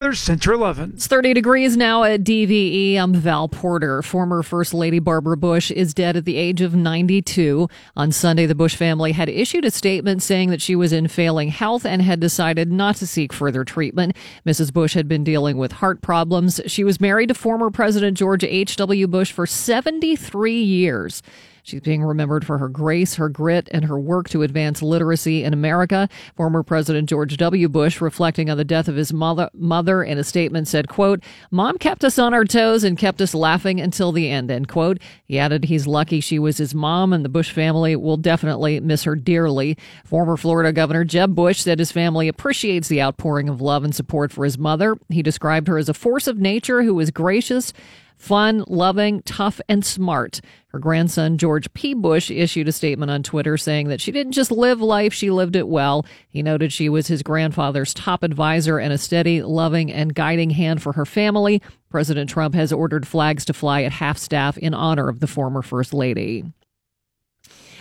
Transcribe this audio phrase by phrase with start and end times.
[0.00, 0.92] There's Center 11.
[0.94, 2.96] It's 30 degrees now at DVE.
[2.96, 4.00] I'm Val Porter.
[4.00, 7.68] Former First Lady Barbara Bush is dead at the age of 92.
[7.96, 11.50] On Sunday, the Bush family had issued a statement saying that she was in failing
[11.50, 14.16] health and had decided not to seek further treatment.
[14.46, 14.72] Mrs.
[14.72, 16.62] Bush had been dealing with heart problems.
[16.64, 19.06] She was married to former President George H.W.
[19.06, 21.22] Bush for 73 years.
[21.62, 25.52] She's being remembered for her grace, her grit, and her work to advance literacy in
[25.52, 26.08] America.
[26.36, 27.68] Former President George W.
[27.68, 31.78] Bush, reflecting on the death of his mother, mother in a statement, said, quote, Mom
[31.78, 34.98] kept us on our toes and kept us laughing until the end, end quote.
[35.24, 39.04] He added he's lucky she was his mom and the Bush family will definitely miss
[39.04, 39.76] her dearly.
[40.04, 44.32] Former Florida Governor Jeb Bush said his family appreciates the outpouring of love and support
[44.32, 44.96] for his mother.
[45.08, 47.72] He described her as a force of nature who was gracious
[48.20, 50.40] fun, loving, tough, and smart.
[50.68, 51.94] Her grandson, George P.
[51.94, 55.56] Bush, issued a statement on Twitter saying that she didn't just live life, she lived
[55.56, 56.06] it well.
[56.28, 60.82] He noted she was his grandfather's top advisor and a steady, loving, and guiding hand
[60.82, 61.60] for her family.
[61.88, 65.62] President Trump has ordered flags to fly at half staff in honor of the former
[65.62, 66.44] First Lady.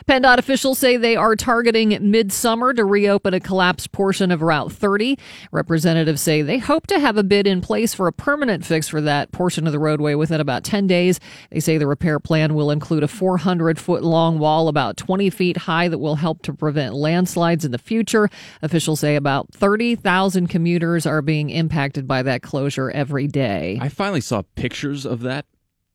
[0.08, 5.18] PennDOT officials say they are targeting midsummer to reopen a collapsed portion of Route 30.
[5.52, 9.02] Representatives say they hope to have a bid in place for a permanent fix for
[9.02, 11.20] that portion of the roadway within about 10 days.
[11.52, 15.58] They say the repair plan will include a 400 foot long wall about 20 feet
[15.58, 18.30] high that will help to prevent landslides in the future.
[18.62, 23.78] Officials say about 30,000 commuters are being impacted by that closure every day.
[23.82, 25.46] I finally saw pictures of that,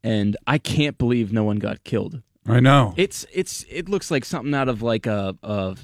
[0.02, 2.22] and I can't believe no one got killed.
[2.46, 2.94] I know.
[2.96, 5.76] It's it's it looks like something out of like a, a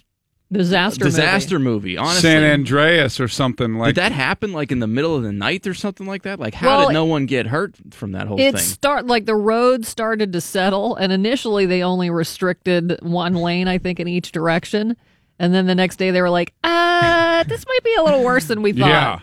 [0.52, 1.90] disaster disaster movie.
[1.90, 1.96] movie.
[1.96, 5.32] Honestly, San Andreas or something like did that happen like in the middle of the
[5.32, 6.38] night or something like that?
[6.40, 8.60] Like how Well, did no one get hurt from that whole It thing?
[8.62, 13.78] start like the road started to settle, and initially they only restricted one lane, I
[13.78, 14.96] think, in each direction.
[15.38, 18.44] And then the next day they were like, "Uh, this might be a little worse
[18.46, 19.20] than we thought." Yeah.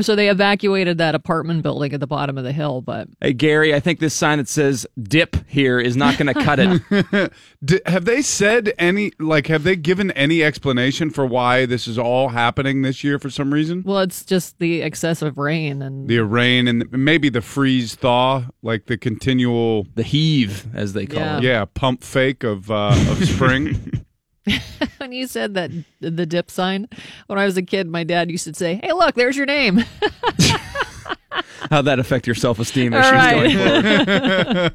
[0.00, 2.80] So they evacuated that apartment building at the bottom of the hill.
[2.80, 6.42] But Hey Gary, I think this sign that says "dip" here is not going to
[6.42, 7.32] cut it.
[7.64, 11.98] D- have they said any, like, have they given any explanation for why this is
[11.98, 13.82] all happening this year for some reason?
[13.84, 18.86] well, it's just the excessive rain and The rain and maybe the freeze thaw, like
[18.86, 21.36] the continual, the heave, as they call Yeah.
[21.36, 21.42] it.
[21.42, 24.01] yeah, pump fake of uh, of spring.
[24.98, 25.70] when you said that
[26.00, 26.88] the dip sign
[27.26, 29.78] when I was a kid, my dad used to say, "Hey, look, there's your name."
[31.70, 33.52] How'd that affect your self esteem All issues right.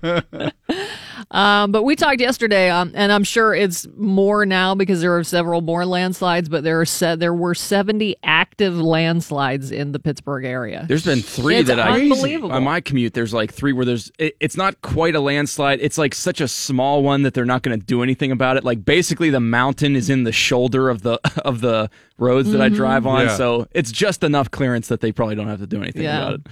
[0.01, 0.53] going forward?
[1.29, 5.25] Um, but we talked yesterday, um, and I'm sure it's more now because there are
[5.25, 6.47] several more landslides.
[6.47, 10.85] But there are said there were 70 active landslides in the Pittsburgh area.
[10.87, 12.53] There's been three It's that I unbelievable.
[12.53, 13.13] on my commute.
[13.13, 15.79] There's like three where there's it, it's not quite a landslide.
[15.81, 18.63] It's like such a small one that they're not going to do anything about it.
[18.63, 22.67] Like basically the mountain is in the shoulder of the of the roads that I
[22.67, 22.75] Mm-hmm.
[22.75, 23.35] drive on, Yeah.
[23.35, 26.17] so it's just enough clearance that they probably don't have to do anything Yeah.
[26.29, 26.47] about it.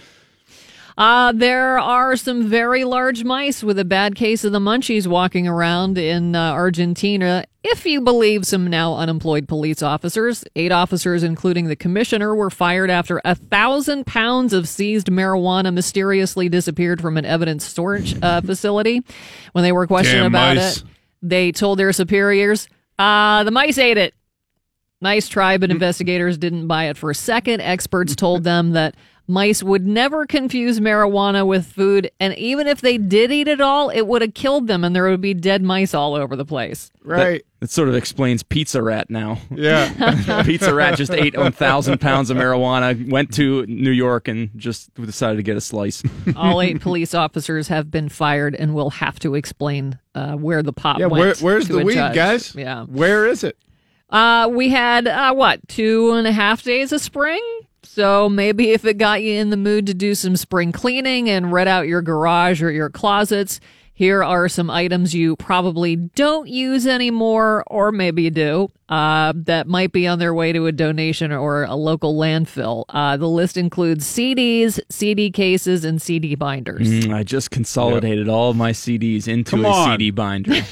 [0.97, 5.45] Uh, there are some very large mice with a bad case of the munchies walking
[5.45, 7.43] around in uh, Argentina.
[7.65, 12.89] If you believe some now unemployed police officers, eight officers, including the commissioner, were fired
[12.89, 19.01] after a thousand pounds of seized marijuana mysteriously disappeared from an evidence storage uh, facility.
[19.51, 20.77] When they were questioned Damn about mice.
[20.77, 20.83] it,
[21.21, 24.13] they told their superiors, uh, the mice ate it.
[25.01, 27.59] Nice try, but investigators didn't buy it for a second.
[27.61, 28.95] Experts told them that
[29.27, 33.89] mice would never confuse marijuana with food, and even if they did eat it all,
[33.89, 36.91] it would have killed them, and there would be dead mice all over the place.
[37.03, 37.43] right.
[37.61, 39.39] That sort of explains Pizza Rat now.
[39.49, 40.43] Yeah.
[40.45, 45.37] Pizza Rat just ate 1,000 pounds of marijuana, went to New York, and just decided
[45.37, 46.03] to get a slice.
[46.35, 50.73] All eight police officers have been fired and will have to explain uh, where the
[50.73, 51.07] pot Yeah.
[51.07, 51.41] went.
[51.41, 52.13] Where, where's to the a weed, judge.
[52.13, 52.53] guys?
[52.55, 52.83] Yeah.
[52.83, 53.57] Where is it?
[54.11, 57.41] Uh, we had uh, what two and a half days of spring.
[57.85, 61.51] So maybe if it got you in the mood to do some spring cleaning and
[61.51, 63.59] red out your garage or your closets,
[63.93, 69.67] here are some items you probably don't use anymore, or maybe you do, uh, that
[69.67, 72.85] might be on their way to a donation or a local landfill.
[72.89, 76.87] Uh, the list includes CDs, CD cases, and CD binders.
[76.87, 79.91] Mm, I just consolidated all of my CDs into Come a on.
[79.91, 80.53] CD binder.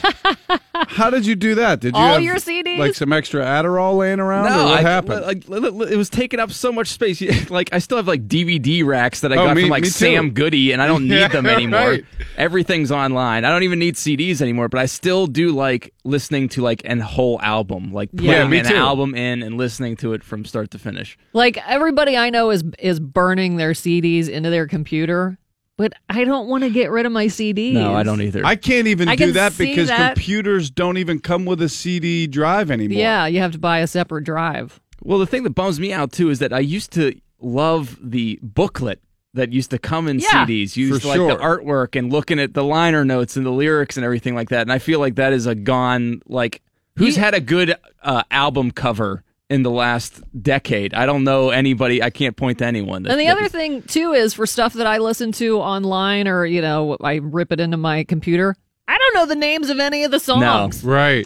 [0.75, 1.79] How did you do that?
[1.79, 2.77] Did you All have, your CDs?
[2.77, 4.47] like some extra Adderall laying around?
[4.47, 5.21] or what I, happened?
[5.25, 7.21] Like, li- li- it was taking up so much space.
[7.49, 9.85] Like I still have like DVD racks that I Oh, got me- from like.
[9.85, 11.79] Sam Goody, and I don't need Yeah, them anymore.
[11.79, 12.05] right.
[12.37, 13.45] Everything's online.
[13.45, 14.67] I don't even need CDs anymore.
[14.69, 18.59] But I still do like listening to like an whole album, like putting Yeah, me
[18.59, 18.75] an too.
[18.75, 21.17] album in and listening to it from start to finish.
[21.33, 25.37] Like everybody I know is is burning their CDs into their computer,
[25.77, 27.73] but I don't want to get rid of my CDs.
[27.73, 28.45] No, I don't either.
[28.45, 30.15] I can't even I do can that because that.
[30.15, 32.97] computers don't even come with a CD drive anymore.
[32.99, 34.79] Yeah, you have to buy a separate drive.
[35.01, 38.39] Well, the thing that bums me out too is that I used to love the
[38.41, 39.01] booklet
[39.35, 40.45] that used to come in Yeah.
[40.45, 40.77] CDs.
[40.77, 43.51] You used For to like the artwork and looking at the liner notes and the
[43.51, 44.61] lyrics and everything like that.
[44.61, 46.61] And I feel like that is a gone like
[46.97, 50.93] who's You- had a good uh, album cover in the last decade?
[50.93, 52.01] I don't know anybody.
[52.01, 53.03] I can't point to anyone.
[53.03, 56.45] That, And the other thing too is for stuff that I listen to online or
[56.45, 58.55] you know I rip it into my computer.
[58.87, 60.83] I don't know the names of any of the songs.
[60.83, 60.91] No.
[60.91, 61.25] Right.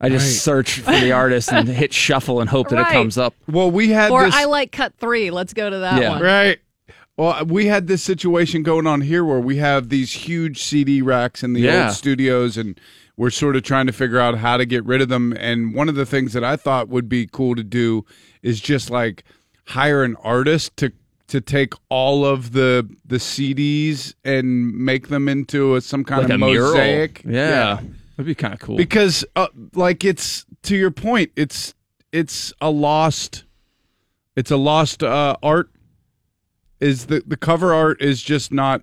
[0.00, 0.40] I just Right.
[0.42, 2.90] search for the artist and hit shuffle and hope that Right.
[2.90, 3.34] it comes up.
[3.50, 4.34] Well, we had Or this.
[4.34, 5.30] I like cut three.
[5.30, 6.10] Let's go to that Yeah.
[6.10, 6.22] one.
[6.22, 6.58] Right.
[7.16, 11.42] Well, we had this situation going on here where we have these huge CD racks
[11.42, 11.86] in the Yeah.
[11.86, 12.78] old studios, and
[13.18, 15.34] we're sort of trying to figure out how to get rid of them.
[15.38, 18.06] And one of the things that I thought would be cool to do
[18.42, 19.24] is just like
[19.66, 20.92] hire an artist to
[21.26, 26.30] to take all of the the CDs and make them into a, some kind Like
[26.30, 26.70] of a mural.
[26.70, 27.22] mosaic.
[27.26, 27.80] Yeah.
[28.16, 28.76] That'd be kind of cool.
[28.76, 31.74] because uh, like it's to your point it's
[32.12, 33.44] it's a lost
[34.36, 35.70] it's a lost uh, art
[36.80, 38.82] is the the cover art is just not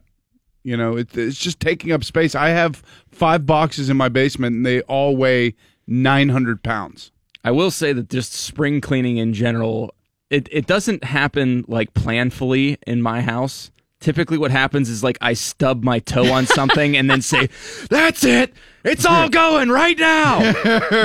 [0.66, 4.56] you know it, it's just taking up space i have five boxes in my basement
[4.56, 5.56] and they all weigh
[5.88, 7.12] 900 pounds
[7.46, 9.94] I will say that just spring cleaning in general,
[10.32, 13.70] it, it doesn't happen like planfully in my house.
[14.06, 17.50] Typically, what happens is like I stub my toe on something and then say,
[17.90, 18.54] "That's it,
[18.84, 20.54] it's all going right now."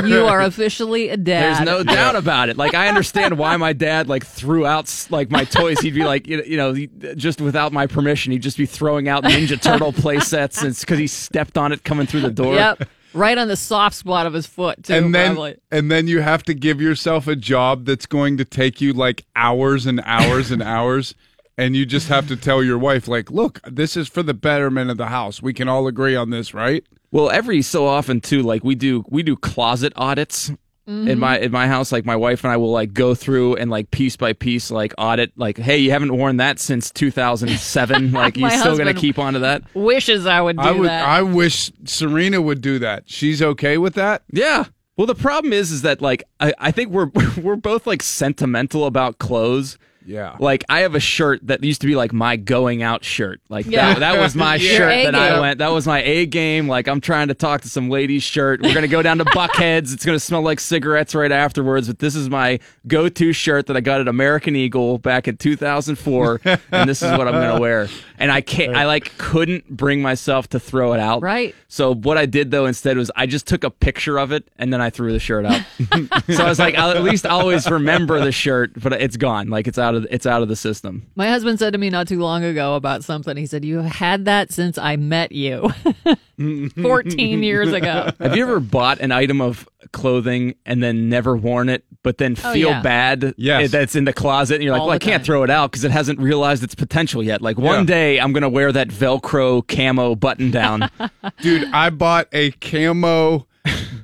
[0.07, 1.55] You are officially a dad.
[1.57, 2.59] There's no doubt about it.
[2.59, 5.81] Like I understand why my dad like threw out like my toys.
[5.81, 8.67] He'd be like, you know, you know, he- just without my permission, he'd just be
[8.67, 10.63] throwing out Ninja Turtle play sets.
[10.63, 12.55] It's because he stepped on it coming through the door.
[12.55, 12.87] Yep.
[13.15, 14.93] Right on the soft spot of his foot too.
[14.93, 15.57] and then probably.
[15.73, 19.25] and then you have to give yourself a job that's going to take you like
[19.35, 21.15] hours and hours and hours
[21.61, 24.91] and you just have to tell your wife like look this is for the betterment
[24.91, 28.43] of the house we can all agree on this right Well, every so often too,
[28.43, 30.51] like we do, we do closet audits
[30.87, 31.19] in mm-hmm.
[31.19, 31.93] my in my house.
[31.93, 34.95] Like my wife and I will like go through and like piece by piece like
[34.99, 35.33] audit.
[35.37, 38.13] Like, hey, you haven't worn that since 2007.
[38.23, 39.63] like, you My still gonna husband- keep onto that?
[39.75, 40.89] Wishes I would do I would.
[40.89, 41.09] that.
[41.09, 43.05] I wish Serena would do that.
[43.07, 44.23] She's okay with that.
[44.33, 44.65] Yeah.
[44.97, 47.11] Well, the problem is, is that like I, I think we're
[47.43, 49.79] we're both like sentimental about clothes.
[50.11, 50.37] Yeah.
[50.41, 53.41] Like I have a shirt that used to be like my going out shirt.
[53.49, 53.95] Like Yeah.
[53.95, 55.59] that, that was my Your shirt A that I went.
[55.59, 56.67] That was my A game.
[56.69, 58.61] Like I'm trying to talk to some ladies shirt.
[58.63, 59.93] We're gonna go down to Buckheads.
[59.95, 61.87] It's gonna smell like cigarettes right afterwards.
[61.87, 66.41] But this is my go-to shirt that I got at American Eagle back in 2004,
[66.73, 67.89] and this is what I'm gonna wear.
[68.19, 68.77] And I can't.
[68.77, 71.23] I like couldn't bring myself to throw it out.
[71.23, 71.55] Right.
[71.69, 74.73] So what I did though instead was I just took a picture of it and
[74.73, 75.63] then I threw the shirt out.
[76.29, 79.17] so I was like, at least I'll at least always remember the shirt, but it's
[79.17, 79.49] gone.
[79.49, 81.07] Like it's out of it's out of the system.
[81.17, 83.37] My husband said to me not too long ago about something.
[83.37, 85.71] He said, You have had that since I met you
[86.81, 88.11] 14 years ago.
[88.21, 92.37] Have you ever bought an item of clothing and then never worn it, but then
[92.45, 92.83] Oh, feel yeah.
[92.83, 93.71] bad Yes.
[93.71, 95.25] that's in the closet and you're like, All well, I can't time.
[95.25, 97.43] throw it out because it hasn't realized its potential yet.
[97.43, 97.85] Like one Yeah.
[97.85, 100.91] day I'm gonna wear that Velcro camo button down.
[101.43, 103.47] Dude, I bought a camo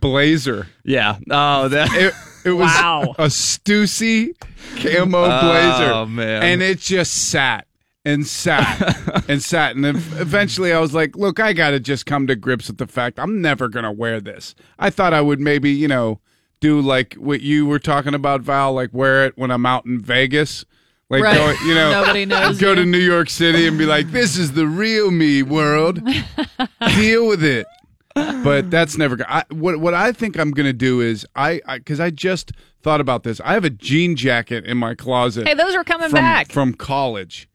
[0.01, 0.67] blazer.
[0.85, 1.17] yeah.
[1.31, 1.89] Oh, that.
[1.95, 2.15] It,
[2.47, 3.15] it was Wow.
[3.19, 4.31] a Stussy
[4.81, 5.93] camo oh, blazer.
[5.93, 6.43] Oh, man.
[6.43, 7.67] And it just sat
[8.05, 9.77] and sat and sat.
[9.77, 12.87] And eventually I was like, look, I got to just come to grips with the
[12.87, 14.55] fact I'm never going to wear this.
[14.79, 16.21] I thought I would maybe, you know,
[16.61, 20.01] do like what you were talking about, Val, like wear it when I'm out in
[20.01, 20.65] Vegas.
[21.09, 21.37] Like, Right.
[21.37, 22.77] go, you know, Nobody knows go you.
[22.77, 26.01] to New York City and be like, this is the real me world.
[26.97, 27.67] Deal with it.
[28.17, 29.17] But that's never.
[29.17, 33.01] go- I, what what I think I'm gonna do is I because I, just thought
[33.01, 33.41] about this.
[33.45, 35.47] I have a jean jacket in my closet.
[35.47, 36.51] Hey, those are coming from, back.
[36.51, 37.49] from college.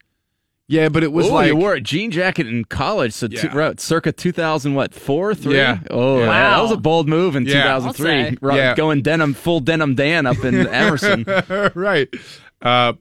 [0.67, 3.47] Yeah, but it was Oh, like you wore a jean jacket in college, so two,
[3.47, 3.57] Yeah.
[3.57, 5.57] right, circa 2000, what, four, three?
[5.57, 5.79] Yeah.
[5.89, 6.25] Oh, Yeah.
[6.27, 7.63] yeah, that was a bold move in Yeah.
[7.63, 8.37] 2003.
[8.39, 8.75] Right, Yeah.
[8.75, 11.25] Going denim, full denim Dan up in Emerson.
[11.75, 12.07] right.
[12.61, 12.93] Uh,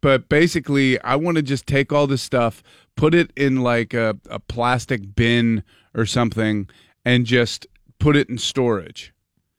[0.00, 2.62] but basically, I want to just take all this stuff,
[2.94, 5.64] put it in like a, a plastic bin
[5.96, 6.68] or something,
[7.04, 7.66] and just
[7.98, 9.12] put it in storage.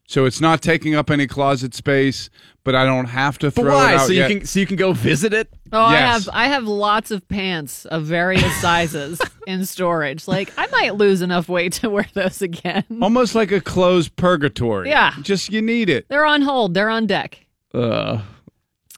[0.08, 2.31] So it's not taking up any closet space,
[2.63, 3.91] but I don't have to But throw why?
[3.93, 4.27] it out So you yet.
[4.29, 5.53] can so you can go visit it.
[5.72, 10.27] Oh, I have I have lots of pants of various sizes in storage.
[10.27, 12.86] Like I might lose enough weight to wear those again.
[13.03, 14.89] Almost like a closed purgatory.
[14.89, 15.13] Yeah.
[15.22, 16.08] Just you need it.
[16.10, 16.74] They're on hold.
[16.74, 17.46] They're on deck.
[17.72, 18.22] Uh,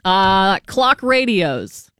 [0.05, 1.90] Uh, clock radios.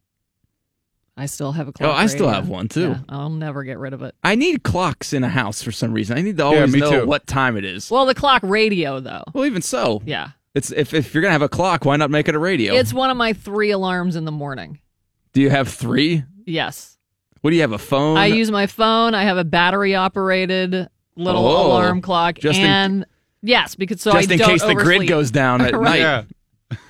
[1.22, 1.88] I still have a oh, clock.
[1.90, 2.34] Oh, I still radio.
[2.40, 2.88] have one, too.
[2.90, 4.14] Yeah, I'll never get rid of it.
[4.24, 6.18] I need clocks in a house for some reason.
[6.18, 7.06] I need to always me know too.
[7.06, 7.90] what time it is.
[7.90, 9.22] Well, the clock radio though.
[9.32, 12.28] Well, even so, Yeah, it's if if you're gonna have a clock, why not make
[12.28, 12.74] it a radio?
[12.74, 14.80] it's one of my three alarms in the morning.
[15.32, 16.24] Do you have three?
[16.44, 16.98] Yes,
[17.40, 17.72] What do you have?
[17.72, 18.16] A phone?
[18.18, 19.14] I use my phone.
[19.14, 23.06] I have a battery operated little Oh, alarm clock, just in- and
[23.42, 25.08] yes, because so just I in don't case the grid oversleep.
[25.08, 26.00] goes down at Right.
[26.02, 26.26] night.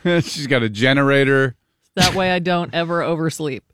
[0.05, 0.21] Yeah.
[0.21, 1.55] She's got a generator.
[1.97, 3.65] That way I don't ever oversleep.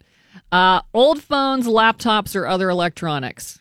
[0.50, 3.60] Uh, old phones, laptops, or other electronics.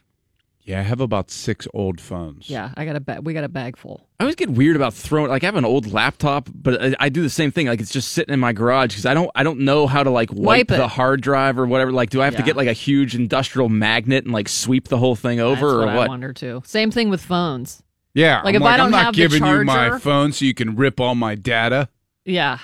[0.62, 2.50] Yeah, I have about six old phones.
[2.50, 3.26] Yeah, I got a bag.
[3.26, 4.06] We got a bag full.
[4.20, 5.30] I always get weird about throwing.
[5.30, 7.68] Like I have an old laptop, but I, I do the same thing.
[7.68, 9.32] Like it's just sitting in my garage because I don't.
[9.34, 11.94] I don't know how to like wipe, Wipe the hard drive or whatever.
[11.94, 14.98] Like, do I have to get like a huge industrial magnet and like sweep the
[14.98, 16.10] whole thing over That's or what, I what?
[16.10, 16.62] wonder too.
[16.66, 17.82] Same thing with phones.
[18.14, 18.42] Yeah.
[18.42, 20.54] Like, I'm if I I'm don't not have the giving you my phone so you
[20.54, 21.88] can rip all my data.
[22.26, 22.60] Yeah,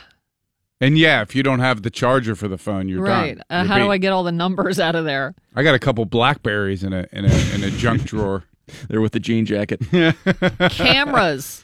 [0.84, 3.38] And yeah, if you don't have the charger for the phone, you're right.
[3.38, 3.44] done.
[3.50, 3.90] Uh, You're how do.
[3.90, 5.34] I get all the numbers out of there?
[5.56, 8.44] I got a couple Blackberries in a in a in a junk drawer.
[8.90, 9.80] They're with the jean jacket.
[10.72, 11.64] Cameras.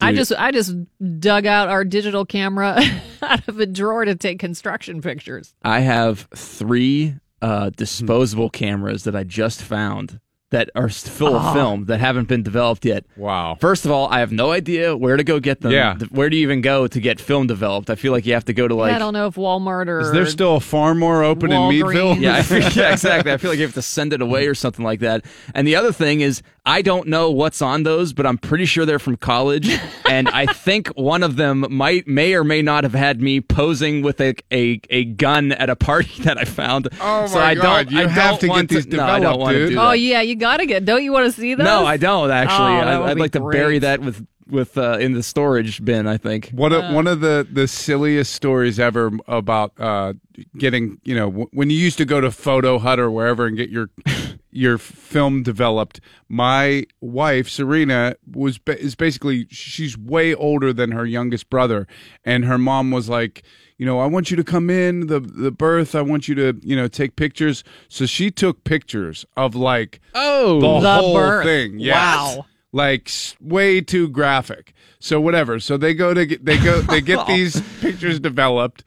[0.00, 0.74] I just I just
[1.20, 2.82] dug out our digital camera
[3.22, 5.54] out of a drawer to take construction pictures.
[5.62, 10.20] I have three uh, disposable cameras that I just found
[10.52, 11.48] that are s- full Ah.
[11.48, 13.04] of film that haven't been developed yet.
[13.16, 13.56] Wow.
[13.60, 15.72] First of all, I have no idea where to go get them.
[15.72, 15.96] Yeah.
[16.10, 17.90] Where do you even go to get film developed?
[17.90, 20.00] I feel like you have to go to like I don't know if Walmart or
[20.00, 22.16] Is there still a Phar-Mor open in Meadville?
[22.18, 23.32] Yeah, I feel, yeah, exactly.
[23.32, 25.24] I feel like you have to send it away or something like that.
[25.54, 28.86] And the other thing is, I don't know what's on those, but I'm pretty sure
[28.86, 29.68] they're from college.
[30.08, 34.02] and I think one of them might, may or may not have had me posing
[34.02, 36.86] with a a, a gun at a party that I found.
[37.00, 39.02] Oh so my I God, don't, you I have don't to get want these No,
[39.02, 39.70] I don't developed, want to dude.
[39.70, 39.98] do Oh that.
[39.98, 40.84] yeah, you gotta get.
[40.84, 41.64] Don't you want to see those?
[41.64, 42.72] No, I don't actually.
[42.72, 45.82] Oh, I, would I'd be like to bury that with with uh, in the storage
[45.84, 46.06] bin.
[46.06, 46.50] I think.
[46.50, 50.12] One of one of the the silliest stories ever about uh,
[50.58, 53.56] getting you know w- when you used to go to Photo Hut or wherever and
[53.56, 53.88] get your
[54.50, 56.00] your film developed.
[56.28, 61.86] My wife Serena was ba- is basically she's way older than her youngest brother,
[62.24, 63.42] and her mom was like.
[63.82, 65.96] You know, I want you to come in the the birth.
[65.96, 67.64] I want you to, you know, take pictures.
[67.88, 71.44] So she took pictures of like Oh, the, The whole birth.
[71.44, 71.80] thing.
[71.80, 71.96] Yes.
[72.36, 72.46] Wow.
[72.70, 73.10] Like
[73.40, 74.72] way too graphic.
[75.00, 75.58] So whatever.
[75.58, 78.84] So they go to get they go they get these pictures developed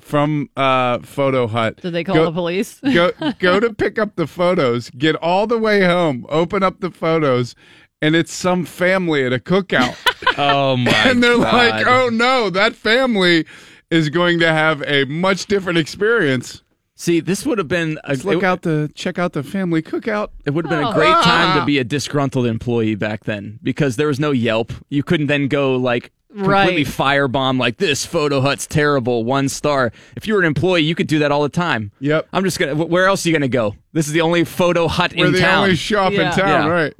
[0.00, 1.76] from uh Photo Hut.
[1.82, 2.80] Did they call Go- the police?
[2.94, 6.90] go go to pick up the photos, get all the way home, open up the
[6.90, 7.54] photos,
[8.00, 9.94] and it's some family at a cookout.
[10.38, 10.90] oh my!
[10.90, 11.52] and they're God.
[11.52, 13.44] like, "Oh no, that family
[13.90, 16.62] is going to have a much different experience."
[17.00, 19.82] See, this would have been a, Let's look it- out the check out the family
[19.82, 20.30] cookout.
[20.44, 20.90] It would have been Oh.
[20.90, 21.60] a great time Ah.
[21.60, 24.72] to be a disgruntled employee back then because there was no Yelp.
[24.88, 26.86] You couldn't then go like completely Right.
[27.30, 29.92] firebomb like this photo hut's terrible, one star.
[30.16, 31.92] If you were an employee, you could do that all the time.
[32.00, 32.26] Yep.
[32.32, 32.74] I'm just gonna.
[32.74, 33.76] Where else are you gonna go?
[33.92, 35.62] This is the only photo hut We're in the town.
[35.62, 36.30] only shop Yeah.
[36.32, 36.68] in town, Yeah.
[36.68, 36.94] right?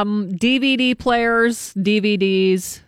[0.00, 2.80] Um, DVD players, DVDs.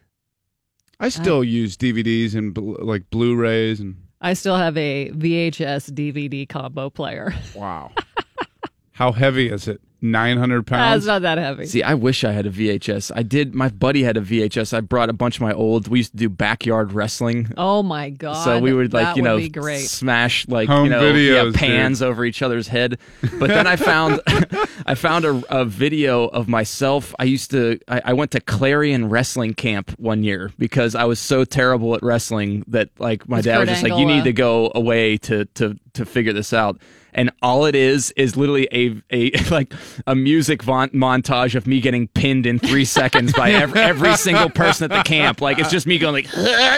[1.00, 5.90] I uh, still use DVDs and bl- like Blu-rays and I still have a VHS
[5.90, 7.34] DVD combo player.
[7.54, 7.90] wow.
[8.92, 9.80] How heavy is it?
[10.04, 11.06] Nine hundred pounds.
[11.06, 11.64] That's not that heavy.
[11.64, 13.10] See, I wish I had a VHS.
[13.16, 13.54] I did.
[13.54, 14.74] My buddy had a VHS.
[14.74, 15.88] I brought a bunch of my old.
[15.88, 17.50] We used to do backyard wrestling.
[17.56, 18.44] oh my god!
[18.44, 19.78] So we would like that you would know great.
[19.78, 21.54] smash like Home you know videos, yeah, dude.
[21.54, 22.98] pans over each other's head.
[23.40, 24.20] But then I found
[24.86, 27.14] I found a, a video of myself.
[27.18, 31.18] I used to I, I went to Clarion Wrestling Camp one year because I was
[31.18, 34.24] so terrible at wrestling that like my Was dad was Kurt just like you need
[34.24, 36.78] to go away to to to figure this out.
[37.14, 39.72] And all it is is literally a a like
[40.06, 44.50] a music von- montage of me getting pinned in three seconds by every, every single
[44.50, 45.40] person at the camp.
[45.40, 46.34] Like it's just me going like.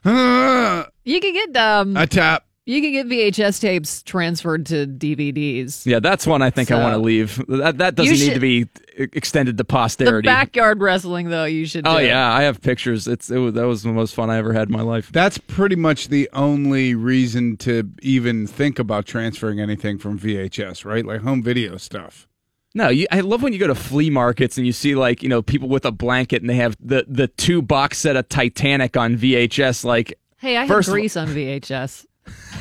[1.04, 2.44] You could get um, a tap.
[2.70, 5.84] You can get VHS tapes transferred to DVDs.
[5.84, 7.44] Yeah, that's one I think I want to leave.
[7.48, 10.04] That that doesn't You need to be e- extended to posterity.
[10.04, 10.26] The posterity.
[10.26, 11.86] backyard wrestling, though, you should.
[11.86, 12.06] oh do.
[12.06, 13.08] yeah, I have pictures.
[13.08, 15.10] It's it was, that was the most fun I ever had in my life.
[15.12, 21.04] That's pretty much the only reason to even think about transferring anything from VHS, right?
[21.04, 22.28] Like home video stuff.
[22.72, 25.28] No, you, I love when you go to flea markets and you see like you
[25.28, 28.96] know people with a blanket and they have the the two box set of Titanic
[28.96, 29.84] on VHS.
[29.84, 32.06] Like Hey, I have First of Grease on VHS.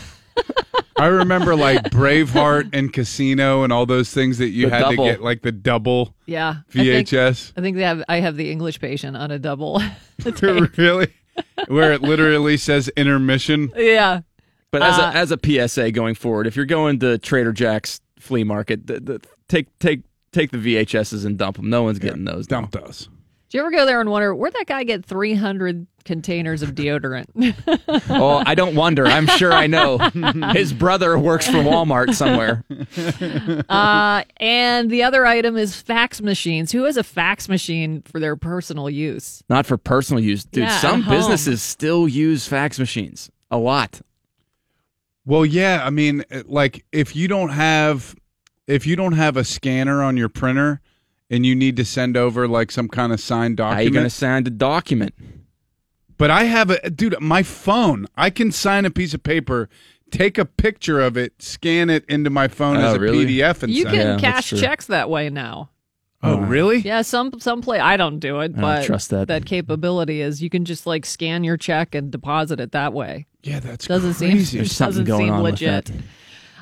[0.98, 5.06] I remember like Braveheart and Casino and all those things that you The had double.
[5.06, 7.54] to get, like the double Yeah, I think, VHS.
[7.56, 8.04] I think they have.
[8.10, 9.82] I have the English patient on a double.
[10.22, 10.78] tape.
[10.78, 11.14] really?
[11.68, 13.72] Where it literally says intermission.
[13.78, 14.22] yeah.
[14.72, 18.02] But as Uh, a as a PSA going forward, if you're going to Trader Jack's
[18.20, 20.02] flea market, the, the, take take
[20.34, 21.70] take the VHSs and dump them.
[21.70, 22.50] No one's getting those.
[22.52, 22.60] now.
[22.62, 23.08] Dumped us.
[23.50, 27.26] Do you ever go there and wonder where'd that guy get 300 containers of deodorant?
[28.12, 29.06] Oh, I don't wonder.
[29.06, 29.98] I'm sure I know.
[30.54, 32.64] His brother works for Walmart somewhere.
[33.70, 36.72] uh, and the other item is fax machines.
[36.72, 39.44] Who has a fax machine for their personal use?
[39.50, 40.64] Not for personal use, dude.
[40.64, 44.02] Yeah, some businesses still use fax machines a lot.
[45.26, 45.82] Well, yeah.
[45.84, 48.16] I mean, like if you don't have
[48.68, 50.82] if you don't have a scanner on your printer,
[51.30, 53.76] and you need to send over like some kind of signed document.
[53.76, 53.94] How you document.
[54.02, 55.14] going to sign the document?
[56.18, 58.06] But I have a dude, my phone.
[58.18, 59.70] I can sign a piece of paper,
[60.12, 63.26] take a picture of it, scan it into my phone Oh, as a really?
[63.26, 65.70] PDF, and You send can Yeah, cash checks that way now.
[66.22, 66.80] Oh, really?
[66.80, 67.80] Yeah, some some play.
[67.80, 69.30] I don't do it, I but trust that.
[69.30, 73.26] that capability is you can just like scan your check and deposit it that way.
[73.42, 74.44] Yeah, that's Doesn't crazy.
[74.44, 75.86] seem There's something doesn't going seem on with legit.
[75.86, 75.96] that.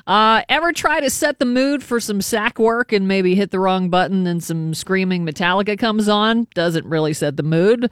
[0.08, 3.60] Uh, ever try to set the mood for some sack work and maybe hit the
[3.60, 6.46] wrong button and some screaming Metallica comes on?
[6.54, 7.90] Doesn't really set the mood.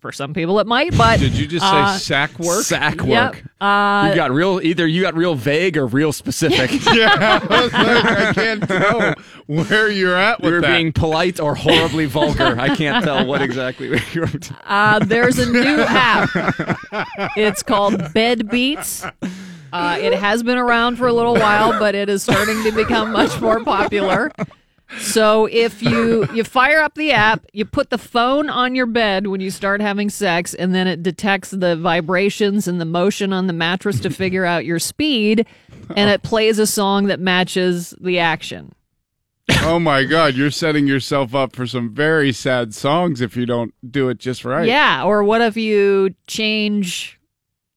[0.00, 2.64] For some people, it might, but Did you just say uh, sack work?
[2.64, 3.36] Sack work.
[3.36, 3.36] Yep.
[3.60, 4.60] Uh, you got real.
[4.60, 6.72] Either you got real vague or real specific.
[6.92, 9.14] yeah, I, like, I can't tell
[9.46, 10.76] where you're at you with were that.
[10.76, 12.58] being polite or horribly vulgar.
[12.58, 14.26] I can't tell what exactly you're.
[14.26, 14.40] were.
[14.66, 16.30] Uh, there's a new app.
[17.36, 19.06] It's called Bed Beats.
[19.72, 23.10] Uh, it has been around for a little while, but it is starting to become
[23.12, 24.30] much more popular.
[24.98, 29.26] So if you you fire up the app, you put the phone on your bed
[29.26, 33.46] when you start having sex, and then it detects the vibrations and the motion on
[33.46, 35.46] the mattress to figure out your speed,
[35.96, 38.74] and it plays a song that matches the action.
[39.62, 43.72] oh my god, you're setting yourself up for some very sad songs if you don't
[43.90, 44.68] do it just right.
[44.68, 47.18] Yeah, or what if you change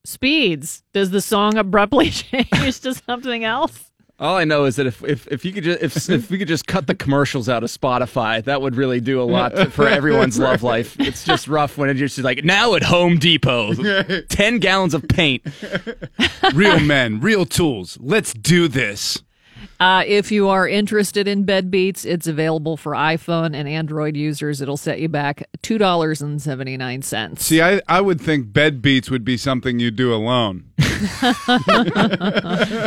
[0.05, 0.83] speeds?
[0.93, 3.91] Does the song abruptly change to something else?
[4.17, 6.47] All I know is that if if, if you could just if, if we could
[6.47, 9.85] just cut the commercials out of Spotify, that would really do a lot to- for
[9.89, 10.97] everyone's love life.
[11.01, 13.73] It's just rough when it's just like now at Home Depot,
[14.29, 15.43] ten gallons of paint.
[16.53, 17.97] real men, real tools.
[17.99, 19.21] Let's do this.
[19.85, 24.59] Uh, if you are interested in Bed Beats, it's available for iPhone and Android users.
[24.59, 27.45] It'll set you back two dollars and seventy nine cents.
[27.45, 30.63] See, I, I would think bed beats would be something you do alone.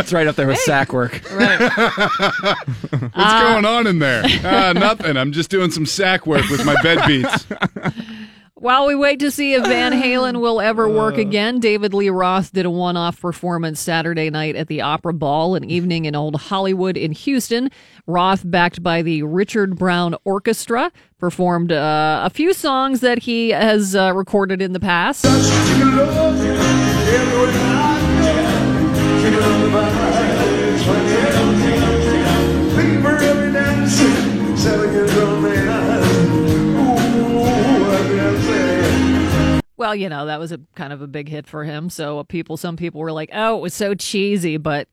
[0.01, 1.23] It's right up there with sack work.
[1.31, 1.61] Right.
[1.71, 4.25] What's going on in there?
[4.43, 5.17] Ah, nothing.
[5.17, 7.47] I'm just doing some sack work with my bed beats.
[8.61, 12.53] While we wait to see if Van Halen will ever work again, David Lee Roth
[12.53, 16.35] did a one off performance Saturday night at the Opera Ball, an evening in Old
[16.35, 17.71] Hollywood in Houston.
[18.09, 23.95] Roth, backed by the Richard Brown Orchestra, performed uh, a few songs that he has
[23.95, 25.25] uh, recorded in the past.
[39.79, 41.89] Well, you know, that was a kind of a big hit for him.
[41.89, 44.89] So people, some people were like, "Oh, it was so cheesy," but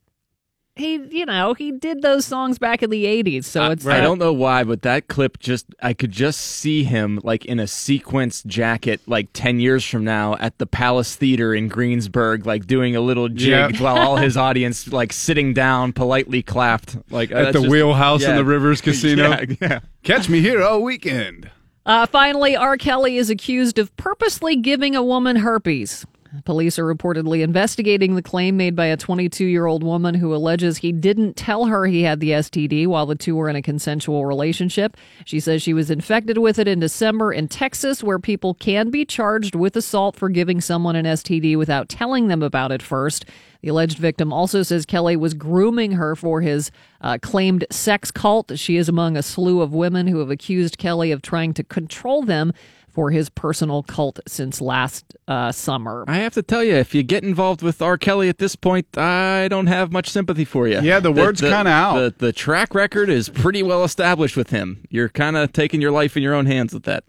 [0.77, 3.45] he, you know, he did those songs back in the '80s.
[3.45, 6.83] So it's I uh, don't know why, but that clip just I could just see
[6.83, 11.55] him like in a sequenced jacket like 10 years from now at the Palace Theater
[11.55, 13.79] in Greensburg like doing a little jig Yeah.
[13.81, 18.23] while all his audience like sitting down politely clapped like uh, At the just- wheelhouse
[18.23, 19.29] in the Rivers Casino.
[19.39, 19.79] Yeah, yeah.
[20.03, 21.49] Catch me here all weekend.
[21.85, 22.77] Uh, finally, R.
[22.77, 26.05] Kelly is accused of purposely giving a woman herpes.
[26.43, 30.77] Police are reportedly investigating the claim made by a 22 year old woman who alleges
[30.77, 34.25] he didn't tell her he had the STD while the two were in a consensual
[34.25, 34.97] relationship.
[35.25, 39.05] She says she was infected with it in December in Texas, where people can be
[39.05, 43.25] charged with assault for giving someone an STD without telling them about it first.
[43.61, 46.69] The alleged victim also says Kelly was grooming her for his
[47.01, 48.59] uh, claimed sex cult.
[48.59, 52.21] She is among a slew of women who have accused Kelly of trying to control
[52.21, 52.53] them
[52.95, 56.05] for his personal cult since last uh, summer.
[56.07, 57.97] I have to tell you, if you get involved with R.
[57.97, 60.79] Kelly at this point, I don't have much sympathy for you.
[60.79, 61.95] Yeah, the word's kinda out.
[61.99, 64.85] The, the track record is pretty well established with him.
[64.89, 67.03] You're kind of taking your life in your own hands with that.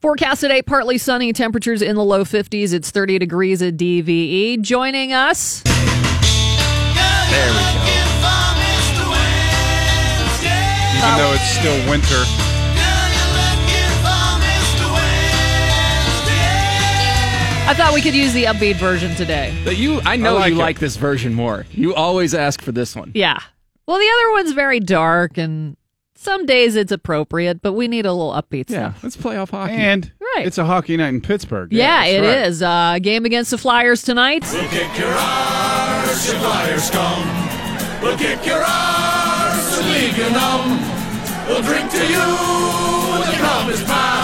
[0.00, 2.72] Forecast today, partly sunny, temperatures in the low 50s.
[2.72, 4.62] It's 30 degrees at DVE.
[4.62, 5.72] Joining us, There
[7.52, 7.92] we go.
[10.96, 12.51] Even though it's still winter.
[17.64, 19.56] I thought we could use the upbeat version today.
[19.64, 20.62] But you, I know I like you it.
[20.62, 21.64] like this version more.
[21.70, 23.12] You always ask for this one.
[23.14, 23.38] Yeah.
[23.86, 25.76] Well, the other one's very dark, and
[26.14, 29.02] some days it's appropriate, but we need a little upbeat Yeah, stuff.
[29.04, 29.72] let's play off hockey.
[29.74, 30.46] And Right.
[30.46, 31.72] it's a hockey night in Pittsburgh.
[31.72, 32.62] Yeah, it that's is.
[32.62, 34.44] Uh, game against the Flyers tonight.
[34.52, 37.22] We'll kick your arse, you Flyers scum.
[38.02, 40.78] We'll kick your arse and leave you numb.
[41.48, 42.18] We'll drink to you
[43.12, 44.21] when the cup is passed.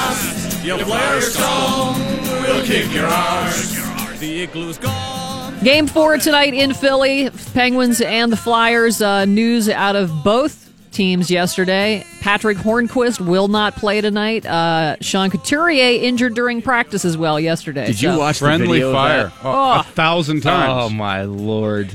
[0.68, 1.98] You Flyers scum.
[2.42, 4.18] We'll kick your arse.
[4.18, 5.58] The igloo's gone.
[5.64, 7.30] Game four tonight in Philly.
[7.54, 9.00] Penguins and the Flyers.
[9.00, 12.04] Uh, news out of both teams yesterday.
[12.20, 14.44] Patrick Hornqvist will not play tonight.
[14.44, 17.86] Uh, Sean Couturier injured during practice as well yesterday.
[17.86, 19.32] Did you So- watch the Friendly video fire.
[19.42, 19.80] Oh, Oh.
[19.80, 20.68] A thousand times.
[20.70, 21.88] Oh my lord!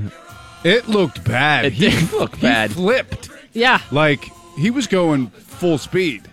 [0.64, 1.66] It looked bad.
[1.66, 2.72] It he, did look he bad.
[2.72, 3.30] flipped.
[3.54, 3.82] Yeah.
[3.92, 4.26] Like
[4.58, 6.24] he was going full speed.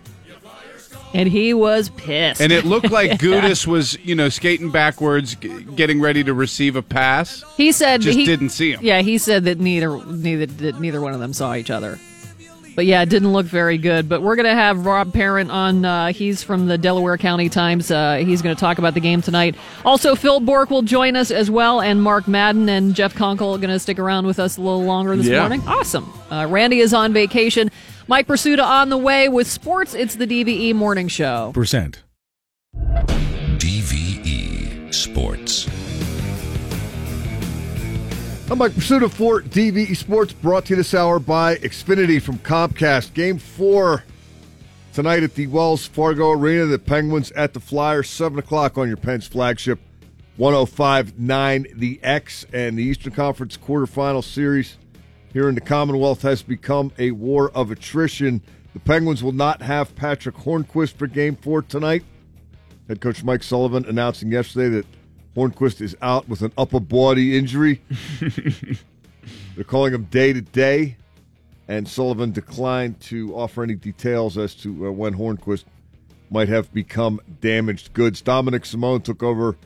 [1.12, 2.40] And he was pissed.
[2.40, 6.76] And it looked like Gudas was, you know, skating backwards, g- getting ready to receive
[6.76, 7.42] a pass.
[7.56, 8.80] he said Just he didn't see him.
[8.82, 11.98] Yeah, he said that neither neither that neither one of them saw each other.
[12.76, 14.08] But yeah, it didn't look very good.
[14.08, 15.84] But we're gonna have Rob Parent on.
[15.84, 17.90] Uh, he's from the Delaware County Times.
[17.90, 19.56] Uh, he's gonna talk about the game tonight.
[19.84, 23.58] Also, Phil Bourque will join us as well, and Mark Madden and Jeff Conkle are
[23.58, 25.40] gonna stick around with us a little longer this Yeah.
[25.40, 25.60] morning.
[25.66, 26.10] Awesome.
[26.30, 27.70] Uh, Randy is on vacation.
[28.08, 29.94] Mike Prisuta on the way with sports.
[29.94, 31.52] It's the DVE Morning Show.
[31.54, 32.02] Percent.
[33.58, 35.66] DVE Sports.
[38.50, 43.14] I'm Mike Prisuta for DVE Sports, brought to you this hour by Xfinity from Comcast.
[43.14, 44.02] Game four
[44.92, 46.66] tonight at the Wells Fargo Arena.
[46.66, 49.78] The Penguins at the Flyers, 7 o'clock on your Pens flagship,
[50.36, 52.44] 1059 The X.
[52.52, 54.76] And the Eastern Conference quarterfinal series
[55.32, 58.42] here in the Commonwealth has become a war of attrition.
[58.72, 62.04] The Penguins will not have Patrick Hornqvist for game four tonight.
[62.88, 64.86] Head coach Mike Sullivan announcing yesterday that
[65.36, 67.80] Hornqvist is out with an upper body injury.
[69.54, 70.96] They're calling him day to day,
[71.68, 75.64] and Sullivan declined to offer any details as to uh, when Hornqvist
[76.30, 78.20] might have become damaged goods.
[78.20, 79.56] Dominic Simone took over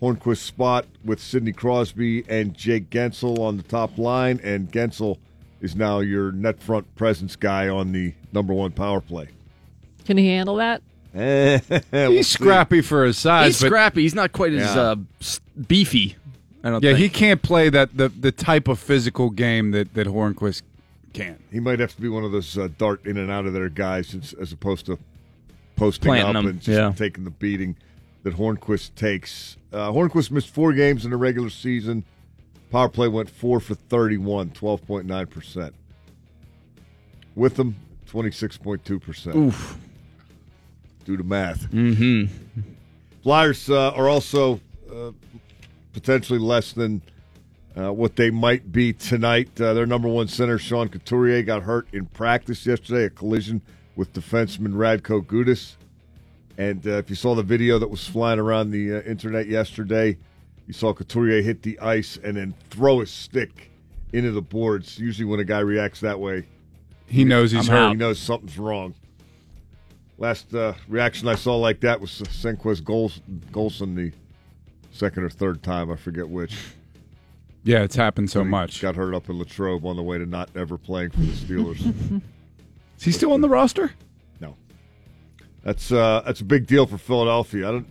[0.00, 5.18] Hornqvist's spot with Sidney Crosby and Jake Guentzel on the top line, and Guentzel
[5.60, 9.28] is now your net front presence guy on the number one power play.
[10.06, 10.82] Can he handle that?
[11.14, 12.34] We'll He's see.
[12.34, 14.02] scrappy for his size, He's but scrappy.
[14.02, 14.80] He's not quite as Yeah.
[14.80, 14.96] uh,
[15.66, 16.16] beefy.
[16.62, 20.06] I don't yeah, he can't play that the the type of physical game that that
[20.06, 20.62] Hornqvist
[21.12, 21.38] can.
[21.50, 23.68] He might have to be one of those uh, dart in and out of there
[23.68, 24.98] guys as, as opposed to
[25.76, 26.92] posting Planting up them, and just yeah.
[26.96, 27.74] taking the beating
[28.22, 29.56] that Hornqvist takes.
[29.72, 32.04] Uh, Hornqvist missed four games in the regular season.
[32.70, 35.72] Power play went four for 31, 12.9%.
[37.34, 37.76] With them,
[38.08, 39.34] 26.2%.
[39.34, 39.78] Oof.
[41.04, 41.70] Do the math.
[41.70, 42.32] Mm-hmm.
[43.22, 44.60] Flyers uh, are also
[44.92, 45.12] uh,
[45.92, 47.02] potentially less than
[47.76, 49.60] uh, what they might be tonight.
[49.60, 53.62] Uh, their number one center, Sean Couturier, got hurt in practice yesterday, a collision
[53.96, 55.74] with defenseman Radko Gudas.
[56.60, 60.18] And uh, if you saw the video that was flying around the uh, internet yesterday,
[60.66, 63.70] you saw Couturier hit the ice and then throw his stick
[64.12, 64.98] into the boards.
[64.98, 66.44] Usually, when a guy reacts that way,
[67.06, 67.82] He knows he's I'm hurt.
[67.86, 67.88] out.
[67.92, 68.94] he knows something's wrong.
[70.18, 74.12] Last uh, reaction I saw like that was Senquez Gols- Golson the
[74.92, 75.90] second or third time.
[75.90, 76.54] I forget which.
[77.64, 78.82] Yeah, it's happened so much.
[78.82, 81.80] Got hurt up in Latrobe on the way to not ever playing for the Steelers.
[82.98, 83.92] Is he still on the roster?
[85.64, 87.68] No, that's uh, that's a big deal for Philadelphia.
[87.68, 87.86] I don't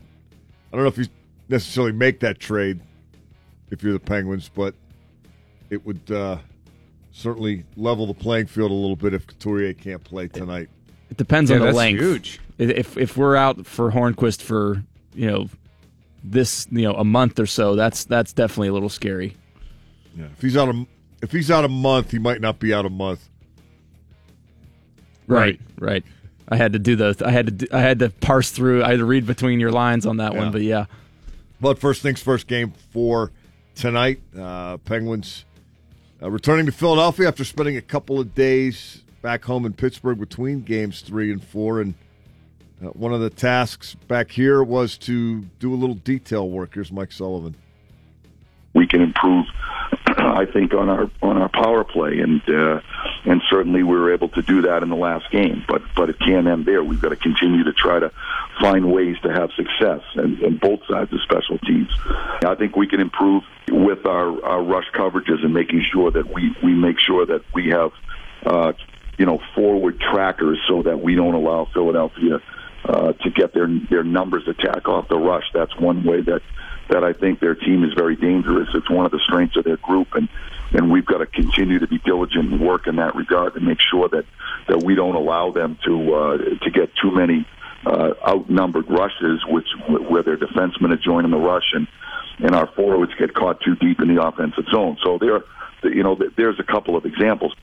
[0.71, 1.05] I don't know if you
[1.47, 2.79] necessarily make that trade
[3.71, 4.73] if you're the Penguins, but
[5.69, 6.38] it would uh,
[7.12, 10.69] certainly level the playing field a little bit if Couturier can't play tonight.
[11.10, 11.99] It depends Yeah, on the that's length.
[11.99, 12.39] huge.
[12.58, 15.49] If if we're out for Hornqvist for you know
[16.23, 19.36] this you know a month or so, that's that's definitely a little scary.
[20.17, 20.86] Yeah, if he's out a
[21.21, 23.27] if he's out a month, he might not be out a month.
[25.27, 26.03] Right, right.
[26.50, 27.16] I had to do the.
[27.26, 27.52] I had to.
[27.52, 28.84] Do, I had to parse through.
[28.84, 30.40] I had to read between your lines on that Yeah.
[30.40, 30.52] one.
[30.52, 30.86] But yeah,
[31.62, 33.32] But first things first, game four
[33.76, 34.20] tonight.
[34.38, 35.46] Uh, Penguins
[36.22, 40.62] uh, returning to Philadelphia after spending a couple of days back home in Pittsburgh between
[40.64, 41.82] games three and four.
[41.82, 41.94] And
[42.84, 46.74] uh, one of the tasks back here was to do a little detail work.
[46.74, 47.56] Here's Mike Sullivan.
[48.74, 49.46] we can improve.
[50.08, 52.82] I think on our on our power play, and uh,
[53.25, 55.63] and certainly we were able to do that in the last game.
[55.67, 56.84] But but it can't end there.
[56.84, 58.12] We've got to continue to try to
[58.60, 61.89] find ways to have success, and, and both sides of special teams.
[62.43, 66.55] I think we can improve with our, our rush coverages and making sure that we
[66.63, 67.91] we make sure that we have
[68.45, 68.73] uh,
[69.17, 72.41] you know forward trackers so that we don't allow Philadelphia
[72.86, 75.45] uh, to get their their numbers attack off the rush.
[75.53, 76.41] That's one way that
[76.89, 78.67] that I think their team is very dangerous.
[78.73, 80.28] It's one of the strengths of their group, and
[80.71, 83.80] and we've got to continue to be diligent and work in that regard to make
[83.82, 84.25] sure that
[84.67, 87.47] that we don't allow them to uh, to get too many
[87.86, 91.88] uh, outnumbered rushes, which where their defensemen are joining the rush and
[92.39, 94.97] and our forwards get caught too deep in the offensive zone.
[95.04, 95.43] So there,
[95.84, 97.54] you know, there's a couple of examples.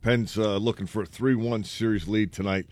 [0.00, 2.66] Pens uh, looking for a 3 1 series lead tonight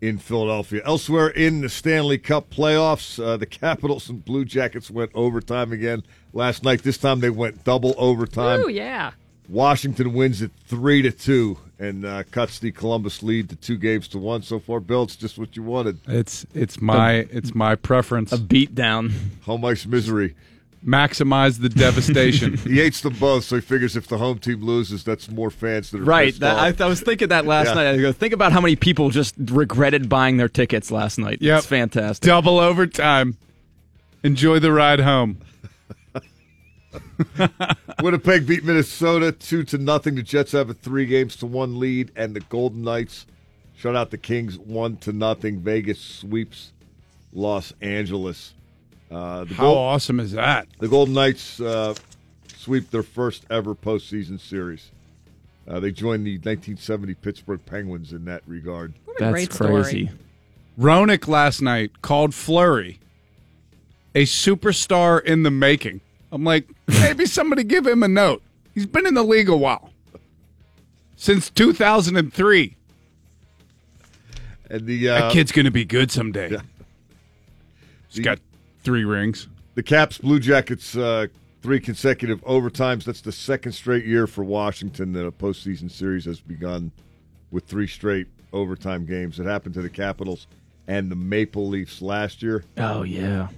[0.00, 0.82] in Philadelphia.
[0.84, 6.02] Elsewhere in the Stanley Cup playoffs, uh, the Capitals and Blue Jackets went overtime again
[6.32, 6.82] last night.
[6.82, 8.60] This time they went double overtime.
[8.64, 9.12] Oh yeah.
[9.48, 14.08] Washington wins it 3 to 2 and uh, cuts the Columbus lead to two games
[14.08, 14.80] to one so far.
[14.80, 16.00] Bill, it's just what you wanted.
[16.08, 18.32] It's it's my it's my preference.
[18.32, 19.12] a beat down.
[19.44, 20.34] Home ice misery.
[20.86, 22.56] Maximize the devastation.
[22.58, 25.90] He hates them both, so he figures if the home team loses, that's more fans
[25.90, 26.32] that are Right.
[26.38, 26.80] That, off.
[26.80, 27.74] I, I was thinking that last Yeah.
[27.74, 27.86] night.
[27.88, 31.38] I go, think about how many people just regretted buying their tickets last night.
[31.42, 31.58] Yep.
[31.58, 32.24] It's fantastic.
[32.26, 33.36] Double overtime.
[34.22, 35.38] Enjoy the ride home.
[38.02, 40.14] Winnipeg beat Minnesota two to nothing.
[40.14, 43.26] The Jets have a three games to one lead, and the Golden Knights
[43.76, 45.60] shut out the Kings one to nothing.
[45.60, 46.72] Vegas sweeps
[47.32, 48.54] Los Angeles.
[49.10, 50.66] Uh, the, How Gol- awesome is that?
[50.78, 51.94] the Golden Knights uh,
[52.56, 54.90] sweep their first ever postseason series.
[55.68, 58.94] Uh, they joined the 1970 Pittsburgh Penguins in that regard.
[59.04, 59.82] What a That's great story.
[59.82, 60.10] crazy.
[60.78, 62.98] Roenick last night called Fleury
[64.16, 66.00] a superstar in the making.
[66.32, 68.42] I'm like, maybe somebody give him a note.
[68.74, 69.90] He's been in the league a while.
[71.16, 72.76] Since 2003.
[74.70, 76.50] And the uh, that kid's going to be good someday.
[76.50, 76.60] Yeah.
[78.08, 78.38] He's got
[78.86, 79.48] three rings.
[79.74, 81.26] The Caps Blue Jackets uh,
[81.60, 83.02] three consecutive overtimes.
[83.02, 86.92] That's the second straight year for Washington that a postseason series has begun
[87.50, 89.40] with three straight overtime games.
[89.40, 90.46] It happened to the Capitals
[90.86, 92.62] and the Maple Leafs last year.
[92.78, 93.48] Oh yeah.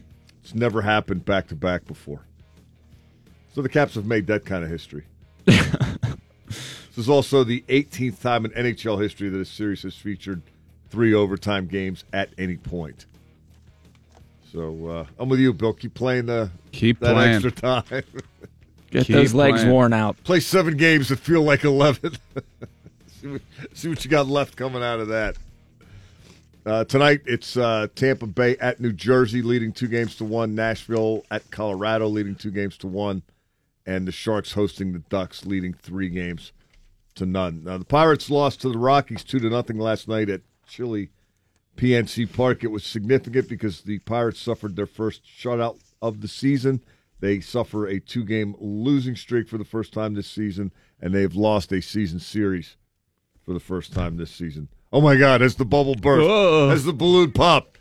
[0.43, 2.23] It's never happened back to back before.
[3.55, 5.05] So the Caps have made that kind of history.
[5.45, 10.41] this is also the 18th time in NHL history that a series has featured
[10.89, 13.05] three overtime games at any point.
[14.59, 15.73] So uh, I'm with you, Bill.
[15.73, 17.35] Keep playing the Keep that playing.
[17.35, 17.85] extra time.
[18.91, 19.71] Get Keep those legs playing.
[19.73, 20.17] worn out.
[20.25, 22.15] Play seven games that feel like 11.
[23.07, 23.43] see, what,
[23.73, 25.37] see what you got left coming out of that.
[26.67, 30.57] Uh, tonight, it's uh, Tampa Bay at New Jersey, leading two games to one.
[30.57, 33.23] Nashville at Colorado, leading two games to one.
[33.87, 36.51] And the Sharks hosting the Ducks, leading three games
[37.15, 37.63] to none.
[37.63, 41.11] Now, the Pirates lost to the Rockies two to nothing last night at Chile
[41.79, 42.65] PNC Park.
[42.65, 46.83] It was significant because the Pirates suffered their first shutout of the season.
[47.21, 51.35] They suffer a two game losing streak for the first time this season, and they've
[51.35, 52.77] lost a season series
[53.45, 54.69] for the first time this season.
[54.93, 56.71] Oh my God, as the bubble burst, Whoa.
[56.71, 57.79] as the balloon popped.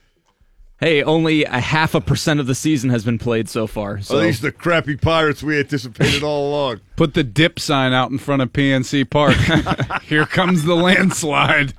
[0.80, 4.00] Hey, only a half a percent of the season has been played so far.
[4.02, 6.82] So Are these the crappy Pirates we anticipated all along?
[6.96, 9.36] Put the dip sign out in front of PNC Park.
[10.04, 11.74] Here comes the landslide.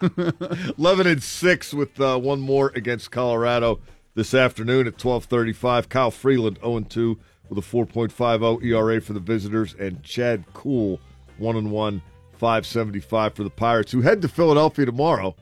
[0.78, 3.80] 11 and 6 with uh, one more against Colorado
[4.14, 5.88] this afternoon at 12:35.
[5.88, 11.00] Kyle Freeland 0 and 2 with a 4.50 ERA for the visitors and Chad Kuhl
[11.38, 15.34] 1 and 1 575 for the Pirates who head to Philadelphia tomorrow.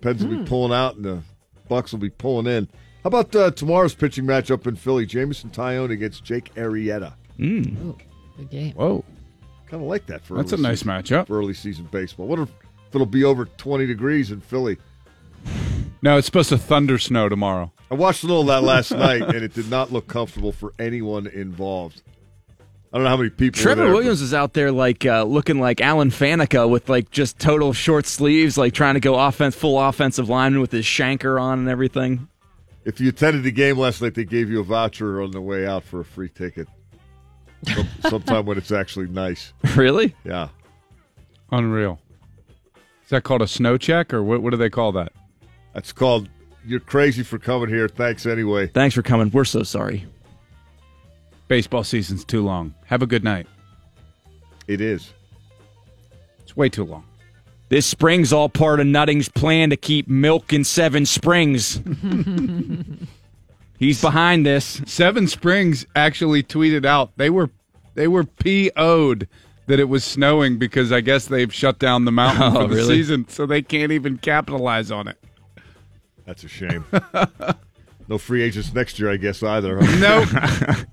[0.00, 1.22] Pens will be pulling out and the
[1.68, 2.68] Bucks will be pulling in.
[3.02, 5.06] How about uh, tomorrow's pitching matchup in Philly?
[5.06, 7.14] Jameson Taillon against Jake Arrieta.
[7.40, 7.96] Ooh,
[8.36, 8.72] good game.
[8.74, 9.04] Whoa.
[9.68, 11.26] Kind of like that for That's a early nice season, matchup.
[11.26, 12.26] for early season baseball.
[12.26, 12.48] What if
[12.94, 14.78] it'll be over 20 degrees in Philly?
[16.02, 17.72] No, it's supposed to thunder snow tomorrow.
[17.90, 20.72] I watched a little of that last night, and it did not look comfortable for
[20.78, 22.02] anyone involved.
[22.92, 23.60] I don't know how many people.
[23.60, 27.38] Trevor there, Williams is out there like uh, looking like Alan Faneca with like just
[27.40, 31.58] total short sleeves, like trying to go offense, full offensive lineman with his shanker on
[31.58, 32.28] and everything.
[32.84, 35.66] If you attended the game last night, they gave you a voucher on the way
[35.66, 36.68] out for a free ticket.
[38.08, 39.52] Sometime when it's actually nice.
[39.74, 40.14] Really?
[40.24, 40.48] Yeah.
[41.50, 41.98] Unreal.
[43.04, 45.12] Is that called a snow check or what, what do they call that?
[45.74, 46.28] That's called
[46.64, 47.88] You're Crazy for Coming Here.
[47.88, 48.68] Thanks anyway.
[48.68, 49.30] Thanks for coming.
[49.30, 50.06] We're so sorry.
[51.48, 52.74] Baseball season's too long.
[52.86, 53.46] Have a good night.
[54.66, 55.12] It is.
[56.40, 57.04] It's way too long.
[57.68, 61.80] This spring's all part of Nutting's plan to keep milk in Seven Springs.
[63.78, 64.80] He's behind this.
[64.86, 67.50] Seven Springs actually tweeted out they were
[67.94, 69.28] they were PO'd
[69.66, 72.76] that it was snowing because I guess they've shut down the mountain Oh, for the
[72.76, 72.96] really?
[72.96, 75.18] season, so they can't even capitalize on it.
[76.26, 76.84] That's a shame.
[78.08, 79.78] no free agents next year, I guess, either.
[79.82, 79.96] huh?
[80.74, 80.86] Nope.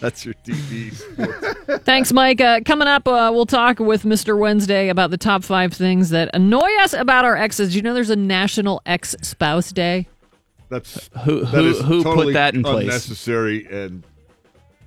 [0.00, 1.82] That's your TV sports.
[1.84, 2.40] Thanks, Mike.
[2.40, 4.38] Uh, coming up, uh, we'll talk with Mr.
[4.38, 7.70] Wednesday about the top five things that annoy us about our exes.
[7.70, 10.06] Do you know there's a National Ex Spouse Day?
[10.68, 12.82] That's Who that who is who totally put that in place?
[12.84, 14.04] Unnecessary and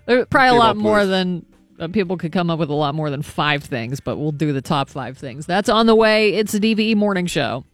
[0.05, 1.51] There probably a lot more with- than uh,
[1.89, 4.62] people could come up with a lot more than five things, but we'll do the
[4.62, 5.46] top five things.
[5.46, 6.34] That's on the way.
[6.34, 7.65] It's a DVE morning show.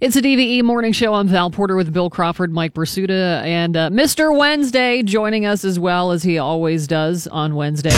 [0.00, 1.14] It's a DVE morning show.
[1.14, 4.36] I'm Val Porter with Bill Crawford, Mike Prisuta, and uh, Mr.
[4.36, 7.94] Wednesday joining us as well as he always does on Wednesdays.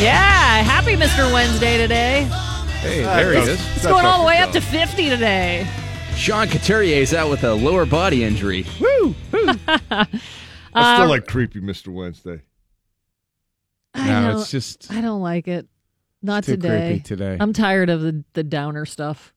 [0.00, 1.30] Yeah, happy Mr.
[1.30, 2.22] Wednesday today.
[2.80, 3.76] Hey, there he is.
[3.76, 5.68] It's going all the way up to 50 today.
[6.20, 8.66] Sean Couturier is out with a lower body injury.
[8.78, 9.14] Woo!
[9.32, 10.06] I
[10.72, 11.88] Uh, still like creepy Mr.
[11.88, 12.42] Wednesday.
[13.94, 15.66] I No, don't- it's just I don't like it.
[16.22, 16.88] Not too today.
[16.90, 17.36] creepy today.
[17.40, 19.32] I'm tired of the, the downer stuff.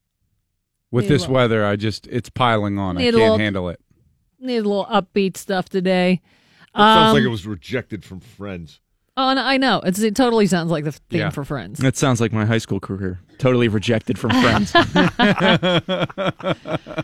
[0.92, 2.98] With Need this little- weather, I just it's piling on.
[2.98, 3.80] I Need a can't little- handle it.
[4.40, 6.22] Need a little upbeat stuff today.
[6.76, 8.82] Sounds Um, like it was rejected from Friends.
[9.16, 9.80] Oh, and I know.
[9.86, 11.30] It's, it totally sounds like the theme Yeah.
[11.30, 11.78] for Friends.
[11.80, 13.20] That sounds like my high school career.
[13.38, 14.74] Totally rejected from friends.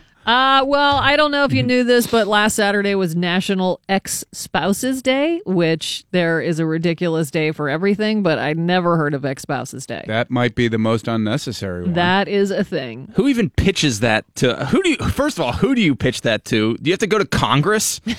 [0.26, 4.22] Uh, well, I don't know if you knew this, but last Saturday was National Ex
[4.32, 9.24] Spouses Day, which there is a ridiculous day for everything, but I never heard of
[9.24, 10.04] Ex Spouses Day.
[10.06, 11.94] That might be the most unnecessary one.
[11.94, 13.10] That is a thing.
[13.16, 14.66] who even pitches that to?
[14.66, 14.96] Who do you?
[14.98, 16.76] First of all, who do you pitch that to?
[16.76, 18.00] Do you have to go to Congress?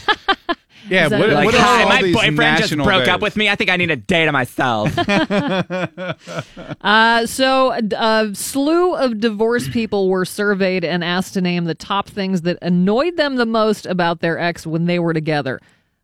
[0.89, 3.07] yeah, Is what, like, what are hi, all my these boyfriend just broke days?
[3.09, 3.49] up with me.
[3.49, 4.93] I think I need a day to myself.
[6.81, 12.07] Uh, so a slew of divorced people were surveyed and asked to name the top
[12.07, 15.59] things that annoyed them the most about their ex when they were together.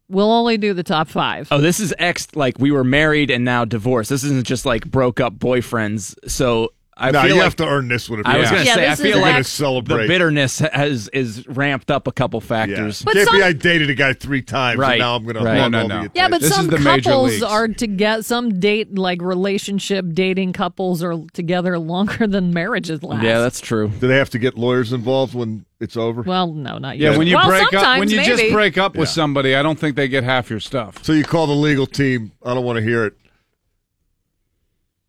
[0.09, 1.47] We'll only do the top five.
[1.51, 2.27] oh, this is ex.
[2.35, 4.09] Like we were married and now divorced.
[4.09, 6.15] This isn't just like broke up boyfriends.
[6.29, 8.19] So I no, feel you like have to earn this one.
[8.21, 10.03] If I you was going to Yeah, say I feel an like ex- celebrate.
[10.03, 13.03] the bitterness has is ramped up a couple factors.
[13.03, 15.35] But Can't some- be I dated a guy three times Right, and now I'm going
[15.35, 15.59] to right.
[15.59, 16.07] hug No, no, no.
[16.15, 20.53] Yeah, but This is some the couples are to get some date like relationship dating
[20.53, 23.23] couples are together longer than marriages last.
[23.23, 23.89] Yeah, that's true.
[23.99, 26.23] Do they have to get lawyers involved when it's over?
[26.23, 27.11] well, no, not yet.
[27.11, 29.13] Yeah, when you well, break up, when you just break up with Yeah.
[29.13, 31.03] somebody, I don't think they get half your stuff.
[31.03, 32.31] so you call the legal team.
[32.43, 33.13] I don't want to hear it.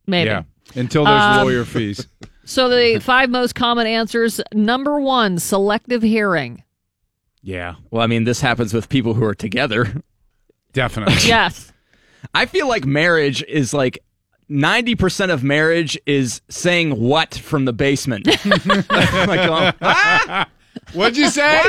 [0.07, 0.29] maybe.
[0.29, 0.43] Yeah,
[0.75, 2.07] until there's Um, lawyer fees.
[2.45, 6.63] So the five most common answers: number one, selective hearing.
[7.43, 10.01] Yeah, Well, I mean, this happens with people who are together.
[10.73, 11.15] definitely.
[11.27, 11.73] Yes.
[12.35, 13.99] I feel like marriage is like
[14.51, 18.27] 90% of marriage is saying what from the basement.
[18.47, 18.87] like,
[19.47, 20.49] going, ah,
[20.95, 21.63] What'd you say?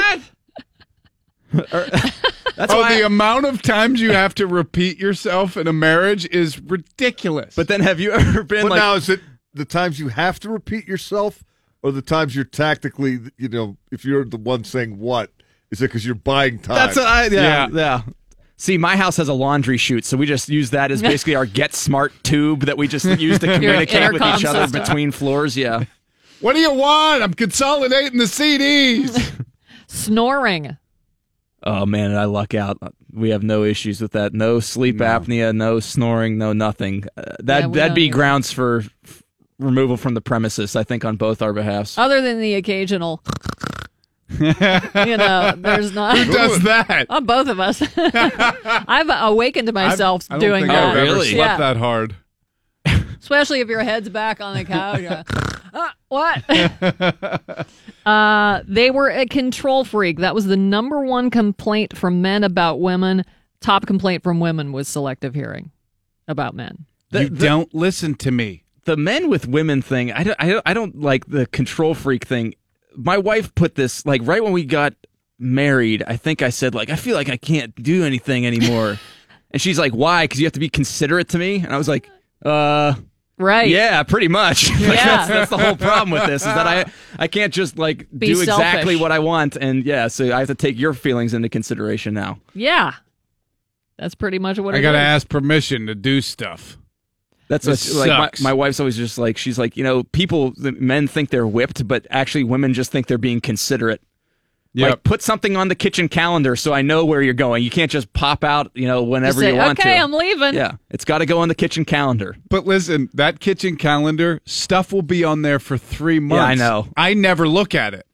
[1.52, 2.96] That's Oh, why.
[2.98, 7.56] the amount of times you have to repeat yourself in a marriage is ridiculous.
[7.56, 9.22] but then have you ever been But like, now is it
[9.54, 11.44] the times you have to repeat yourself,
[11.82, 15.32] or the times you're tactically, you know, if you're the one saying what,
[15.72, 16.76] is it because you're buying time?
[16.76, 17.68] that's what I, yeah, Yeah.
[17.74, 18.02] yeah.
[18.58, 21.46] See, my house has a laundry chute, so we just use that as basically our
[21.46, 24.82] Get Smart tube that we just use to communicate with each other system.
[24.82, 25.56] between floors.
[25.56, 25.86] Yeah.
[26.42, 27.24] what do you want?
[27.24, 29.46] I'm consolidating the CDs.
[29.88, 30.78] Snoring.
[31.63, 32.78] Oh man, I luck out.
[33.12, 34.34] We have no issues with that.
[34.34, 37.04] No sleep apnea, no snoring, no nothing.
[37.17, 38.13] Uh, that yeah, that'd be either.
[38.13, 39.24] grounds for f-
[39.60, 40.76] removal from the premises.
[40.76, 41.98] I think on both our behalfs.
[41.98, 43.22] Other than the occasional,
[44.39, 44.54] you
[45.17, 46.17] know, there's not.
[46.17, 47.08] Who does that?
[47.10, 47.82] On both of us.
[47.98, 50.84] I've awakened myself I don't doing think that.
[50.91, 51.32] I've ever Really?
[51.34, 51.58] slept Yeah.
[51.58, 52.15] that hard.
[53.19, 55.02] Especially if your head's back on the couch.
[55.80, 57.68] You're like, "Ah, what?
[58.06, 60.20] uh, they were a control freak.
[60.20, 63.24] That was the number one complaint from men about women.
[63.62, 65.72] Top complaint from women was selective hearing
[66.28, 66.86] about men.
[67.12, 68.63] The- you the- don't listen to me.
[68.86, 72.26] the men with women thing, I don't, I don't, I don't like the control freak
[72.26, 72.56] thing.
[72.96, 74.94] My wife put this like right when we got
[75.38, 76.04] married.
[76.08, 78.98] I think I said like I feel like I can't do anything anymore,
[79.52, 80.24] and she's like, "Why?
[80.24, 82.10] Because you have to be considerate to me." And I was like,
[82.44, 82.96] "Uh,
[83.39, 83.69] Right.
[83.69, 85.06] yeah, pretty much." Like, Yeah.
[85.06, 86.86] that's, that's the whole problem with this is that I
[87.17, 90.47] I can't just like Be do exactly what I want, and yeah, so I have
[90.49, 92.39] to take your feelings into consideration now.
[92.54, 92.93] Yeah.
[93.97, 95.02] That's pretty much what I it gotta is.
[95.04, 96.78] ask permission to do stuff.
[97.49, 98.41] That's This what, like my, sucks.
[98.41, 102.06] my wife's always just like she's like you know people men think they're whipped but
[102.12, 104.02] actually women just think they're being considerate
[104.75, 104.89] Yep.
[104.89, 107.89] like put something on the kitchen calendar so I know where you're going you can't
[107.89, 110.53] just pop out you know whenever Say, you want okay, to I'm leaving.
[110.53, 114.93] yeah it's got to go on the kitchen calendar But listen, that kitchen calendar stuff
[114.93, 116.43] will be on there for three months.
[116.43, 116.88] I know.
[116.95, 118.05] I never look at it.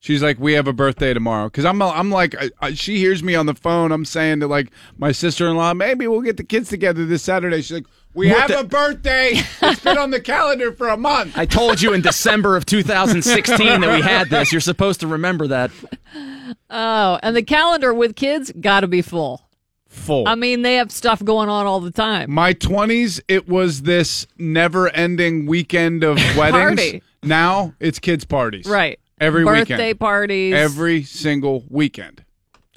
[0.00, 3.22] She's like, "We have a birthday tomorrow." Because I'm, I'm like, I, I, she hears
[3.22, 3.92] me on the phone.
[3.92, 7.58] I'm saying to like my sister-in-law, maybe we'll get the kids together this Saturday.
[7.58, 9.40] She's like, "We What have the- a birthday.
[9.62, 13.80] it's been on the calendar for a month." I told you in December of 2016
[13.80, 15.70] that we had this you're supposed to remember that
[16.70, 19.48] Oh, and the calendar with kids got to be full.
[19.88, 20.26] Full.
[20.26, 22.30] I mean, they have stuff going on all the time.
[22.30, 26.50] my 20s, it was this never-ending weekend of weddings.
[26.80, 27.02] Party.
[27.22, 28.66] Now it's kids' parties.
[28.66, 28.98] Right.
[29.20, 30.00] Every Birthday weekend.
[30.00, 30.54] parties.
[30.54, 32.24] Every single weekend.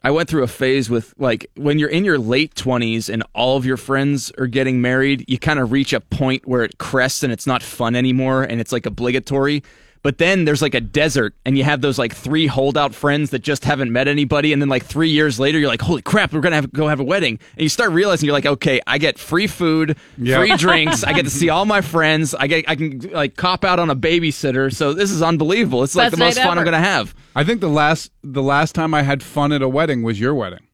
[0.06, 3.58] I went through a phase with like when you're in your late 20s and all
[3.58, 7.24] of your friends are getting married, you kind of reach a point where it crests
[7.24, 9.64] and it's not fun anymore and it's like obligatory.
[10.06, 13.39] But then there's like a desert and you have those like three holdout friends that
[13.39, 16.41] just haven't met anybody and then like 3 years later you're like, "Holy crap, we're
[16.41, 18.99] going to have go have a wedding." And you start realizing you're like, "Okay, I
[18.99, 20.38] get free food, Yeah.
[20.38, 23.66] free drinks, I get to see all my friends, I get I can like cop
[23.66, 25.82] out on a babysitter." So this is unbelievable.
[25.84, 27.16] It's like Best the most night fun I'm going to have.
[27.36, 30.36] I think the last the last time I had fun at a wedding was your
[30.36, 30.68] wedding.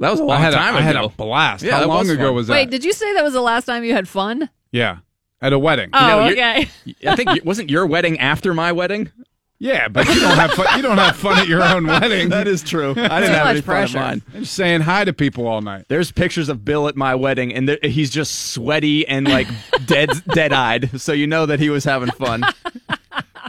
[0.00, 0.78] That was a long I had time a, ago.
[0.78, 1.64] I had a blast.
[1.64, 2.34] Yeah, How long was ago fun.
[2.34, 2.52] was that?
[2.52, 4.50] Wait, did you say that was the last time you had fun?
[4.70, 4.98] yeah,
[5.46, 5.90] at a wedding.
[5.92, 6.68] Oh, you're- okay.
[7.06, 9.10] I think wasn't your wedding after my wedding?
[9.58, 10.66] Yeah, but you don't have fun.
[10.76, 12.28] You don't have fun at your own wedding.
[12.28, 12.90] That is true.
[12.90, 14.22] I didn't Too have much any fun at mine.
[14.34, 15.86] I'm just saying hi to people all night.
[15.88, 19.46] There's pictures of Bill at my wedding, and there, he's just sweaty and like
[19.86, 21.00] dead, dead-eyed.
[21.00, 22.42] So you know that he was having fun.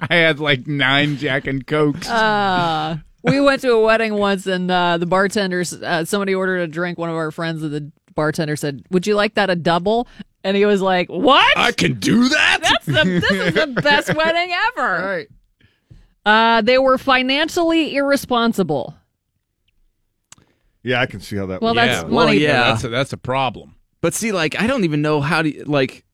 [0.10, 2.08] I had like nine Jack and Cokes.
[2.08, 6.68] Uh, we went to a wedding once, and uh, the bartenders, uh, somebody ordered a
[6.68, 6.98] drink.
[6.98, 10.08] One of our friends, and the bartender said, "Would you like that a double?"
[10.48, 11.58] And he was like, "What?
[11.58, 12.60] I can do that.
[12.62, 15.28] That's the this is the best wedding ever." right.
[16.26, 18.96] Uh, they were financially irresponsible.
[20.84, 21.62] Yeah, I can see how that.
[21.62, 22.12] Well, would that's work.
[22.14, 22.38] Well, money.
[22.38, 22.64] yeah.
[22.72, 23.76] that's a, that's a problem.
[24.00, 26.06] But see, like, I don't even know how to like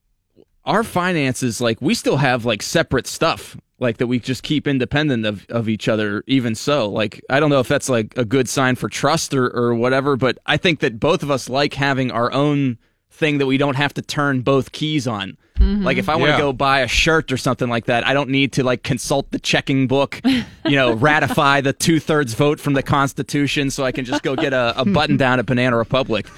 [0.65, 1.61] our finances.
[1.61, 5.69] Like, we still have like separate stuff, like that we just keep independent of of
[5.69, 6.23] each other.
[6.25, 9.47] Even so, like, I don't know if that's like a good sign for trust or
[9.55, 10.15] or whatever.
[10.15, 12.79] But I think that both of us like having our own
[13.13, 15.37] thing that we don't have to turn both keys on.
[15.59, 16.39] Like if I want to Yeah.
[16.39, 19.39] go buy a shirt or something like that, I don't need to like consult the
[19.39, 24.03] checking book, you know, ratify the two thirds vote from the Constitution, so I can
[24.03, 26.27] just go get a, a button down at Banana Republic.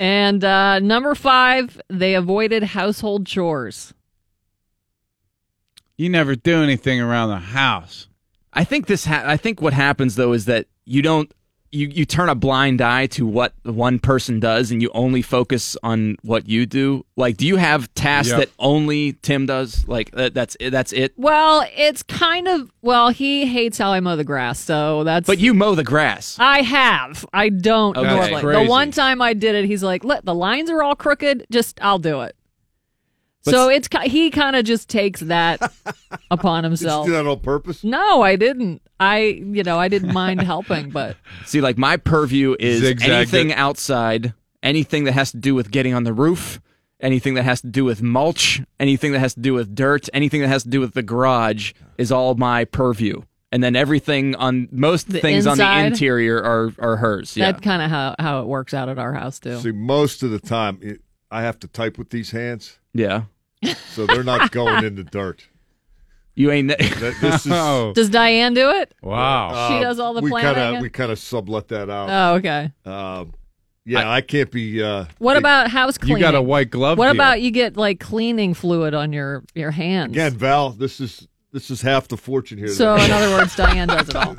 [0.00, 3.92] And uh, number five, they avoided household chores.
[5.96, 8.08] You never do anything around the house.
[8.54, 9.04] I think this.
[9.04, 11.30] Ha- I think what happens though is that you don't.
[11.70, 15.76] You, you turn a blind eye to what one person does, and you only focus
[15.82, 17.04] on what you do.
[17.16, 18.38] Like, do you have tasks Yep.
[18.38, 19.86] that only Tim does?
[19.86, 21.12] Like, that, that's it, that's it.
[21.18, 25.26] Well, it's kind of well, he hates how I mow the grass, so that's.
[25.26, 26.36] But you mow the grass.
[26.38, 27.26] I have.
[27.34, 28.08] I don't Okay.
[28.08, 28.64] normally.
[28.64, 31.44] The one time I did it, he's like, "Let the lines are all crooked.
[31.50, 32.34] Just I'll do it."
[33.50, 35.60] But so it's he kind of just takes that
[36.30, 37.04] upon himself.
[37.06, 37.84] Did you do that on purpose?
[37.84, 38.82] No, I didn't.
[39.00, 43.50] I you know I didn't mind helping, but See, like my purview is Zigzagged anything
[43.50, 43.58] it.
[43.58, 46.60] outside, anything that has to do with getting on the roof,
[47.00, 50.40] anything that has to do with mulch, anything that has to do with dirt, anything
[50.40, 53.22] that has to do with the garage is all my purview.
[53.50, 57.34] And then everything on most The things on the interior are are hers.
[57.36, 57.50] Yeah.
[57.52, 59.58] that's kind of how how it works out at our house too.
[59.60, 63.24] See, most of the time, it, I have to type with these hands, yeah.
[63.90, 65.46] So they're not going in the dirt.
[66.34, 67.52] You ain't That, this is.
[67.54, 68.94] Oh, Does Diane do it?
[69.02, 69.68] wow.
[69.70, 72.08] She does all the we planning Kinda, we kind of sublet that out.
[72.10, 72.72] Oh, okay.
[72.84, 73.34] Um,
[73.84, 74.82] yeah, I, can't be.
[74.82, 76.18] Uh, What it- about house cleaning?
[76.18, 76.98] You got a white glove.
[76.98, 77.14] What deal.
[77.14, 80.12] about you get like cleaning fluid on your your hands?
[80.12, 80.70] again, Val?
[80.70, 82.68] This is this is half the fortune here.
[82.68, 84.36] So in other words, Diane does it all.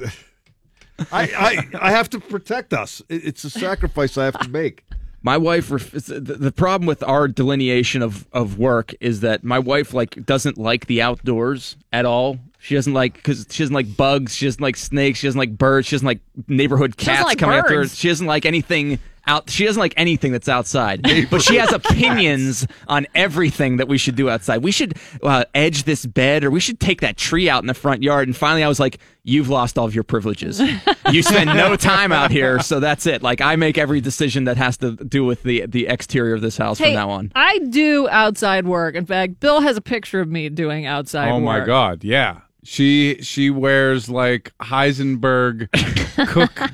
[1.12, 3.02] I, I I have to protect us.
[3.10, 4.86] It's a sacrifice I have to make.
[5.22, 9.94] My wife ref- the, problem with our delineation of, of work is that my wife
[9.94, 12.40] like doesn't like the outdoors at all.
[12.60, 15.58] She doesn't like because she doesn't like bugs she doesn't like snakes she doesn't like
[15.58, 17.88] birds she doesn't like neighborhood doesn't cats like coming after her.
[17.88, 19.00] she doesn't like anything
[19.30, 23.98] out she doesn't like anything that's outside but she has opinions on everything that we
[23.98, 27.50] should do outside we should uh, edge this bed or we should take that tree
[27.50, 30.04] out in the front yard and finally i was like you've lost all of your
[30.04, 30.60] privileges
[31.12, 34.58] you spend no time out here so that's it like i make every decision that
[34.58, 37.60] has to do with the the exterior of this house Hey, from now on I
[37.70, 38.96] do outside work.
[38.96, 41.44] In fact, Bill has a picture of me doing outside Oh work.
[41.44, 42.04] my God!
[42.04, 45.70] Yeah, she she wears like Heisenberg
[46.28, 46.72] cook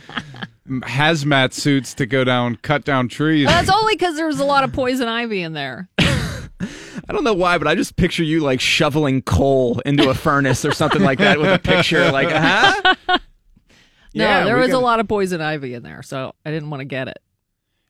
[0.67, 3.47] hazmat suits to go down cut down trees.
[3.47, 5.89] That's only because there's a lot of poison ivy in there.
[5.99, 10.65] I don't know why, but I just picture you like shoveling coal into a furnace
[10.65, 12.95] or something like that with a picture like, huh?
[13.07, 16.51] No, Yeah, there we was a gotta- lot of poison ivy in there, so I
[16.51, 17.17] didn't want to get it.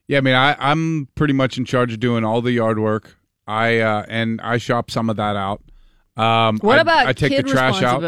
[0.08, 3.16] Yeah, I mean, I, I'm pretty much in charge of doing all the yard work.
[3.46, 5.62] I uh, and I shop some of that out.
[6.16, 8.02] Um, What I, about I take kid the trash out.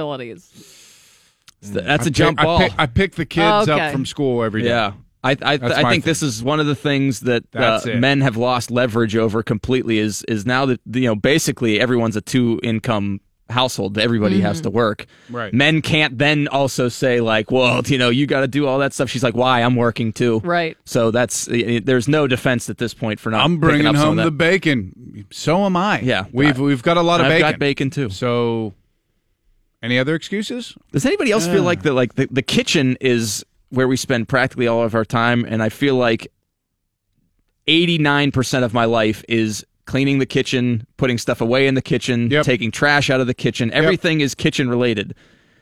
[1.62, 1.86] Responsibilities?
[1.86, 2.58] That's a I jump pick, ball.
[2.58, 3.86] I pick, I pick the kids Oh, okay.
[3.86, 4.68] up from school every day.
[4.68, 4.92] yeah.
[5.24, 6.00] I I, I think thing.
[6.02, 10.22] this is one of the things that uh, men have lost leverage over completely is
[10.28, 15.06] is now that you know basically everyone's a two income household everybody has to work
[15.30, 15.52] Right.
[15.54, 18.92] men can't then also say like well you know you got to do all that
[18.92, 20.76] stuff she's like why i'm working too Right.
[20.84, 24.18] so that's there's no defense at this point for not I'm bringing up some home
[24.20, 25.26] of the bacon.
[25.32, 25.98] So am I.
[26.00, 26.26] Yeah.
[26.30, 27.50] we've we've got a lot of I've bacon.
[27.50, 28.74] got bacon too So,
[29.82, 30.74] any other excuses?
[30.92, 31.92] Does anybody else feel like that?
[31.94, 35.68] Like the, the kitchen is where we spend practically all of our time, and I
[35.68, 36.26] feel like
[37.66, 41.82] eighty nine percent of my life is cleaning the kitchen, putting stuff away in the
[41.82, 42.44] kitchen, Yep.
[42.44, 43.72] taking trash out of the kitchen.
[43.72, 45.14] Everything is kitchen related.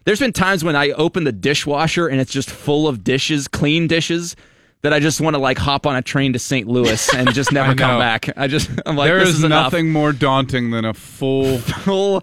[0.05, 3.87] There's been times when I open the dishwasher and it's just full of dishes, clean
[3.87, 4.37] dishes.
[4.83, 6.69] That I just want to like hop on a train to St.
[6.69, 8.29] Louis and just never come back.
[8.37, 9.73] I just I'm like there this is is enough.
[9.73, 12.23] nothing more daunting than a full full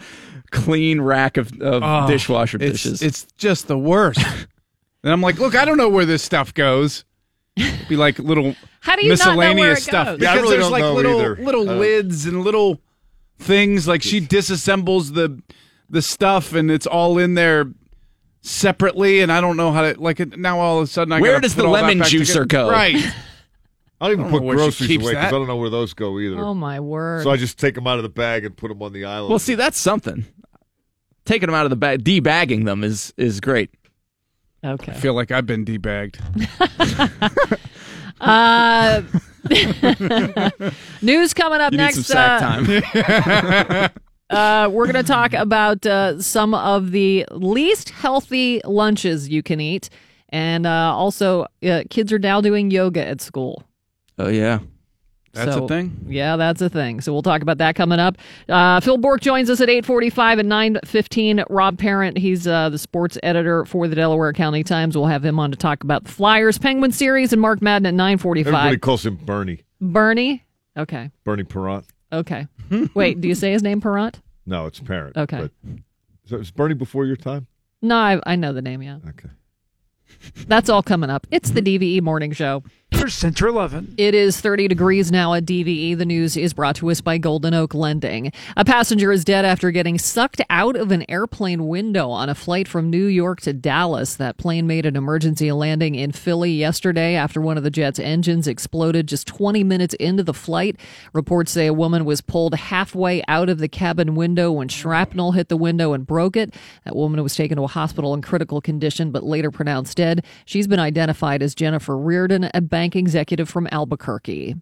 [0.53, 3.01] clean rack of, of Oh, dishwasher it's, dishes.
[3.01, 4.19] It's just the worst.
[5.03, 7.03] and I'm like, look, I don't know where this stuff goes.
[7.87, 10.19] Be like little How do you not know miscellaneous where it stuff goes?
[10.21, 11.35] Yeah, I because really there's don't like know little either.
[11.37, 12.79] little Uh, lids and little
[13.37, 13.87] things.
[13.87, 15.41] Like she disassembles the
[15.89, 17.65] the stuff and it's all in there
[18.41, 20.19] separately, and I don't know how to like.
[20.37, 22.69] Now all of a sudden, I Where does the lemon juicer go?
[22.69, 22.95] Right.
[24.01, 25.25] I don't even I don't put know where she groceries away because.
[25.27, 26.37] I don't know where those go either.
[26.39, 27.23] Oh my word!
[27.23, 29.29] So I just take them out of the bag and put them on the island.
[29.29, 30.25] Well, see, that's something.
[31.25, 33.69] Taking them out of the bag, debagging them is is great.
[34.63, 34.91] okay.
[34.91, 36.19] I feel like I've been debagged.
[38.21, 39.01] Uh,
[41.01, 41.95] news coming up You need next.
[41.95, 43.91] some sack uh, time.
[44.29, 49.59] Uh, we're going to talk about uh, some of the least healthy lunches you can
[49.59, 49.89] eat.
[50.29, 53.63] And uh, also, uh, kids are now doing yoga at school.
[54.17, 54.59] oh yeah.
[55.33, 56.05] That's So- a thing.
[56.07, 57.01] Yeah, that's a thing.
[57.01, 58.17] So we'll talk about that coming up.
[58.47, 61.43] Uh, Phil Bourque joins us at 845 and 915.
[61.49, 64.95] Rob Parent, he's uh, the sports editor for the Delaware County Times.
[64.95, 67.93] We'll have him on to talk about the Flyers, Penguin Series, and Mark Madden at
[67.95, 68.53] 945.
[68.53, 69.63] Everybody calls him Bernie.
[69.81, 70.43] Bernie?
[70.77, 71.09] Okay.
[71.23, 71.85] Bernie Perrant.
[72.11, 72.47] Okay.
[72.93, 74.21] Wait, do you say his name Perrant?
[74.45, 75.17] No, it's Parent.
[75.17, 75.37] Okay.
[75.39, 75.51] But,
[76.25, 77.47] so was Bernie before your time?
[77.81, 78.99] No, I, I know the name, yeah.
[79.09, 79.29] Okay.
[80.47, 81.25] That's all coming up.
[81.31, 82.63] It's the DVE Morning Show.
[82.93, 83.95] Central 11.
[83.97, 85.97] It is 30 degrees now at DVE.
[85.97, 88.31] The news is brought to us by Golden Oak Lending.
[88.55, 92.65] A passenger is dead after getting sucked out of an airplane window on a flight
[92.65, 94.15] from New York to Dallas.
[94.15, 98.47] That plane made an emergency landing in Philly yesterday after one of the jet's engines
[98.47, 100.77] exploded just 20 minutes into the flight.
[101.11, 105.49] Reports say a woman was pulled halfway out of the cabin window when shrapnel hit
[105.49, 106.53] the window and broke it.
[106.85, 110.25] That woman was taken to a hospital in critical condition but later pronounced dead.
[110.45, 114.55] She's been identified as Jennifer Riordan, a bank executive from Albuquerque.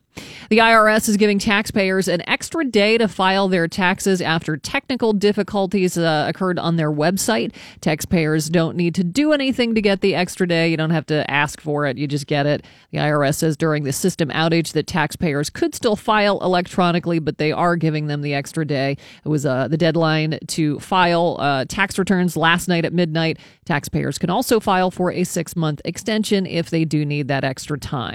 [0.50, 5.98] The IRS is giving taxpayers an extra day to file their taxes after technical difficulties
[5.98, 7.54] uh, occurred on their website.
[7.80, 10.68] Taxpayers don't need to do anything to get the extra day.
[10.68, 12.66] You don't have to ask for it, you just get it.
[12.92, 17.54] The IRS says during the system outage that taxpayers could still file electronically, but they
[17.54, 18.98] are giving them the extra day.
[19.24, 23.38] It was uh, the deadline to file uh, tax returns last night at midnight.
[23.64, 27.80] Taxpayers can also file for a six month extension if they do need that extra
[27.80, 28.11] time.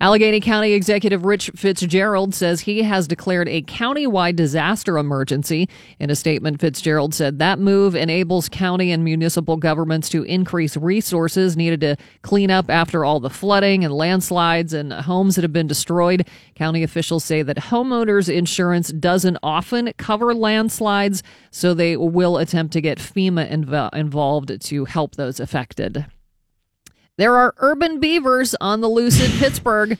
[0.00, 5.68] Allegheny County Executive Rich Fitzgerald says he has declared a countywide disaster emergency.
[5.98, 11.56] In a statement, Fitzgerald said that move enables county and municipal governments to increase resources
[11.56, 15.68] needed to clean up after all the flooding and landslides and homes that have been
[15.68, 16.26] destroyed.
[16.54, 22.80] County officials say that homeowners insurance doesn't often cover landslides, so they will attempt to
[22.80, 26.06] get FEMA inv- involved to help those affected.
[27.16, 29.98] There are urban beavers on the loose in Pittsburgh.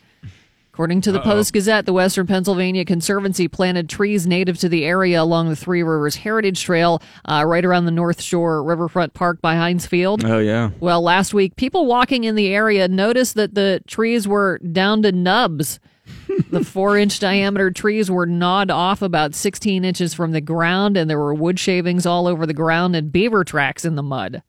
[0.73, 5.23] According to the Post Gazette, the Western Pennsylvania Conservancy planted trees native to the area
[5.23, 9.55] along the Three Rivers Heritage Trail, uh, right around the North Shore Riverfront Park by
[9.55, 10.23] Heinz Field.
[10.23, 10.73] Oh yeah.
[10.79, 15.13] Well, last week, people walking in the area noticed that the trees were down to
[15.13, 15.81] nubs.
[16.51, 21.09] the four inch diameter trees were gnawed off about 16 inches from the ground, and
[21.09, 24.43] there were wood shavings all over the ground and beaver tracks in the mud.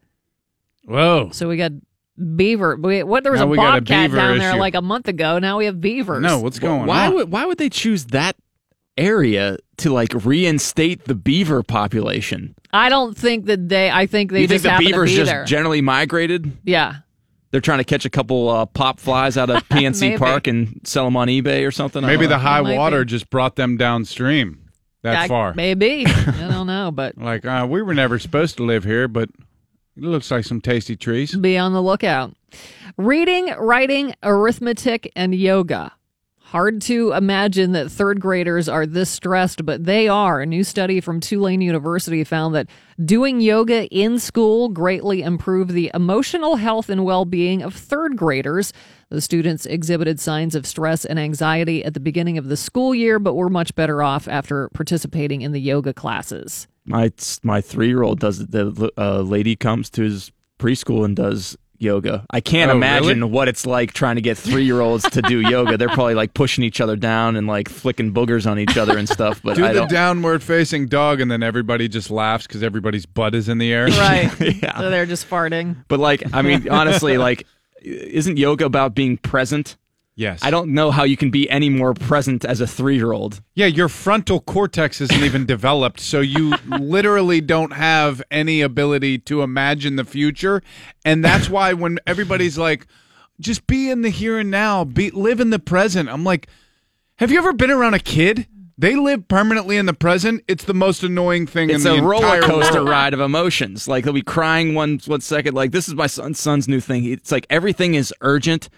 [0.84, 1.30] Whoa.
[1.32, 1.72] So we got
[2.36, 2.76] beaver.
[2.76, 4.60] We, what there was Now a we got a bobcat down there issue.
[4.60, 5.40] like a month ago.
[5.40, 6.22] Now we have beavers.
[6.22, 7.14] No, what's going why on?
[7.16, 8.36] would why would they choose that
[8.98, 12.56] area to like reinstate the beaver population?
[12.74, 13.90] I don't think that they.
[13.90, 15.46] I think they you just think the beavers be just there.
[15.46, 16.52] generally migrated?
[16.64, 16.96] yeah.
[17.50, 21.06] They're trying to catch a couple uh, pop flies out of PNC Park and sell
[21.06, 22.06] them on eBay or something.
[22.06, 23.10] Maybe the high might water be.
[23.10, 24.70] just brought them downstream
[25.04, 25.54] that Yeah, far.
[25.54, 26.06] Maybe.
[26.06, 29.30] I don't know, but Like uh, we were never supposed to live here, but
[29.98, 31.36] it looks like some tasty trees.
[31.36, 32.36] be on the lookout.
[32.98, 35.94] Reading, writing, arithmetic, and yoga.
[36.38, 40.40] Hard to imagine that third graders are this stressed, but they are.
[40.40, 42.70] A new study from Tulane University found that
[43.04, 48.72] doing yoga in school greatly improved the emotional health and well being of third graders.
[49.10, 53.20] The students exhibited signs of stress and anxiety at the beginning of the school year,
[53.20, 56.68] but were much better off after participating in the yoga classes.
[56.88, 57.12] My
[57.44, 58.52] my three year old does it.
[58.52, 62.26] The uh, lady comes to his preschool and does yoga.
[62.32, 63.32] I can't Oh, imagine really?
[63.32, 65.78] what it's like trying to get three year olds to do yoga.
[65.78, 69.08] They're probably like pushing each other down and like flicking boogers on each other and
[69.08, 69.42] stuff.
[69.44, 69.90] But Do I the don't.
[69.92, 73.88] downward facing dog, and then everybody just laughs because everybody's butt is in the air.
[73.88, 74.32] Right.
[74.64, 74.80] Yeah.
[74.80, 75.84] So they're just farting.
[75.88, 77.46] but like, I mean, honestly, like,
[77.84, 79.78] isn't yoga about being present?
[80.18, 80.40] Yes.
[80.44, 83.40] I don't know how you can be any more present as a three year old.
[83.54, 89.44] Yeah, your frontal cortex isn't even developed, so you literally don't have any ability to
[89.44, 90.64] imagine the future,
[91.06, 92.88] and that's why when everybody's like,
[93.40, 96.48] "Just be in the here and now, be live in the present," I'm like,
[97.20, 98.48] "Have you ever been around a kid?
[98.76, 100.44] They live permanently in the present.
[100.48, 102.90] It's the most annoying thing It's in the a roller coaster world.
[102.90, 103.88] ride of emotions.
[103.88, 105.54] Like they'll be crying one one second.
[105.54, 107.06] Like this is my son, son's new thing.
[107.06, 108.70] It's like everything is urgent.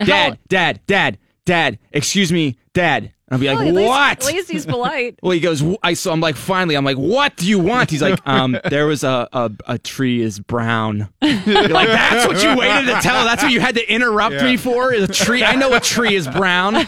[0.00, 1.78] Dad, dad, dad, dad.
[1.92, 3.12] Excuse me, dad.
[3.30, 4.10] I'll be like, Well, at least- what?
[4.28, 5.18] At least he's polite.
[5.22, 5.62] Well, he goes.
[5.82, 7.90] I so I'm like, finally, I'm like, what do you want?
[7.90, 11.08] He's like, um, there was a a, a tree is brown.
[11.22, 13.24] You're like, that's what you waited to tell.
[13.24, 14.92] That's what you had to interrupt me for.
[14.92, 15.42] Is a tree.
[15.42, 16.86] I know a tree is brown.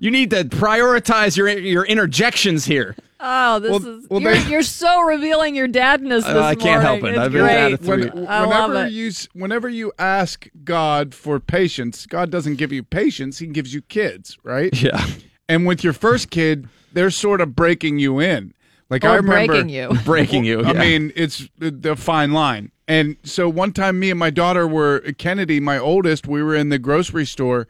[0.00, 2.96] You need to prioritize your your interjections here.
[3.18, 6.54] Oh, this Well- is well, you're, they- you're so revealing your dadness this Uh, I
[6.54, 7.18] can't help morning.
[7.20, 7.24] it.
[7.24, 7.72] It's I've been dad great.
[7.72, 8.20] at three.
[8.20, 8.92] When, I love whenever it.
[8.92, 13.82] you whenever you ask God for patience, God doesn't give you patience; He gives you
[13.82, 14.70] kids, right?
[14.82, 15.04] Yeah,
[15.48, 18.52] And with your first kid, they're sort of breaking you in.
[18.90, 19.88] Like Or I remember breaking you.
[20.04, 20.62] breaking you.
[20.64, 22.70] I mean, it's the, the fine line.
[22.86, 26.28] And so one time, me and my daughter were Kennedy, my oldest.
[26.28, 27.66] We were in the grocery store.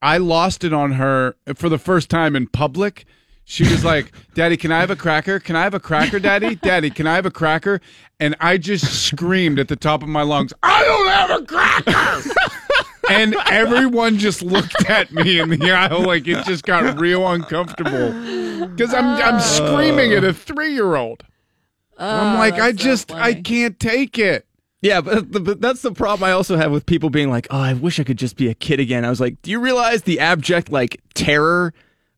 [0.00, 3.04] I lost it on her for the first time in public.
[3.44, 5.38] She was like, "Daddy, can I have a cracker?
[5.38, 6.54] Can I have a cracker, Daddy?
[6.56, 7.80] Daddy, can I have a cracker?"
[8.18, 12.30] And I just screamed at the top of my lungs, "I don't have a cracker!"
[13.10, 18.12] and everyone just looked at me in the aisle like it just got real uncomfortable
[18.68, 21.22] because I'm I'm screaming at a three year old.
[21.98, 24.46] I'm oh, like, I Oh, that's so just I can't take it.
[24.80, 27.72] Yeah, but, but that's the problem I also have with people being like, "Oh, I
[27.72, 30.20] wish I could just be a kid again." I was like, "Do you realize the
[30.20, 31.72] abject like terror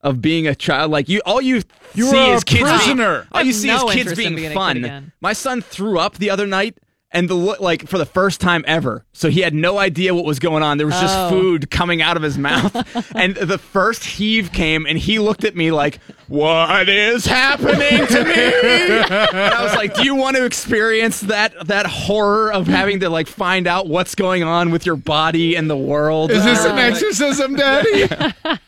[0.07, 0.91] of being a child?
[0.91, 1.63] Like you, all you
[1.95, 3.21] You see is kids prisoner.
[3.21, 6.19] Being, all you see no is kids being, being kid fun." My son threw up
[6.19, 6.79] the other night,
[7.17, 10.25] and the look like for the first time ever, so he had no idea what
[10.25, 10.79] was going on.
[10.79, 11.31] There was just Oh.
[11.31, 12.75] food coming out of his mouth,
[13.17, 15.99] and the first heave came, and he looked at me like,
[16.29, 21.67] "What is happening to me?" And I was like, "Do you want to experience that
[21.69, 25.69] that horror of having to like find out what's going on with your body and
[25.71, 28.09] the world?" Is this an Uh, exorcism, Daddy?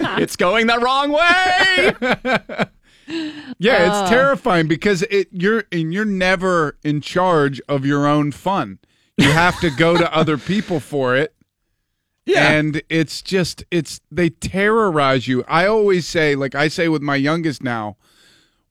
[0.00, 2.64] It's going the wrong way.
[3.58, 4.14] Yeah, it's oh.
[4.14, 8.78] terrifying because it you're and you're never in charge of your own fun.
[9.16, 11.34] You have to go to other people for it.
[12.24, 12.50] Yeah.
[12.50, 15.44] And it's just it's they terrorize you.
[15.48, 17.96] I always say like I say with my youngest now,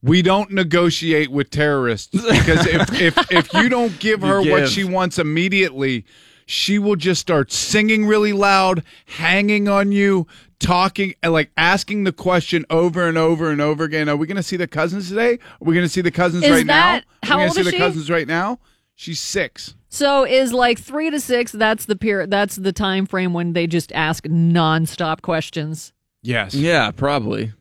[0.04, 4.84] we don't negotiate with terrorists because if if if you don't give her what she
[4.84, 6.06] wants immediately,
[6.46, 10.28] she will just start singing really loud, hanging on you,
[10.60, 14.10] talking and like asking the question over and over and over again.
[14.10, 15.34] Are we going to see the cousins today?
[15.34, 17.28] Are we going to see the cousins Is right that- now?
[17.28, 17.72] how Are we gonna is see she?
[17.72, 18.60] the cousins right now?
[18.96, 19.76] She's 6.
[19.90, 21.52] So is like three to six.
[21.52, 22.30] That's the period.
[22.32, 25.94] That's the time frame when they just ask nonstop questions.
[26.24, 26.54] Yes.
[26.54, 27.54] yeah, probably.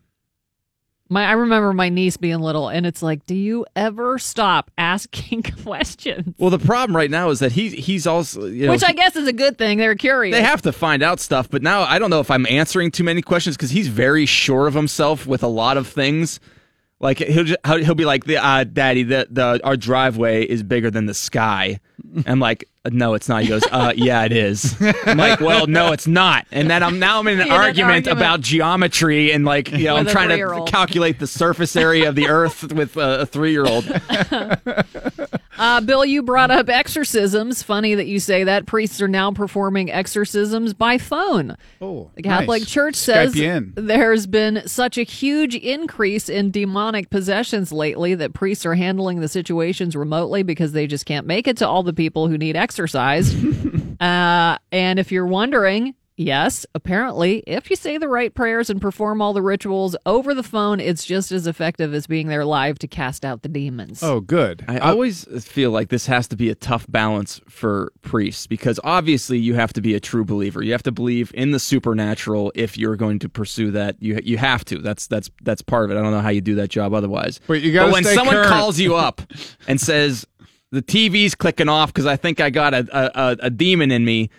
[1.08, 5.42] My, I remember my niece being little, and it's like, do you ever stop asking
[5.62, 6.34] questions?
[6.38, 9.14] Well, the problem right now is that he he's also you know, Which I guess
[9.14, 9.78] is a good thing.
[9.78, 10.34] They're curious.
[10.34, 13.04] They have to find out stuff, but now I don't know if I'm answering too
[13.04, 16.40] many questions because he's very sure of himself with a lot of things.
[16.98, 20.90] Like he'll just, he'll be like, "The uh, daddy, the the our driveway is bigger
[20.90, 21.78] than the sky."
[22.26, 25.92] I'm like, "No, it's not." He goes, "Uh, yeah, it is." I'm like, "Well, no,
[25.92, 28.06] it's not." And then I'm now I'm in an argument, argument.
[28.06, 32.28] about geometry and like you know I'm trying to calculate the surface area of the
[32.28, 33.84] Earth with a, a three year old.
[35.58, 37.62] Uh, Bill, you brought up exorcisms.
[37.62, 38.66] Funny that you say that.
[38.66, 41.56] Priests are now performing exorcisms by phone.
[41.80, 42.70] Oh, The Catholic nice.
[42.70, 43.34] Church says
[43.74, 49.28] there's been such a huge increase in demonic possessions lately that priests are handling the
[49.28, 53.34] situations remotely because they just can't make it to all the people who need exercise.
[54.00, 59.20] uh, and if you're wondering, yes, apparently, if you say the right prayers and perform
[59.20, 62.88] all the rituals over the phone, it's just as effective as being there live to
[62.88, 64.02] cast out the demons.
[64.02, 64.64] Oh, good.
[64.68, 68.80] I uh, always feel like this has to be a tough balance for priests because
[68.84, 70.62] obviously you have to be a true believer.
[70.62, 73.96] You have to believe in the supernatural if you're going to pursue that.
[74.00, 74.78] You you have to.
[74.78, 75.98] That's that's that's part of it.
[75.98, 77.40] I don't know how you do that job otherwise.
[77.46, 78.48] But you gotta when stay someone current.
[78.48, 79.20] calls you up
[79.68, 80.26] and says
[80.72, 84.04] the TV's clicking off because I think I got a, a a a demon in
[84.04, 84.30] me.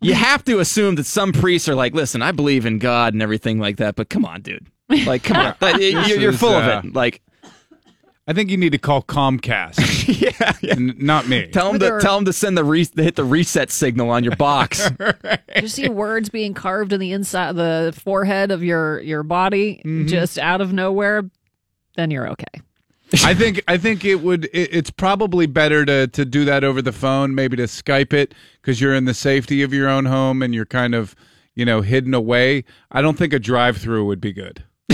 [0.00, 3.22] You have to assume that some priests are like, listen, I believe in God and
[3.22, 4.66] everything like that, but come on, dude.
[4.88, 5.54] Like, come on.
[5.60, 6.92] Like, you're, you're full uh, of it.
[6.94, 7.22] Like,
[8.26, 9.78] I think you need to call Comcast.
[10.20, 10.72] yeah, yeah.
[10.74, 11.48] N- not me.
[11.48, 14.10] Tell them to their- tell them to send the re- to hit the reset signal
[14.10, 14.90] on your box.
[15.56, 20.38] you see words being carved in the inside the forehead of your your body just
[20.38, 21.22] out of nowhere
[21.96, 22.60] then you're okay
[23.22, 24.46] I think I think it would.
[24.46, 28.34] It, it's probably better to to do that over the phone, maybe to Skype it
[28.60, 31.14] because you're in the safety of your own home and you're kind of
[31.54, 32.64] you know hidden away.
[32.90, 34.64] I don't think a drive-through would be good.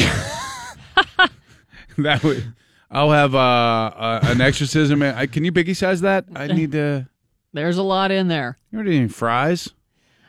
[1.98, 2.54] that would.
[2.90, 5.02] I'll have uh, uh, an exorcism.
[5.02, 6.24] I, can you biggie size that?
[6.34, 7.08] I need to.
[7.52, 9.68] there's a lot in there You already need fries.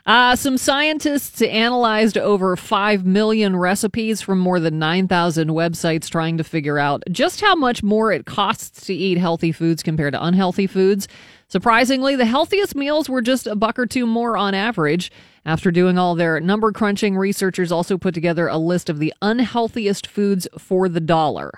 [0.04, 6.44] Uh, some scientists analyzed over 5 million recipes from more than 9,000 websites trying to
[6.44, 10.66] figure out just how much more it costs to eat healthy foods compared to unhealthy
[10.66, 11.06] foods.
[11.46, 15.12] Surprisingly, the healthiest meals were just a buck or two more on average.
[15.44, 20.06] After doing all their number crunching, researchers also put together a list of the unhealthiest
[20.06, 21.52] foods for the dollar.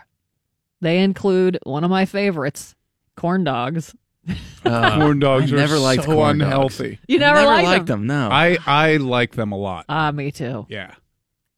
[0.83, 2.75] They include one of my favorites,
[3.17, 3.95] corn dogs.
[4.65, 6.47] corn dogs I are never liked so corn dogs.
[6.47, 6.99] unhealthy.
[7.07, 8.07] You never, Never liked, liked them?
[8.07, 8.19] them.
[8.19, 8.29] No.
[8.31, 9.85] I I like them a lot.
[9.89, 10.67] Ah, me too.
[10.69, 10.95] Yeah.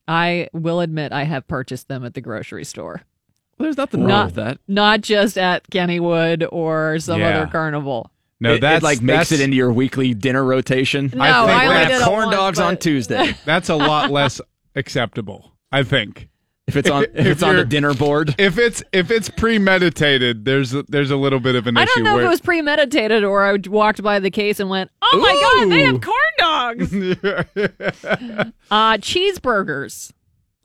[0.08, 3.02] I will admit I have purchased them at the grocery store.
[3.58, 4.58] There's nothing wrong Not- with that.
[4.68, 7.38] Not just at Kennywood or some Yeah.
[7.40, 8.10] other carnival.
[8.38, 11.10] No, it, that's it like makes that's, it into your weekly dinner rotation.
[11.14, 13.34] No, I think I, we're only gonna did have corn once, dogs on Tuesday.
[13.46, 14.40] that's a lot less
[14.74, 15.52] acceptable.
[15.72, 16.28] I think.
[16.66, 18.34] If it's on if, If it's on the dinner board.
[18.38, 21.90] If it's if it's premeditated, there's a, there's a little bit of an I issue
[21.90, 24.68] I don't know where if it was premeditated or I walked by the case and
[24.68, 26.92] went, "Oh my god, they have corn dogs!"
[28.70, 30.12] uh, cheeseburgers,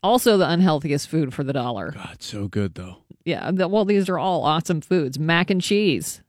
[0.01, 1.91] also the unhealthiest food for the dollar.
[1.91, 2.97] God, so good though.
[3.23, 5.19] Yeah, the, well, these are all awesome foods.
[5.19, 6.23] Mac and cheese.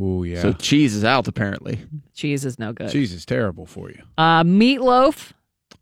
[0.00, 0.40] Oh yeah.
[0.40, 1.80] So cheese is out apparently.
[2.14, 2.90] Cheese is no good.
[2.90, 4.02] Cheese is terrible for you.
[4.16, 5.32] Uh, meatloaf,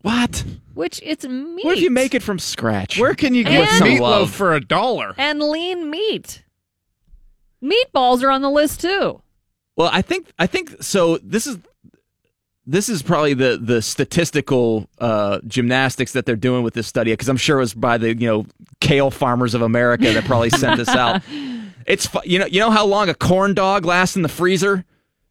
[0.05, 0.43] What?
[0.75, 1.65] which it's meat.
[1.65, 2.99] What if you make it from scratch?
[2.99, 4.31] Where can you get Some meatloaf love.
[4.31, 5.15] for a dollar?
[5.17, 6.43] and lean meat.
[7.63, 9.21] Meatballs are on the list too.
[9.77, 11.17] Well, I think I think so.
[11.23, 11.57] This is
[12.67, 17.29] this is probably the the statistical uh, gymnastics that they're doing with this study because
[17.29, 18.45] I'm sure it was by the you know
[18.81, 21.21] kale farmers of America that probably sent this out.
[21.87, 24.85] It's fu- you know you know how long a corn dog lasts in the freezer.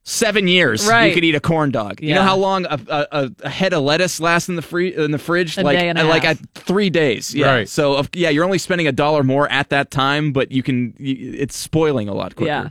[0.06, 1.06] Seven years, Right.
[1.06, 2.02] you could eat a corn dog.
[2.02, 4.94] You know how long a, a, a- a head of lettuce lasts in the free
[4.94, 5.56] in the fridge?
[5.56, 6.38] A like day and a uh, like half.
[6.42, 7.34] at three days.
[7.34, 7.46] Yeah.
[7.46, 7.68] Right.
[7.68, 10.94] So of- yeah, you're only spending a dollar more at that time, but you can.
[11.00, 12.48] y it's spoiling a lot quicker.
[12.48, 12.68] Yeah.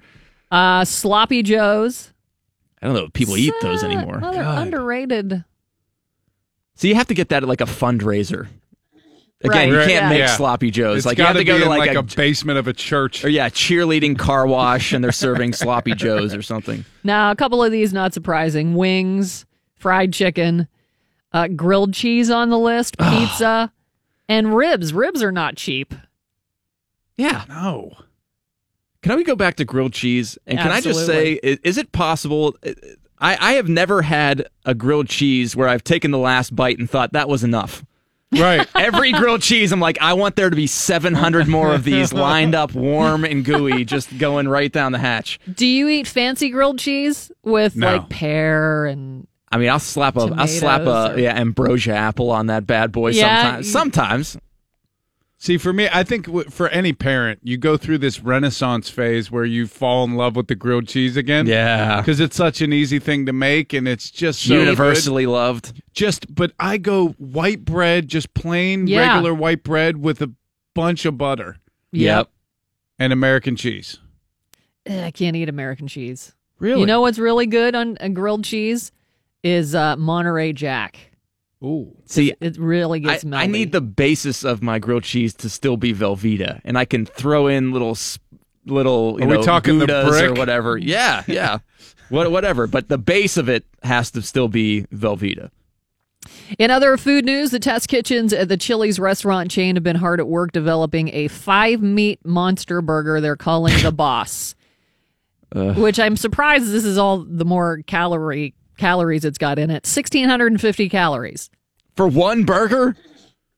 [0.52, 2.14] Uh, sloppy joes.
[2.84, 4.20] I don't know if people eat those anymore.
[4.22, 5.44] well, they're underrated.
[6.76, 8.48] So you have to get that at like a fundraiser.
[9.44, 10.10] Right, Again, you can't yeah.
[10.10, 10.36] make Yeah.
[10.36, 10.98] sloppy joes.
[11.00, 13.26] It's like you have gotta go to like, like, a, a, basement of a church.
[13.26, 16.86] or yeah, cheerleading car wash, and they're serving sloppy joes or something.
[17.04, 20.68] Now, a couple of these not surprising: wings, fried chicken,
[21.34, 23.72] uh, grilled cheese on the list, pizza,
[24.30, 24.94] and ribs.
[24.94, 25.94] Ribs are not cheap.
[27.18, 27.44] Yeah.
[27.50, 27.92] No.
[29.02, 30.38] Can we go back to grilled cheese?
[30.48, 31.70] And can I just say, Absolutely.
[31.70, 32.56] is it possible?
[33.20, 36.90] I, I have never had a grilled cheese where I've taken the last bite and
[36.90, 37.84] thought that was enough.
[38.34, 38.68] Right.
[38.76, 42.56] Every grilled cheese, I'm like, I want there to be 700 more of these lined
[42.56, 45.40] up, warm and gooey, just going right down the hatch.
[45.54, 47.88] Do you eat fancy grilled cheese with No.
[47.98, 49.28] like pear and?
[49.52, 52.66] I mean, I'll slap a, I'll slap a, Tomatoes or- yeah, ambrosia apple on that
[52.66, 53.10] bad boy.
[53.12, 54.38] Yeah, sometimes, you- sometimes.
[55.44, 59.30] See, for me, I think w- for any parent, you go through this renaissance phase
[59.30, 61.48] where you fall in love with the grilled cheese again.
[61.48, 61.98] Yeah.
[62.00, 64.60] Because it's such an easy thing to make and it's just so good.
[64.68, 65.82] universally loved.
[65.94, 69.06] Just, but I go white bread, just plain Yeah.
[69.06, 70.32] regular white bread with a
[70.76, 71.58] bunch of butter
[71.92, 72.30] Yep.
[72.98, 74.00] and American cheese.
[74.90, 76.34] I can't eat American cheese.
[76.60, 76.80] Really?
[76.80, 78.94] You know what's really good on a grilled cheese
[79.44, 81.12] is uh, Monterey Jack.
[81.64, 81.96] Ooh.
[82.06, 83.38] See, It really I, gets melty.
[83.38, 87.06] I need the basis of my grilled cheese to still be Velveeta, and I can
[87.06, 87.98] throw in little,
[88.66, 90.78] little, you Are we know, talking the Goudas or whatever.
[90.78, 91.60] Yeah, yeah,
[92.10, 92.68] what, whatever.
[92.68, 95.52] But the base of it has to still be Velveeta.
[96.58, 100.20] In other food news, the test kitchens at the Chili's restaurant chain have been hard
[100.20, 104.56] at work developing a five meat monster burger they're calling the Boss.
[105.54, 109.86] Which I'm surprised this is all the more calorie calories it's got in it.
[109.86, 111.50] 1650 calories.
[111.96, 112.96] For one burger,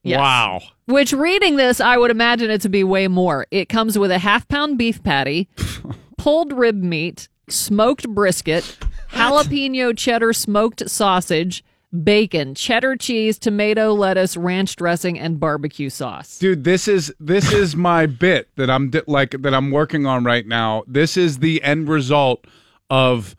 [0.03, 0.19] Yes.
[0.19, 0.61] Wow.
[0.85, 3.47] Which reading this, I would imagine it to be way more.
[3.49, 5.49] It comes with a half pound beef patty,
[6.19, 8.77] pulled rib meat, smoked brisket,
[9.09, 11.63] jalapeno cheddar smoked sausage,
[12.03, 16.37] bacon, cheddar cheese, tomato, lettuce, ranch dressing, and barbecue sauce.
[16.37, 20.23] Dude, this is this is my bit that I'm di- like that I'm working on
[20.23, 20.83] right now.
[20.85, 22.45] This is the end result
[22.91, 23.35] of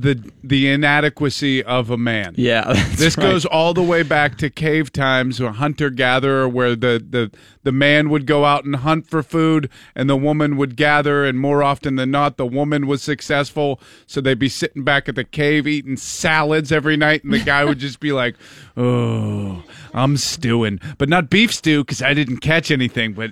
[0.00, 2.34] the the inadequacy of a man.
[2.36, 3.24] yeah, This right.
[3.24, 7.30] goes all the way back to cave times or hunter gatherer where the, the
[7.62, 11.38] the man would go out and hunt for food and the woman would gather and
[11.38, 13.80] more often than not the woman was successful.
[14.06, 17.64] So they'd be sitting back at the cave eating salads every night and the guy
[17.64, 18.36] would just be like
[18.76, 20.80] oh I'm stewing.
[20.98, 23.30] But not beef stew cuz I didn't catch anything but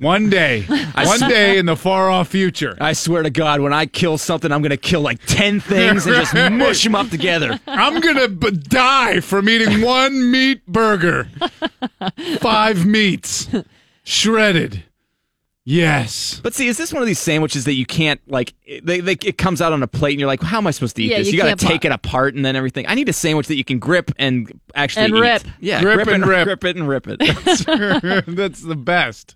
[0.00, 0.62] one day
[0.94, 2.76] one day in the far off future.
[2.80, 6.14] I swear to God, when I kill something, I'm gonna kill like ten things and
[6.16, 7.58] just mush them up together.
[7.66, 11.28] I'm gonna b- die from eating one meat burger.
[12.40, 13.48] Five meats,
[14.06, 14.84] shredded.
[15.68, 16.38] Yes.
[16.44, 18.54] But see, is this one of these sandwiches that you can't like?
[18.84, 20.94] They, they it comes out on a plate and you're like, how am I supposed
[20.94, 21.26] to eat Yeah, this?
[21.26, 22.86] you You, got to take pop- it apart and then everything.
[22.86, 25.20] I need a sandwich that you can grip and actually And eat.
[25.20, 25.42] rip.
[25.58, 26.44] Yeah, Grip grip, and and rip.
[26.44, 27.18] grip it and rip it.
[28.36, 29.34] That's the best.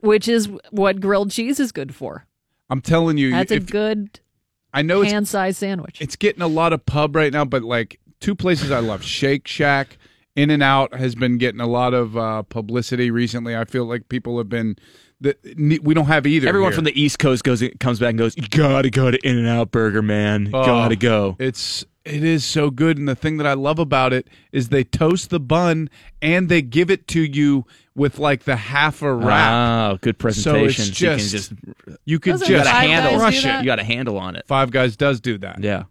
[0.00, 2.24] Which is what grilled cheese is good for.
[2.70, 4.20] I'm telling you, That's a good
[4.72, 6.00] I know it's hand sized sandwich.
[6.00, 9.46] it's getting a lot of pub right now, but like two places I love: Shake
[9.46, 9.98] Shack,
[10.36, 13.56] In and Out has been getting a lot of uh, publicity recently.
[13.56, 14.76] I feel like people have been.
[15.18, 15.34] The,
[15.82, 16.46] we don't have either.
[16.46, 16.76] Everyone here.
[16.76, 19.48] from the East Coast goes comes back and goes, "You gotta go to In and
[19.48, 20.50] Out Burger, man.
[20.52, 24.12] Oh, gotta go." It's it is so good, and the thing that I love about
[24.12, 25.88] it is they toast the bun
[26.20, 27.64] and they give it to you
[27.94, 29.26] with like the half a wrap.
[29.50, 30.84] Wow, good presentation.
[30.84, 31.52] So it's you can just- just
[32.04, 33.12] you could just got a Five handle.
[33.12, 33.58] Guys crush do it.
[33.60, 34.46] You got a handle on it.
[34.46, 35.64] Five Guys does do that.
[35.64, 35.84] Yeah.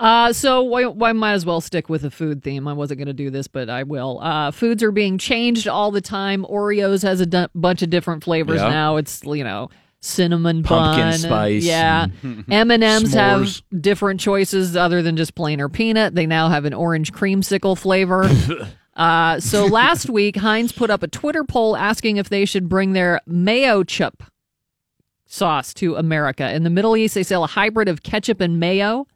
[0.00, 2.66] Uh, so why, why might as well stick with the food theme?
[2.66, 4.18] I wasn't going to do this, but I will.
[4.20, 6.44] Uh, foods are being changed all the time.
[6.50, 8.68] Oreos has a bunch of different flavors Yeah.
[8.70, 8.96] now.
[8.96, 9.70] It's you know
[10.00, 11.64] cinnamon Pumpkin bun, spice.
[11.64, 12.08] Yeah,
[12.50, 16.14] M and M's have different choices other than just plain or peanut.
[16.14, 18.28] They now have an orange creamsicle flavor.
[18.96, 22.92] uh, so last week, Heinz put up a Twitter poll asking if they should bring
[22.94, 24.14] their Mayochup
[25.26, 26.52] sauce to America.
[26.52, 29.06] In the Middle East, they sell a hybrid of ketchup and mayo,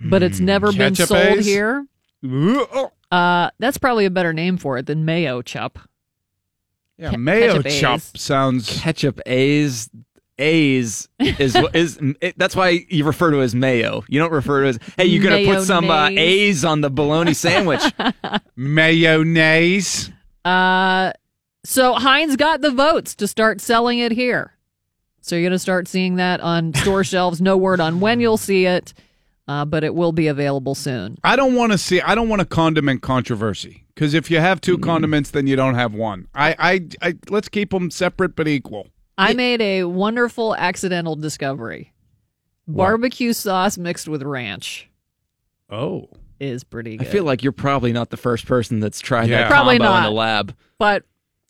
[0.00, 1.46] but it's never been Ketchup sold A's?
[1.46, 1.86] here.
[2.24, 2.66] Ooh,
[3.10, 5.78] Uh, that's probably a better name for it than mayo chup.
[6.98, 8.12] Yeah, Ke- mayo ketchup chop A's.
[8.16, 8.80] sounds.
[8.80, 9.90] Ketchup A's
[10.38, 14.04] A's is is it, that's why you refer to it as mayo.
[14.08, 16.58] You don't refer to it as hey, you're gonna put some uh, Mayonnaise.
[16.58, 17.82] A's on the bologna sandwich.
[18.56, 20.10] Mayonnaise.
[20.44, 21.12] Uh,
[21.64, 24.52] so Heinz got the votes to start selling it here.
[25.20, 27.40] So you're going to start seeing that on store shelves.
[27.40, 28.94] No word on when you'll see it,
[29.48, 31.16] uh, but it will be available soon.
[31.24, 32.00] I don't want to see.
[32.00, 34.62] I don't want a condiment controversy because if you have Mm.
[34.62, 36.28] two condiments, then you don't have one.
[36.34, 38.88] I, I, I let's keep them separate but equal.
[39.18, 41.92] I made a wonderful accidental discovery.
[42.68, 44.90] Barbecue sauce mixed with ranch
[45.70, 46.08] Oh,
[46.40, 49.42] is pretty I feel like you're probably not the first person that's tried Yeah.
[49.42, 50.54] that Probably combo in the lab.
[50.78, 51.04] but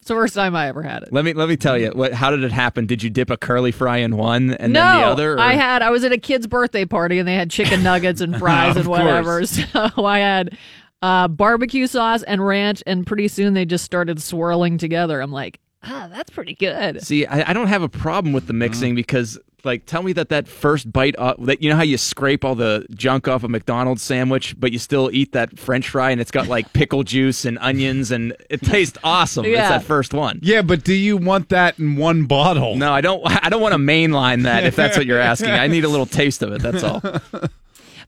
[0.06, 1.12] it's the first time I ever had it.
[1.12, 2.12] Let me let me tell you what.
[2.12, 2.86] How did it happen?
[2.86, 5.34] Did you dip a curly fry in one and no, then the other?
[5.34, 5.82] or- I had.
[5.82, 8.86] I was at a kid's birthday party and they had chicken nuggets and fries and
[8.86, 9.42] whatever.
[9.46, 10.56] So I had
[11.02, 15.20] uh, barbecue sauce and ranch, and pretty soon they just started swirling together.
[15.20, 17.02] I'm like, ah, that's pretty good.
[17.02, 20.28] See, I, I don't have a problem with the mixing because, like, tell me that
[20.28, 23.48] that first bite, uh, that you know how you scrape all the junk off a
[23.48, 27.44] McDonald's sandwich, but you still eat that French fry and it's got like pickle juice
[27.44, 29.44] and onions and it tastes awesome.
[29.44, 30.40] It's that first one.
[30.42, 32.76] yeah, but do you want that in one bottle?
[32.76, 33.22] No, I don't.
[33.44, 35.50] I don't want to mainline that if that's what you're asking.
[35.50, 36.62] I need a little taste of it.
[36.62, 37.02] That's all.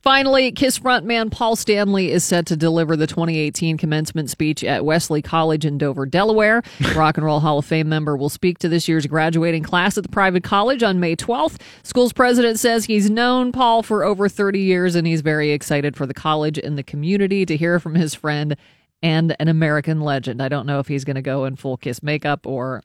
[0.01, 5.21] Finally, Kiss frontman Paul Stanley is set to deliver the 2018 commencement speech at Wesley
[5.21, 6.63] College in Dover, Delaware.
[6.95, 10.03] Rock and Roll Hall of Fame member will speak to this year's graduating class at
[10.03, 11.59] the private college on May 12th.
[11.83, 16.05] School's president says he's known Paul for over 30 years and he's very excited for
[16.05, 18.55] the college and the community to hear from his friend
[19.01, 20.41] and an American legend.
[20.41, 22.83] I don't know if he's going to go in full Kiss makeup or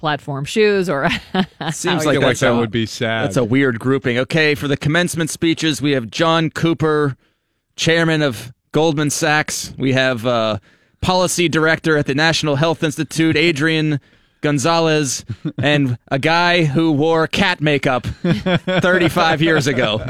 [0.00, 1.08] platform shoes or
[1.70, 3.24] Seems like like that's that a- would be sad.
[3.26, 4.18] That's a weird grouping.
[4.18, 7.16] Okay, for the commencement speeches, we have John Cooper,
[7.76, 9.72] chairman of Goldman Sachs.
[9.78, 10.58] We have uh,
[11.00, 14.00] policy director at the National Health Institute, Adrian
[14.40, 15.24] Gonzalez,
[15.62, 20.04] and a guy who wore cat makeup 35 years ago.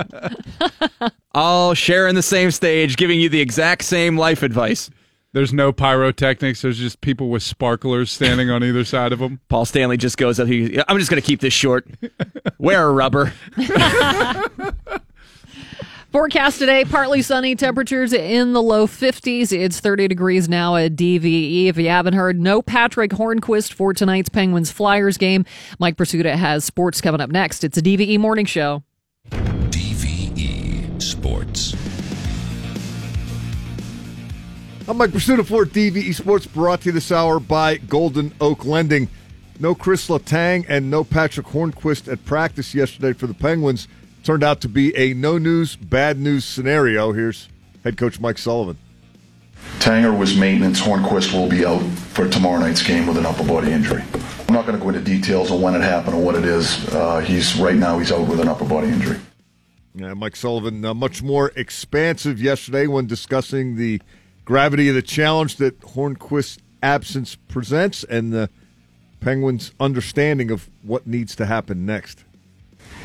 [1.34, 4.91] All sharing the same stage, giving you the exact same life advice.
[5.33, 6.62] There's no pyrotechnics.
[6.62, 9.41] There's just people with sparklers standing on either side of them.
[9.49, 10.49] Paul Stanley just goes up.
[10.49, 11.87] He, I'm just going to keep this short.
[12.59, 13.33] Wear a rubber.
[16.11, 19.53] Forecast today, partly sunny, temperatures in the low 50s.
[19.53, 21.66] It's 30 degrees now at DVE.
[21.66, 25.45] If you haven't heard, no Patrick Hornqvist for tonight's Penguins Flyers game.
[25.78, 27.62] Mike Prisuta has sports coming up next.
[27.62, 28.83] It's a DVE morning show.
[29.31, 31.76] DVE Sports.
[34.91, 39.09] I'm Mike Prisuta for DVE Sports, brought to you this hour by Golden Oak Lending.
[39.61, 43.86] No Chris Letang and no Patrick Hornqvist at practice yesterday for the Penguins.
[44.24, 47.12] Turned out to be a no news, bad news scenario.
[47.12, 47.49] Here's
[47.84, 48.78] head coach Mike Sullivan.
[49.78, 50.80] Tanger was maintenance.
[50.80, 54.03] Hornqvist will be out for tomorrow night's game with an upper body injury.
[54.49, 56.88] I'm not going to go into details on when it happened or what it is.
[56.88, 59.20] Uh, he's right now he's out with an upper body injury.
[59.95, 64.01] Yeah, Mike Sullivan, uh, much more expansive yesterday when discussing the
[64.51, 68.51] gravity of the challenge that Hornqvist's absence presents and the
[69.21, 72.25] Penguins' understanding of what needs to happen next.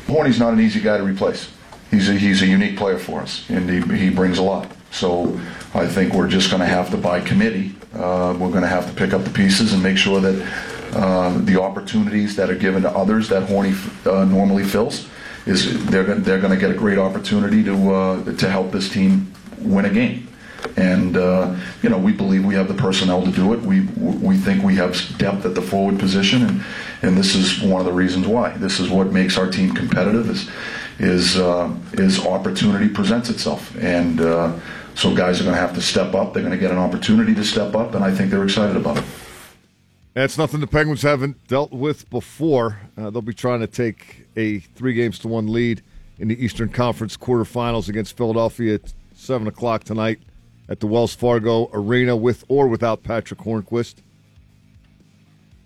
[0.08, 1.48] Horny's not an easy guy to replace.
[1.92, 4.68] He's a, he's a unique player for us, and he, he brings a lot.
[4.90, 5.40] So
[5.72, 8.88] I think we're just going to have to, by committee, uh, we're going to have
[8.88, 12.82] to pick up the pieces and make sure that uh, the opportunities that are given
[12.82, 13.74] to others that Horny
[14.04, 15.08] uh, normally fills
[15.46, 18.88] is they're going they're going to get a great opportunity to uh, to help this
[18.88, 20.25] team win a game.
[20.76, 23.60] And uh, you know, we believe we have the personnel to do it.
[23.60, 26.64] We we think we have depth at the forward position, and
[27.02, 28.50] and this is one of the reasons why.
[28.56, 30.28] This is what makes our team competitive.
[30.28, 30.50] Is
[30.98, 34.58] is uh, is opportunity presents itself, and uh,
[34.94, 36.32] So guys are going to have to step up.
[36.32, 38.98] They're going to get an opportunity to step up, and I think they're excited about
[38.98, 39.04] it.
[40.14, 42.80] That's nothing the Penguins haven't dealt with before.
[42.96, 45.82] Uh, they'll be trying to take a three games to one lead
[46.18, 50.18] in the Eastern Conference quarterfinals against Philadelphia at 7 o'clock tonight
[50.68, 53.96] at the Wells Fargo Arena with or without Patrick Hornqvist.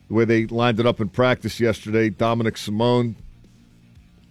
[0.08, 3.16] The way they lined it up in practice yesterday, Dominik Simon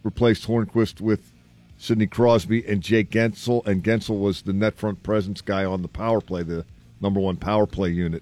[0.04, 1.32] replaced Hornqvist with
[1.78, 5.88] Sidney Crosby and Jake Guentzel, and Guentzel was the net front presence guy on the
[5.88, 6.66] power play, the
[7.00, 8.22] number one power play unit.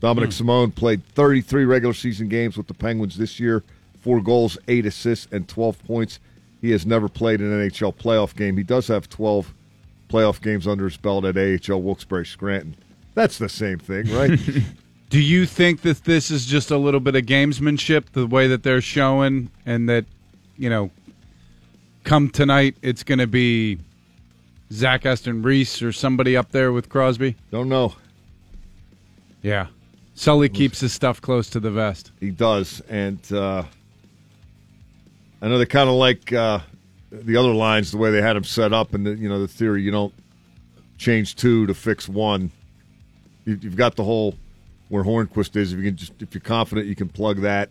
[0.00, 0.46] Dominic hmm.
[0.46, 3.62] Simon played 33 regular season games with the Penguins this year,
[4.00, 6.18] four goals, eight assists, and 12 points.
[6.60, 8.56] He has never played an NHL playoff game.
[8.56, 9.52] He does have 12
[10.14, 12.76] playoff games under his belt at AHL Wilkes-Barre Scranton.
[13.14, 14.38] That's the same thing, right?
[15.10, 18.62] Do you think that this is just a little bit of gamesmanship, the way that
[18.62, 20.04] they're showing, and that,
[20.56, 20.90] you know,
[22.04, 23.78] come tonight, it's going to be
[24.72, 27.36] Zach Aston Reese or somebody up there with Crosby?
[27.50, 27.94] Don't know.
[29.42, 29.66] Yeah.
[30.14, 32.12] Sully keeps his stuff close to the vest.
[32.20, 33.64] He does, and uh,
[35.42, 36.60] I know they kind of like uh,
[37.22, 39.48] the other lines the way they had them set up, and the, you know the
[39.48, 40.14] theory you don't
[40.98, 42.50] change two to fix one.
[43.44, 44.34] You, you've got the whole
[44.88, 45.72] where Hornqvist is.
[45.72, 47.70] If you can just if you're confident you can plug that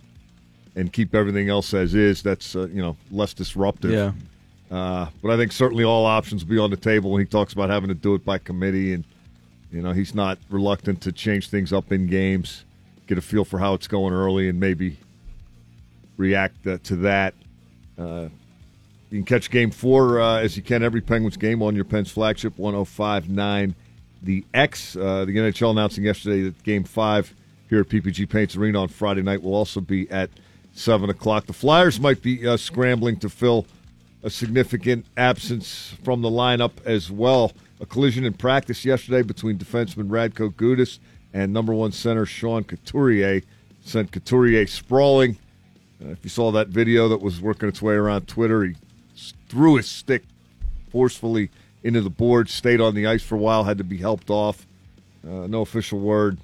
[0.75, 3.91] and keep everything else as is, that's uh, you know less disruptive.
[3.91, 4.11] Yeah.
[4.71, 7.53] Uh, but I think certainly all options will be on the table when he talks
[7.53, 9.03] about having to do it by committee, and
[9.71, 12.65] you know he's not reluctant to change things up in games,
[13.07, 14.97] get a feel for how it's going early, and maybe
[16.17, 17.33] react uh, to that.
[19.13, 22.09] You can catch Game Four uh, as you can every Penguins game on your Pens
[22.09, 23.75] flagship 105.9
[24.23, 24.95] The X.
[24.95, 27.31] Uh, the NHL announcing yesterday that Game Five
[27.69, 30.31] here at PPG Paints Arena on Friday night will also be at
[30.73, 31.45] seven o'clock.
[31.45, 33.67] The Flyers might be uh, scrambling to fill
[34.23, 37.51] a significant absence from the lineup as well.
[37.81, 40.97] A collision in practice yesterday between defenseman Radko Gudas
[41.35, 43.43] and number one center Sean Couturier
[43.79, 45.37] sent Couturier sprawling.
[46.03, 48.75] Uh, if you saw that video that was working its way around Twitter, he
[49.47, 50.23] threw his stick
[50.89, 51.49] forcefully
[51.83, 54.65] into the board, stayed on the ice for a while, had to be helped off.
[55.25, 56.37] Uh, no official word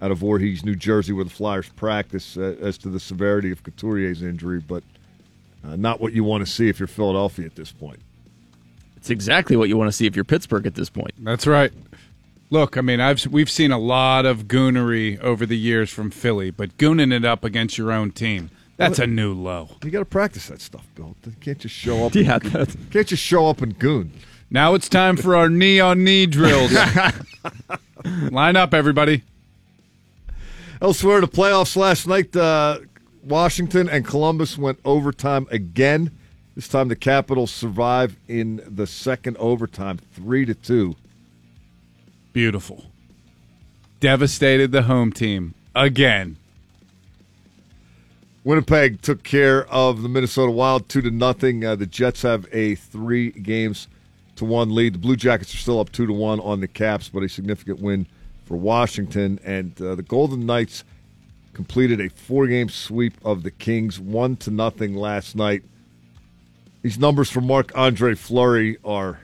[0.00, 3.62] out of Voorhees, New Jersey, where the Flyers practice uh, as to the severity of
[3.62, 4.84] Couturier's injury, but
[5.64, 8.00] uh, not what you want to see if you're Philadelphia at this point.
[8.96, 11.12] It's exactly what you want to see if you're Pittsburgh at this point.
[11.18, 11.72] That's right.
[12.50, 16.50] Look, I mean, I've we've seen a lot of goonery over the years from Philly,
[16.50, 19.68] but gooning it up against your own team, that's a new low.
[19.84, 21.14] You got to practice that stuff, Bill.
[21.26, 22.14] You can't just show up.
[22.14, 24.12] Yeah, and, that's- can't just show up and goon.
[24.50, 26.72] Now it's time for our knee on knee drills.
[28.30, 29.22] Line up, everybody.
[30.80, 32.78] Elsewhere, the playoffs last night, uh,
[33.24, 36.10] Washington and Columbus went overtime again.
[36.54, 40.96] This time, the Capitals survive in the second overtime, three to two.
[42.32, 42.86] Beautiful.
[44.00, 46.36] Devastated the home team again.
[48.48, 51.66] Winnipeg took care of the Minnesota Wild two to nothing.
[51.66, 53.88] Uh, the Jets have a three games
[54.36, 54.94] to one lead.
[54.94, 57.78] The Blue Jackets are still up two to one on the Caps, but a significant
[57.78, 58.06] win
[58.46, 59.38] for Washington.
[59.44, 60.82] And uh, the Golden Knights
[61.52, 65.62] completed a four game sweep of the Kings, one to nothing last night.
[66.80, 69.20] These numbers for Marc Andre Fleury are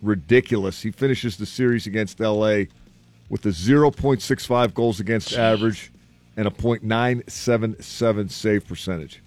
[0.00, 0.80] ridiculous.
[0.80, 2.66] He finishes the series against LA
[3.28, 5.90] with a 0.65 goals against average
[6.36, 9.22] and a .977 save percentage.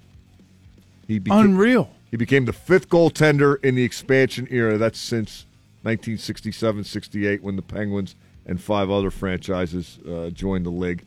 [1.07, 1.89] He became, Unreal.
[2.11, 4.77] he became the fifth goaltender in the expansion era.
[4.77, 5.45] That's since
[5.85, 11.05] 1967-68 when the Penguins and five other franchises uh, joined the league.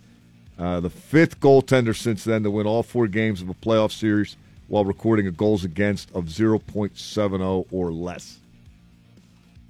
[0.59, 4.37] Uh, the fifth goaltender since then to win all four games of a playoff series
[4.69, 8.39] while recording a goals against of 0.70 or less.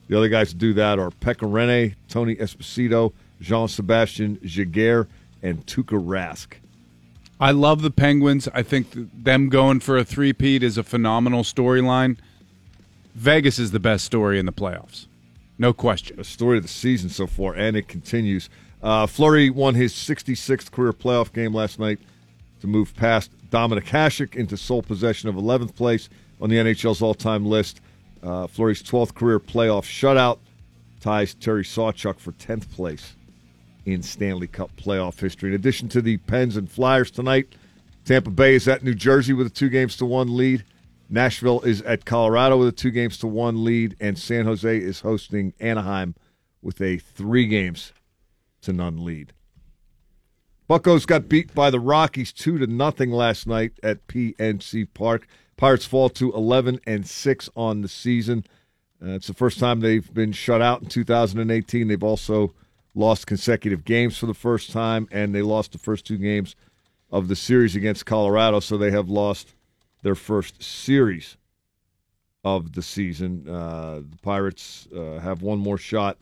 [0.08, 5.06] The other guys to do that are Pekka Rinne, Tony Esposito, Jean Sebastien Giguere,
[5.42, 6.54] and Tuukka Rask.
[7.38, 8.48] I love the Penguins.
[8.52, 12.18] I think them going for a three-peat is a phenomenal storyline.
[13.14, 15.06] Vegas is the best story in the playoffs.
[15.58, 16.20] No question.
[16.20, 18.48] a story of the season so far, and it continues.
[18.82, 21.98] Uh, Fleury won his 66th career playoff game last night
[22.60, 26.08] to move past Dominik Hasek into sole possession of 11th place
[26.40, 27.80] on the NHL's all-time list.
[28.22, 30.38] Uh, Fleury's 12th career playoff shutout
[31.00, 33.14] ties Terry Sawchuk for 10th place
[33.84, 35.50] in Stanley Cup playoff history.
[35.50, 37.54] In addition to the Pens and Flyers tonight,
[38.04, 40.64] Tampa Bay is at New Jersey with a two games to one lead.
[41.08, 45.00] Nashville is at Colorado with a two games to one lead, and San Jose is
[45.00, 46.14] hosting Anaheim
[46.62, 47.92] with a three games
[48.62, 49.32] to none lead.
[50.68, 55.26] Buckos got beat by the Rockies two to nothing last night at PNC Park.
[55.56, 58.44] Pirates fall to eleven and six on the season.
[59.02, 61.88] Uh, it's the first time they've been shut out in 2018.
[61.88, 62.54] They've also
[62.94, 66.56] lost consecutive games for the first time, and they lost the first two games
[67.10, 69.54] of the series against Colorado, so they have lost
[70.02, 71.36] their first series
[72.44, 73.48] of the season.
[73.48, 76.16] Uh, the Pirates uh, have one more shot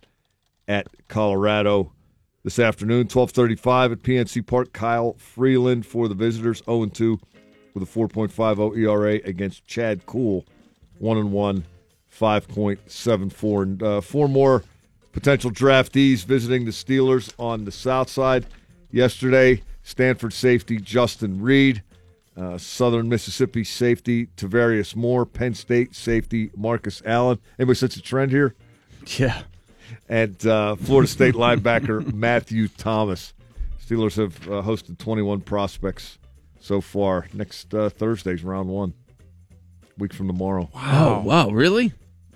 [0.66, 1.92] at Colorado
[2.44, 4.72] this afternoon, 12:35 at PNC Park.
[4.72, 7.20] Kyle Freeland for the visitors, 0-2
[7.74, 10.44] with a 4.50 ERA against Chad Kuhl,
[10.98, 11.64] one and one,
[12.12, 13.62] 5.74.
[13.62, 14.64] And uh, four more
[15.18, 18.46] potential draftees visiting the Steelers on the south side
[18.92, 19.60] yesterday.
[19.82, 21.82] Stanford safety Justin Reid,
[22.36, 27.40] uh, Southern Mississippi safety Tavarius Moore, Penn State safety Marcus Allen.
[27.58, 28.54] Anybody sense a trend here?
[29.16, 29.42] Yeah.
[30.08, 33.34] And uh, Florida State linebacker Matthew Thomas.
[33.84, 36.18] Steelers have uh, hosted 21 prospects
[36.60, 37.26] so far.
[37.32, 38.94] Next uh, Thursday's round one,
[39.96, 40.70] week from tomorrow.
[40.76, 41.92] Oh, wow, really?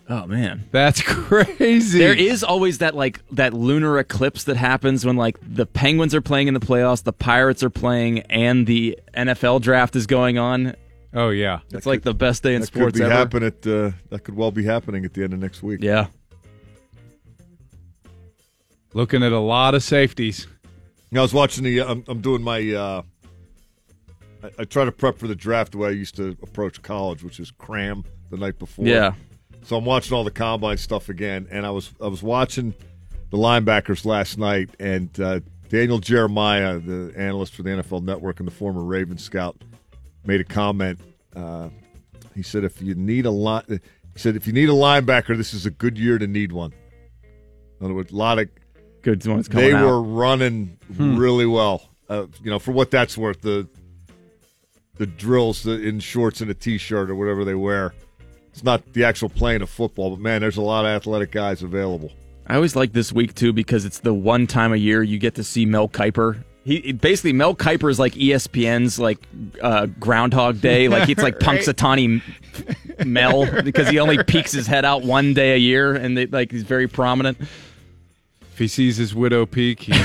[0.08, 0.64] Oh man.
[0.72, 1.98] That's crazy.
[1.98, 6.20] There is always that like that lunar eclipse that happens when like the Penguins are
[6.20, 10.74] playing in the playoffs, the Pirates are playing, and the NFL draft is going on.
[11.14, 11.60] Oh yeah.
[11.72, 13.14] It's like the best day in That sports could be ever.
[13.14, 15.80] happen at, uh, that could well be happening at the end of next week.
[15.82, 16.06] Yeah.
[18.94, 20.46] Looking at a lot of safeties.
[21.14, 21.80] I was watching the.
[21.82, 22.72] I'm, I'm doing my.
[22.72, 23.02] Uh,
[24.42, 27.22] I, I try to prep for the draft the way I used to approach college,
[27.22, 28.86] which is cram the night before.
[28.86, 29.12] Yeah.
[29.64, 32.74] So I'm watching all the combine stuff again, and I was I was watching
[33.30, 38.46] the linebackers last night, and uh, Daniel Jeremiah, the analyst for the NFL Network and
[38.46, 39.56] the former Raven scout,
[40.24, 41.00] made a comment.
[41.34, 41.68] Uh,
[42.34, 43.78] he said, "If you need a line, he
[44.16, 46.72] said if you need a linebacker, this is a good year to need one."
[47.80, 48.48] In other words, a lot of
[49.02, 49.84] Good ones coming they out.
[49.84, 51.88] were running really well.
[52.08, 53.68] Uh, you know, for what that's worth, the
[54.96, 57.94] the drills the, in shorts and a t-shirt or whatever they wear.
[58.52, 61.62] It's not the actual playing of football, but man, there's a lot of athletic guys
[61.62, 62.12] available.
[62.46, 65.34] I always like this week too because it's the one time a year you get
[65.36, 66.42] to see Mel Kiper.
[66.64, 69.18] He basically Mel Kiper is like ESPN's like
[69.62, 70.88] uh, Groundhog Day.
[70.92, 72.20] Like it's like Punxsutawney
[73.06, 76.52] Mel because he only peeks his head out one day a year and they, like
[76.52, 77.40] he's very prominent.
[77.40, 79.92] If he sees his widow peak, he,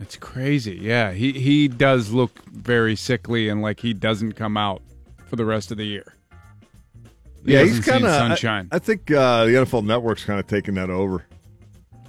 [0.00, 0.78] it's crazy.
[0.82, 4.82] Yeah, he he does look very sickly and like he doesn't come out
[5.26, 6.14] for the rest of the year.
[7.44, 8.68] He yeah, he's kind of sunshine.
[8.72, 11.24] I, I think uh, the NFL Network's kind of taking that over.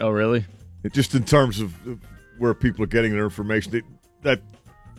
[0.01, 0.45] Oh really?
[0.83, 1.99] It, just in terms of of
[2.37, 3.81] where people are getting their information, they,
[4.21, 4.41] that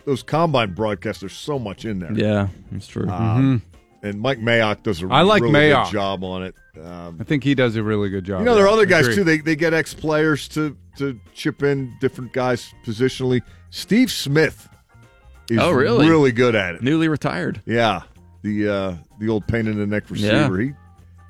[0.04, 2.12] those combine broadcasts, there's so much in there.
[2.12, 3.08] Yeah, that's true.
[3.08, 3.62] Um,
[4.02, 5.26] And Mike Mayock does a Mm-hmm.
[5.28, 5.84] Like really Mayock.
[5.86, 6.54] good job on it.
[6.80, 8.40] Um, I think he does a really good job.
[8.40, 9.24] You know, there are other guys too.
[9.24, 13.42] They they get ex players to to chip in different guys positionally.
[13.70, 14.68] Steve Smith
[15.51, 16.09] is Oh, really?
[16.09, 16.82] really good at it.
[16.82, 17.62] Newly retired.
[17.66, 18.03] Yeah,
[18.42, 20.59] the uh, the old pain in the neck receiver.
[20.61, 20.72] He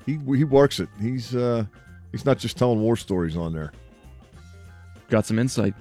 [0.05, 0.89] he he works it.
[1.01, 1.65] He's uh,
[2.11, 3.71] he's not just telling war stories on there.
[5.09, 5.73] Got some insight.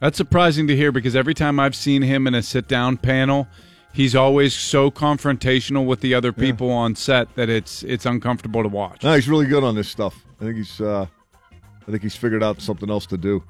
[0.00, 3.46] That's surprising to hear because every time I've seen him in a sit down panel,
[3.92, 8.68] he's always so confrontational with the other people on set that it's it's uncomfortable to
[8.68, 9.02] watch.
[9.02, 10.24] No, he's really good on this stuff.
[10.40, 11.06] I think he's uh,
[11.86, 13.42] I think he's figured out something else to do.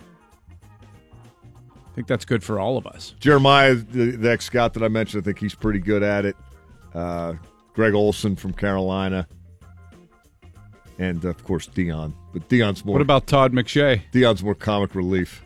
[1.95, 3.15] I think that's good for all of us.
[3.21, 6.35] Jeremiah, the, the ex scout that I mentioned, I think he's pretty good at it.
[6.93, 7.35] Uh,
[7.73, 9.29] Greg Olsen from Carolina,
[10.99, 12.13] and of course Deion.
[12.33, 12.95] But Deion's more.
[12.95, 14.03] What about Todd McShay?
[14.13, 15.45] Deion's more comic relief.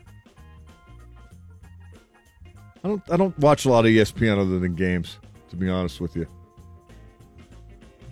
[2.82, 3.03] I don't.
[3.11, 5.18] I don't watch a lot of ESPN other than games.
[5.51, 6.26] To be honest with you,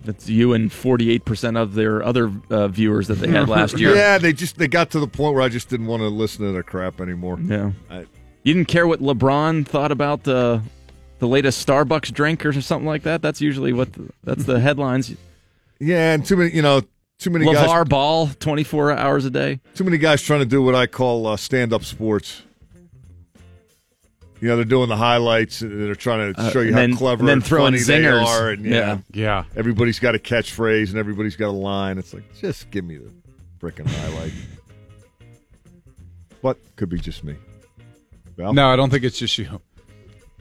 [0.03, 3.79] That's you and forty eight percent of their other uh, viewers that they had last
[3.79, 3.95] year.
[3.95, 6.45] yeah, they just they got to the point where I just didn't want to listen
[6.45, 7.39] to their crap anymore.
[7.41, 7.71] Yeah.
[7.89, 8.05] I,
[8.47, 10.61] You didn't care what LeBron thought about the
[11.19, 13.21] the latest Starbucks drink or something like that.
[13.21, 15.13] That's usually what the, that's the headlines.
[15.81, 16.51] yeah, and too many.
[16.55, 16.81] You know,
[17.19, 17.67] too many guys.
[17.67, 19.59] LaVar Ball, twenty four hours a day.
[19.75, 22.43] Too many guys trying to do what I call uh, stand-up sports.
[24.39, 25.59] You know, they're doing the highlights.
[25.61, 27.73] and They're trying to Uh, show you and how then- clever and then and throwing
[27.73, 28.51] funny they are.
[28.51, 28.99] And, Yeah.
[29.11, 29.43] Yeah.
[29.57, 31.97] everybody's got a catchphrase and everybody's got a line.
[31.97, 33.11] It's like, just give me the
[33.59, 34.31] freaking highlight.
[36.41, 37.35] but could be just me.
[38.37, 39.61] Well, No, I don't think it's just you.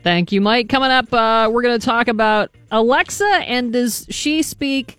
[0.02, 0.68] Thank you, Mike.
[0.68, 4.98] Coming up, uh, we're going to talk about Alexa and does she speak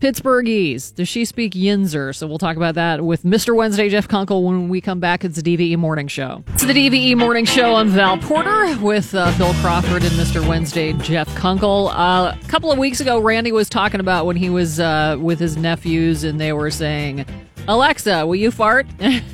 [0.00, 0.94] Pittsburghese?
[0.94, 2.14] Does she speak Yinzer?
[2.14, 3.54] So we'll talk about that with Mr.
[3.56, 5.24] Wednesday, Jeff Kunkel, when we come back.
[5.24, 6.44] It's the DVE Morning Show.
[6.54, 7.74] It's the DVE Morning Show.
[7.74, 10.46] I'm Val Porter with uh, Bill Crawford and Mr.
[10.46, 11.88] Wednesday, Jeff Kunkel.
[11.88, 15.40] Uh, a couple of weeks ago, Randy was talking about when he was uh, with
[15.40, 17.26] his nephews and they were saying,
[17.66, 18.86] Alexa, will you fart?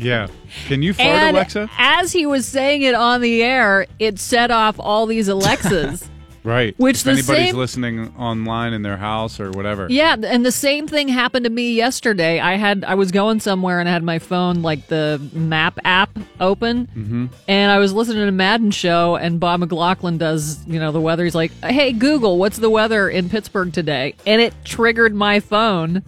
[0.00, 0.28] Yeah.
[0.66, 1.70] Can you fart, and Alexa?
[1.78, 6.08] as he was saying it on the air, it set off all these Alexas.
[6.44, 6.74] Right.
[6.78, 9.86] Which if the anybody's same- listening online in their house or whatever.
[9.88, 12.38] Yeah, and the same thing happened to me yesterday.
[12.38, 16.10] I had I was going somewhere and I had my phone like the map app
[16.40, 17.26] open, Mm-hmm.
[17.48, 21.24] and I was listening to Madden show, and Bob McLaughlin does you know the weather.
[21.24, 26.02] He's like, "Hey Google, what's the weather in Pittsburgh today?" And it triggered my phone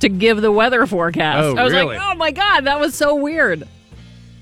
[0.00, 1.44] to give the weather forecast.
[1.44, 1.96] Oh, I was really?
[1.96, 3.66] like, "Oh my god, that was so weird."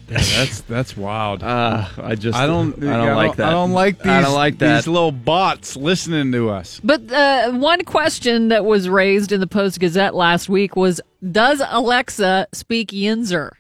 [0.09, 1.43] Yeah, that's that's wild.
[1.43, 2.83] Uh, I just I don't.
[2.83, 3.49] I don't like that.
[3.49, 4.07] I don't like these.
[4.07, 4.77] I don't like that.
[4.77, 6.81] These little bots listening to us.
[6.83, 11.63] But uh, one question that was raised in the Post Gazette last week was, "Does
[11.69, 13.51] Alexa speak Yinzer?"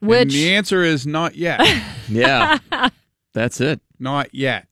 [0.00, 1.60] and Which the answer is not yet.
[2.08, 2.58] yeah,
[3.32, 3.80] that's it.
[3.98, 4.66] not yet.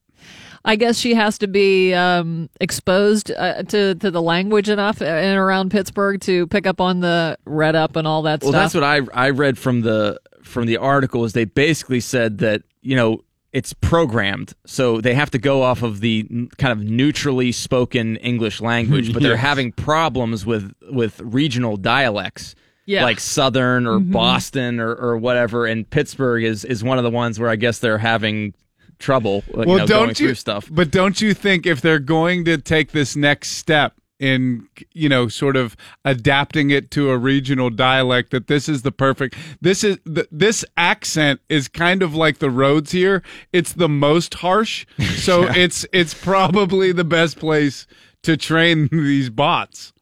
[0.65, 5.09] I guess she has to be um, exposed uh, to to the language enough in
[5.09, 8.75] and around Pittsburgh to pick up on the read up and all that Well, stuff.
[8.75, 12.39] Well, that's what I I read from the from the article is they basically said
[12.39, 13.23] that you know
[13.53, 18.17] it's programmed, so they have to go off of the n- kind of neutrally spoken
[18.19, 19.41] English language, but they're Yes.
[19.41, 22.55] having problems with with regional dialects.
[22.87, 23.05] Yeah.
[23.05, 27.39] Like Southern or Boston or, or whatever, and Pittsburgh is, is one of the ones
[27.39, 28.53] where I guess they're having
[29.01, 30.27] trouble uh, you Well, know, don't you?
[30.29, 30.69] through stuff.
[30.71, 35.29] But don't you think if they're going to take this next step in, you know,
[35.29, 35.75] sort of
[36.05, 39.35] adapting it to a regional dialect, that this is the perfect.
[39.63, 43.23] This is th- this accent is kind of like the roads here.
[43.53, 44.85] It's the most harsh,
[45.17, 47.87] so it's it's probably the best place
[48.23, 49.93] to train these bots.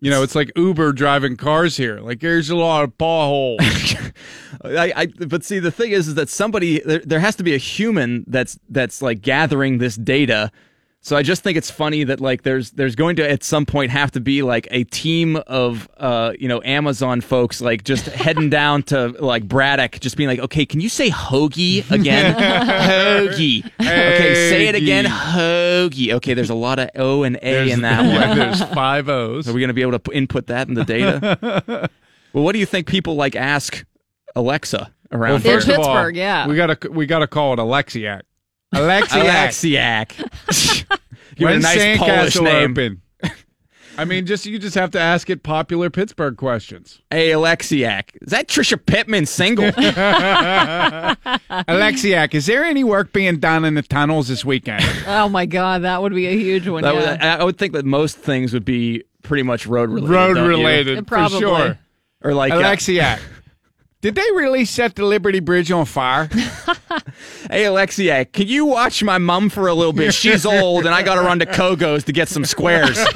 [0.00, 2.00] You know, it's like Uber driving cars here.
[2.00, 3.60] Like, there's a lot of potholes.
[4.64, 7.54] I, I but see the thing is, is that somebody there, there has to be
[7.54, 10.50] a human that's that's like gathering this data.
[11.06, 13.90] So I just think it's funny that like there's there's going to at some point
[13.90, 18.48] have to be like a team of uh you know Amazon folks like just heading
[18.48, 22.34] down to like Braddock just being like okay can you say hoagie again
[22.88, 27.82] hoagie okay say it again hoagie okay there's a lot of O and A in
[27.82, 29.46] that Yeah, one there's five O's.
[29.46, 31.90] are we going to be able to input that in the data
[32.32, 33.84] well what do you think people like ask
[34.34, 35.54] Alexa around Well, In here?
[35.60, 36.48] first of all, yeah.
[36.48, 38.22] we gotta we gotta call it Alexiac.
[38.74, 39.24] Alexiac.
[39.24, 40.16] Alexiac.
[40.16, 40.88] Give it
[41.40, 42.70] a When's nice Polish Sandcastle name.
[42.72, 43.00] open?
[43.96, 47.00] I mean, just you just have to ask it popular Pittsburgh questions.
[47.12, 48.10] Hey, Alexiac.
[48.22, 49.70] Is that Trisha Pittman single?
[51.68, 54.84] Alexiac, is there any work being done in the tunnels this weekend?
[55.06, 56.82] oh my god, that would be a huge one.
[56.82, 57.00] That yeah.
[57.12, 60.10] would- I I would think that most things would be pretty much road related.
[60.12, 61.38] Road related, for Probably.
[61.40, 61.78] sure.
[62.22, 63.20] Or like, uh, Alexiac,
[64.04, 66.26] did they really set the Liberty Bridge on fire?
[67.50, 70.12] hey, Alexiac, can you watch my mom for a little bit?
[70.12, 72.98] She's old and I got to run to Kogo's to get some squares.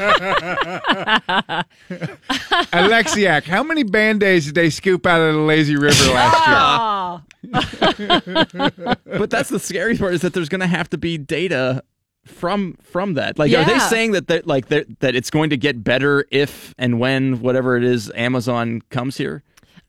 [2.72, 7.20] Alexiac, how many band aids did they scoop out of the lazy river last year?
[9.04, 11.84] But that's the scary part is that there's going to have to be data
[12.24, 13.38] from from that.
[13.38, 16.74] Like, are they saying that that like that that it's going to get better if
[16.78, 19.42] and when whatever it is Amazon comes here?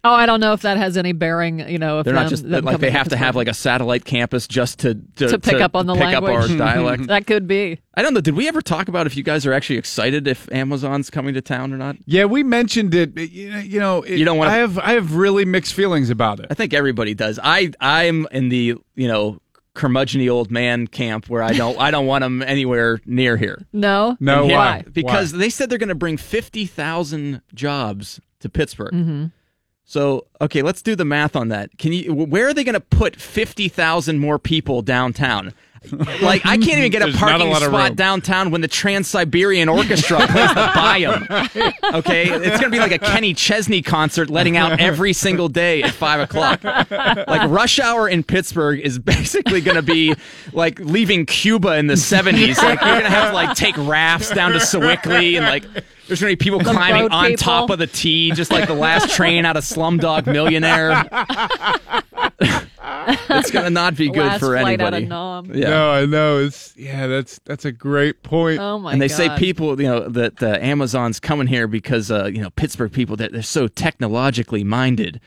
[0.03, 1.59] Oh, I don't know if that has any bearing.
[1.69, 4.05] You know, if They're not just them like they have to have like a satellite
[4.05, 6.57] campus just to to, To pick up on the pick up our language.
[6.57, 7.07] dialect.
[7.07, 7.79] that could be.
[7.95, 8.21] I don't know.
[8.21, 11.41] Did we ever talk about if you guys are actually excited if Amazon's coming to
[11.41, 11.97] town or not?
[12.05, 13.13] Yeah, we mentioned it.
[13.13, 15.73] but, You know, you know it, You don't wanna- I have I have really mixed
[15.73, 16.47] feelings about it.
[16.49, 17.39] I think everybody does.
[17.43, 19.39] I I'm in the you know
[19.75, 23.65] curmudgeony old man camp where I don't I don't want them anywhere near here.
[23.71, 24.83] No, No, here- why?
[24.91, 28.93] Because they said they're going to bring fifty thousand jobs to Pittsburgh.
[28.93, 29.25] Mm-hmm.
[29.89, 31.75] So okay, let's do the math on that.
[31.79, 32.13] Can you?
[32.13, 35.51] Where are they going to put fifty thousand more people downtown?
[36.21, 39.69] Like I can't even get a a parking of spot downtown when the Trans Siberian
[39.69, 41.93] Orchestra plays the Bayam.
[41.93, 45.91] Okay, it's gonna be like a Kenny Chesney concert, letting out every single day at
[45.91, 46.61] five o'clock.
[46.65, 50.13] Like rush hour in Pittsburgh is basically gonna be
[50.51, 52.57] like leaving Cuba in the seventies.
[52.57, 55.63] Like you're gonna have to like take rafts down to Sewickley and like.
[56.09, 57.37] There's gonna be people climbing on people.
[57.37, 61.05] top of the T, just like the last train out of Slumdog Millionaire.
[63.29, 65.03] it's gonna not be good Last for flight out anybody.
[65.03, 65.51] of Nam.
[65.53, 65.69] Yeah.
[65.69, 66.39] No, I know.
[66.39, 68.59] It's yeah, that's that's a great point.
[68.59, 69.15] Oh my and they god.
[69.15, 73.15] say people, you know, that uh, Amazon's coming here because, uh, you know, Pittsburgh people
[73.17, 75.21] that they're so technologically minded.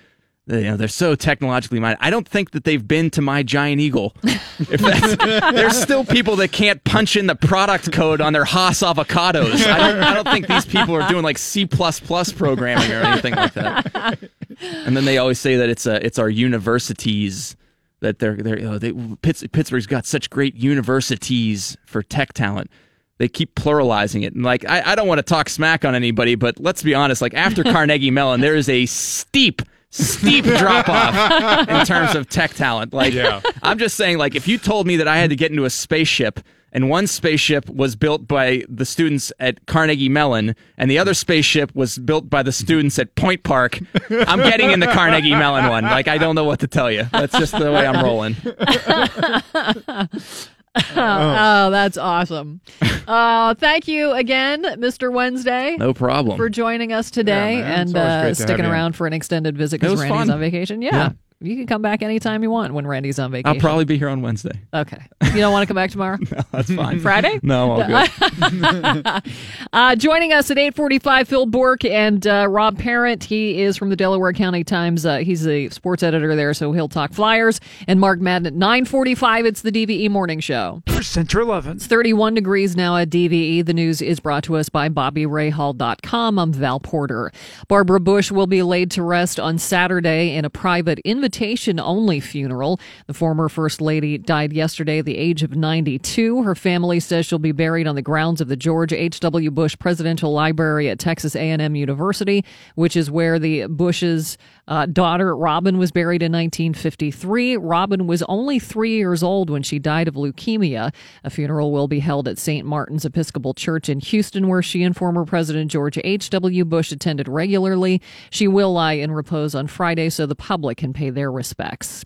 [0.47, 1.99] You know, they're so technologically minded.
[2.01, 4.17] I don't think that they've been to my giant eagle.
[4.25, 5.17] If that's,
[5.55, 9.65] there's still people that can't punch in the product code on their Hass avocados.
[9.67, 13.55] I don't, I don't think these people are doing like C programming or anything like
[13.55, 14.19] that.
[14.61, 17.57] And then they always say that it's uh, it's our universities
[18.01, 18.93] that they're they're you know, they
[19.23, 22.71] Pitts, Pittsburgh's got such great universities for tech talent.
[23.19, 26.35] They keep pluralizing it, and like I, I don't want to talk smack on anybody,
[26.35, 27.23] but let's be honest.
[27.23, 29.63] Like after Carnegie Mellon, there is a steep
[29.93, 32.93] steep drop off in terms of tech talent.
[32.93, 33.15] Like,
[33.63, 35.71] I'm just saying, like, if you told me that I had to get into a
[35.71, 36.41] spaceship
[36.73, 41.75] and one spaceship was built by the students at Carnegie Mellon and the other spaceship
[41.75, 43.79] was built by the students at Point Park,
[44.11, 45.85] I'm getting in the Carnegie Mellon one.
[45.85, 47.07] Like, I don't know what to tell you.
[47.13, 48.37] That's just the way I'm rolling.
[50.97, 52.61] oh, that's awesome.
[53.05, 55.13] Uh, thank you again, Mr.
[55.13, 55.77] Wednesday.
[55.77, 56.37] No problem.
[56.37, 59.81] For joining us today Yeah, and uh, to sticking around for an extended visit It
[59.81, 60.31] because Randy's fun.
[60.31, 60.83] on vacation.
[60.83, 60.95] Yeah.
[60.95, 61.11] Yeah.
[61.43, 63.57] You can come back anytime you want when Randy's on vacation.
[63.57, 64.61] I'll probably be here on Wednesday.
[64.73, 65.03] Okay.
[65.25, 66.19] You don't want to come back tomorrow?
[66.31, 67.01] no, That's fine.
[67.01, 67.41] Friday?
[67.43, 69.23] No, all good.
[69.73, 73.25] Uh, joining us at 845, Phil Bourque and uh, Rob Parent.
[73.25, 75.07] He is from the Delaware County Times.
[75.07, 77.59] Uh, he's the sports editor there, so he'll talk Flyers.
[77.89, 80.83] And Mark Madden at 945, it's the DVE Morning Show.
[81.01, 81.77] Central 11.
[81.77, 83.65] It's 31 degrees now at DVE.
[83.65, 86.39] The news is brought to us by BobbyRahal.com.
[86.39, 87.33] I'm Val Porter.
[87.67, 91.32] Barbara Bush will be laid to rest on Saturday in a private invitation
[91.81, 92.81] only funeral.
[93.07, 96.43] The former First Lady died yesterday at the age of 92.
[96.43, 99.51] Her family says she'll be buried on the grounds of the George H.W.
[99.51, 102.45] Bush Presidential Library at Texas A&M University,
[102.75, 104.37] which is where the Bush's
[104.69, 107.57] uh, daughter Robin was buried in 1953.
[107.57, 110.93] Robin was only three years old when she died of leukemia.
[111.25, 112.67] A funeral will be held at St.
[112.67, 116.65] Martin's Episcopal Church in Houston, where she and former President George H.W.
[116.65, 118.01] Bush attended regularly.
[118.31, 122.05] She will lie in repose on Friday so the public can pay their respects.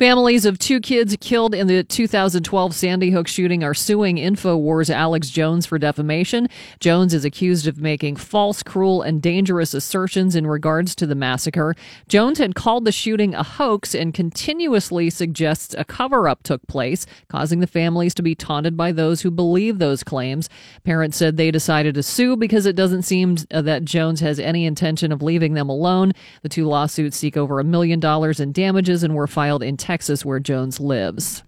[0.00, 5.28] Families of two kids killed in the 2012 Sandy Hook shooting are suing InfoWars Alex
[5.28, 6.48] Jones for defamation.
[6.78, 11.76] Jones is accused of making false, cruel, and dangerous assertions in regards to the massacre.
[12.08, 17.04] Jones had called the shooting a hoax and continuously suggests a cover up took place,
[17.28, 20.48] causing the families to be taunted by those who believe those claims.
[20.82, 24.64] Parents said they decided to sue because it doesn't seem uh, that Jones has any
[24.64, 26.12] intention of leaving them alone.
[26.40, 30.24] The two lawsuits seek over a million dollars in damages and were filed in Texas,
[30.24, 31.42] where Jones lives.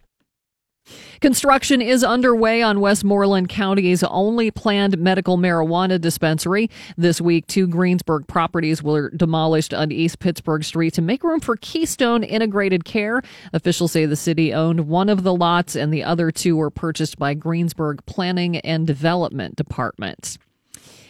[1.20, 6.68] Construction is underway on Westmoreland County's only planned medical marijuana dispensary.
[6.96, 11.54] This week, two Greensburg properties were demolished on East Pittsburgh Street to make room for
[11.54, 13.22] Keystone Integrated Care.
[13.52, 17.20] Officials say the city owned one of the lots and the other two were purchased
[17.20, 20.36] by Greensburg Planning and Development Department.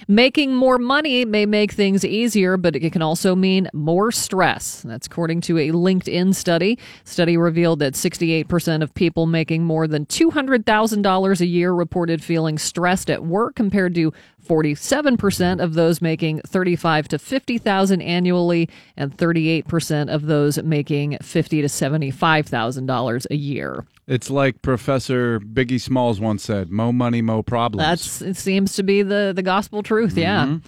[0.09, 4.83] Making more money may make things easier, but it can also mean more stress.
[4.83, 6.79] That's according to a LinkedIn study.
[7.05, 13.11] Study revealed that 68% of people making more than $200,000 a year reported feeling stressed
[13.11, 14.13] at work compared to
[14.47, 21.69] 47% of those making 35 to 50,000 annually and 38% of those making 50 to
[21.69, 23.87] $75,000 a year.
[24.13, 28.83] It's like Professor Biggie Smalls once said: "Mo money, mo problems." That's it seems to
[28.83, 30.19] be the the gospel truth.
[30.19, 30.59] Yeah.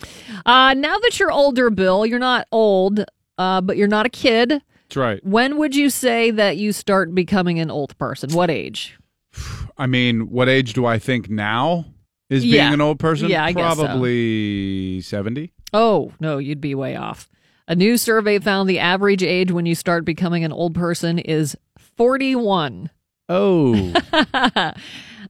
[0.47, 3.05] Uh, now that you're older, Bill, you're not old,
[3.37, 4.49] uh, but you're not a kid.
[4.89, 5.23] That's right.
[5.23, 8.33] When would you say that you start becoming an old person?
[8.33, 8.99] What age?
[9.77, 11.85] I mean, what age do I think now
[12.31, 12.73] is being Yeah.
[12.73, 13.29] an old person?
[13.29, 13.53] Yeah, I.
[13.53, 15.53] Probably seventy.
[15.75, 17.29] Oh no, you'd be way off.
[17.69, 21.57] A new survey found the average age when you start becoming an old person is
[21.97, 22.89] 41.
[23.29, 23.93] Oh,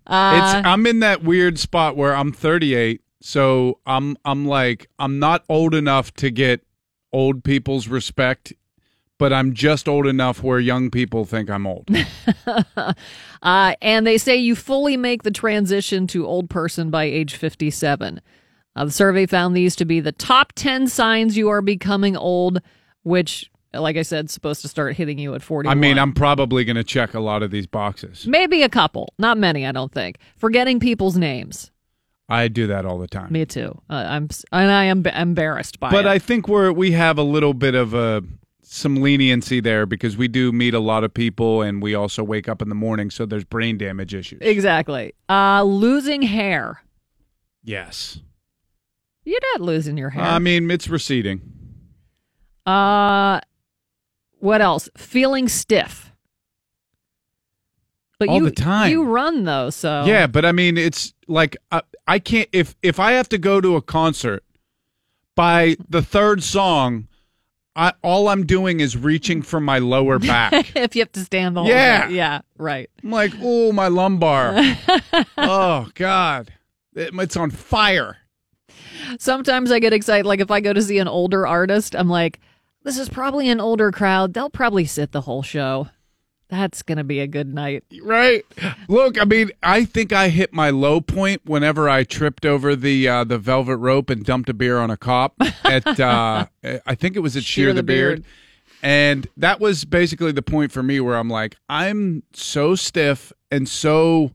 [0.06, 5.18] Uh, it's I'm in that weird spot where I'm 38, so I'm I'm like I'm
[5.18, 6.60] not old enough to get
[7.10, 8.52] old people's respect,
[9.18, 11.88] but I'm just old enough where young people think I'm old.
[13.42, 18.18] Uh, and they say you fully make the transition to old person by age 57.
[18.74, 22.62] Uh, the survey found these to be the top 10 signs you are becoming old,
[23.02, 23.50] which,
[23.80, 25.68] like I said, supposed to start hitting you at 40.
[25.68, 28.26] I mean, I'm probably going to check a lot of these boxes.
[28.26, 30.18] Maybe a couple, not many, I don't think.
[30.36, 31.70] Forgetting people's names.
[32.28, 33.30] I do that all the time.
[33.32, 33.78] Me too.
[33.90, 36.09] Uh, I'm and I am embarrassed by but it.
[36.09, 38.22] I think we're we have a little bit of a
[38.62, 42.48] some leniency there because we do meet a lot of people and we also wake
[42.48, 44.38] up in the morning, so there's brain damage issues.
[44.40, 45.12] exactly.
[45.28, 46.80] Uh, losing hair.
[47.62, 48.20] yes,
[49.24, 50.24] You're not losing your hair.
[50.24, 51.42] I mean it's receding.
[52.64, 53.40] Uh,
[54.44, 54.88] what else?
[54.96, 56.12] Feeling stiff.
[58.18, 58.90] But All you, the time.
[58.90, 63.00] You run though, so Yeah, but I mean it's like uh, I can't if if
[63.00, 64.44] I have to go to a concert
[65.34, 67.08] by the third song.
[67.76, 70.76] I, all I'm doing is reaching for my lower back.
[70.76, 72.06] if you have to stand the whole Yeah.
[72.06, 72.14] way.
[72.14, 72.88] yeah, right.
[73.02, 74.54] I'm like, oh, my lumbar.
[75.36, 76.52] oh God,
[76.94, 78.18] It- it's on fire.
[79.18, 80.24] Sometimes I get excited.
[80.24, 82.38] Like if I go to see an older artist, I'm like,
[82.85, 84.35] this is probably an older crowd.
[84.35, 85.89] They'll probably sit the whole show.
[86.48, 87.85] That's gonna be a good night.
[88.02, 88.44] Right.
[88.89, 93.09] Look, I mean, I think I hit my low point whenever I tripped over the
[93.09, 95.35] uh, the velvet rope and dumped a beer on a cop
[95.65, 96.47] at uh,
[96.86, 98.24] I think it was at Shear, the, Beard.
[98.82, 103.66] And that was basically the point for me where I'm like, I'm so stiff and
[103.66, 104.32] so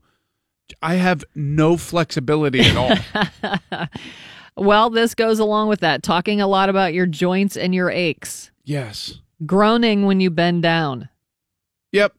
[0.82, 3.86] I have no flexibility at all.
[4.60, 6.02] Well, this goes along with that.
[6.02, 8.50] Talking a lot about your joints and your aches.
[8.64, 9.18] yes.
[9.46, 11.08] Groaning when you bend down
[11.92, 12.12] Yep.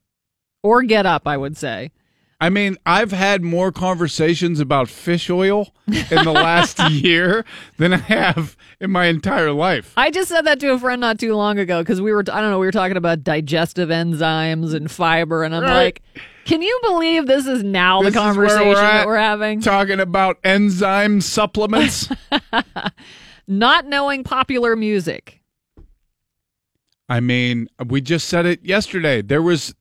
[0.64, 1.92] or get up, I would say.
[2.40, 7.46] I mean, I've had more conversations about fish oil in the last year
[7.78, 9.94] than I have in my entire life.
[9.96, 12.42] I just said that to a friend not too long ago because we were, I
[12.42, 15.44] don't know, we were talking about digestive enzymes and fiber.
[15.44, 15.74] And I'm Right.
[15.84, 16.02] like,
[16.46, 19.62] can you believe this is now This the conversation we're that we're having?
[19.62, 22.10] Talking about enzyme supplements.
[23.48, 25.42] Not knowing popular music.
[27.10, 29.22] I mean, we just said it yesterday.
[29.22, 29.76] There was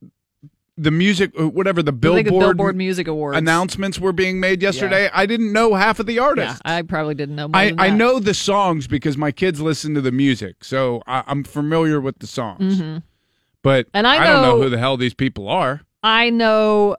[0.77, 3.37] the music, uh, whatever the billboard, the Billboard Music Awards.
[3.37, 5.09] announcements were being made yesterday.
[5.13, 6.59] I didn't know half of the Yeah, artists.
[6.65, 10.01] I probably didn't know more I, I know the songs because my kids listen to
[10.01, 12.81] the music, so I, I'm familiar with the songs.
[13.61, 13.89] But Mm-hmm.
[13.93, 15.81] And I don't know know- who the hell these people are.
[16.03, 16.97] I know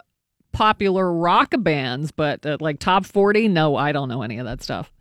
[0.53, 4.63] popular rock bands, but uh, like top 40, no, I don't know any of that
[4.63, 4.93] stuff.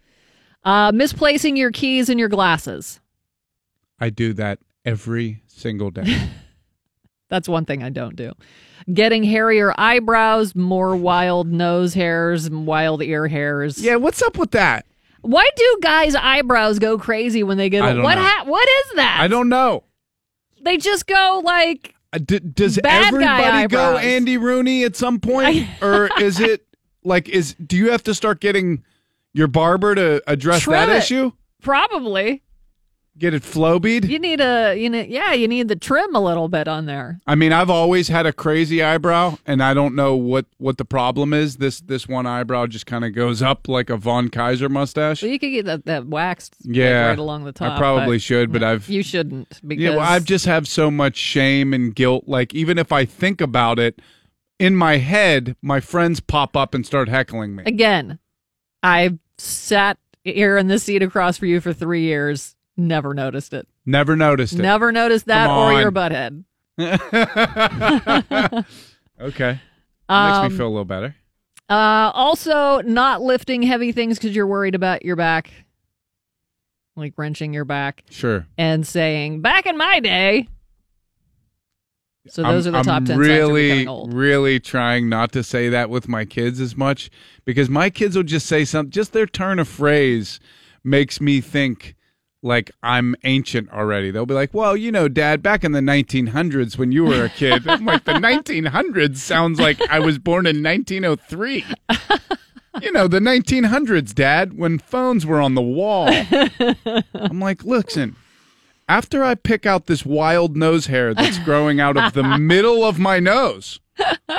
[0.64, 3.00] Uh, misplacing your keys and your glasses.
[4.00, 6.30] I do that every single day.
[7.30, 8.34] That's one thing I don't do.
[8.92, 13.82] Getting hairier eyebrows, more wild nose hairs, wild ear hairs.
[13.82, 14.86] yeah, what's up with that?
[15.22, 18.24] Why do guys' eyebrows go crazy when they get I don't what know.
[18.24, 19.20] ha- what is that?
[19.22, 19.84] I don't know.
[20.64, 23.98] They just go like Uh, d- does Bad everybody go.
[23.98, 26.66] Andy Rooney at some point, or is it
[27.04, 28.84] like is do you have to start getting
[29.34, 30.98] your barber to address Trim that it.
[30.98, 31.32] issue?
[31.62, 32.42] probably
[33.18, 34.08] Get it flowbead?
[34.08, 37.20] you need a you know yeah you need the trim a little bit on there.
[37.28, 40.86] I mean, I've always had a crazy eyebrow, and I don't know what what the
[40.86, 41.58] problem is.
[41.58, 45.20] This this one eyebrow just kind of goes up like a Von Kaiser mustache.
[45.20, 47.74] So you could get that, that waxed like, Yeah, right along the top.
[47.74, 50.90] I probably but should, but I've you shouldn't because yeah, well, I've just have so
[50.90, 52.24] much shame and guilt.
[52.28, 54.02] Like even if I think about it
[54.58, 57.64] in my head, my friends pop up and start heckling me.
[57.66, 58.20] again,
[58.82, 62.56] I've sat here in the seat across for you for three years.
[62.82, 63.68] Never noticed it.
[63.86, 64.62] Never noticed it.
[64.62, 66.44] Never noticed that or your butt head.
[69.20, 69.60] okay,
[70.10, 71.16] Um, makes me feel a little better.
[71.70, 75.52] Uh, also, not lifting heavy things because you're worried about your back,
[76.96, 78.46] like wrenching your back Sure.
[78.58, 80.48] and saying, "Back in my day."
[82.28, 84.14] So those I'm, are the top I'm ten signs of really, old.
[84.14, 87.10] really trying not to say that with my kids as much
[87.46, 88.92] because my kids will just say something.
[88.92, 90.40] Just their turn of phrase
[90.84, 91.96] makes me think
[92.42, 94.12] like I'm ancient already.
[94.12, 97.30] They'll be like, "Well, you know, Dad, back in the 1900s when you were a
[97.30, 101.66] kid." I'm like, "The 1900s sounds like I was born in 1903."
[102.82, 106.08] You know, the 1900s, Dad, when phones were on the wall.
[107.14, 108.16] I'm like, listen,
[108.92, 113.00] after I pick out this wild nose hair that's growing out of the middle of
[113.00, 113.80] my nose,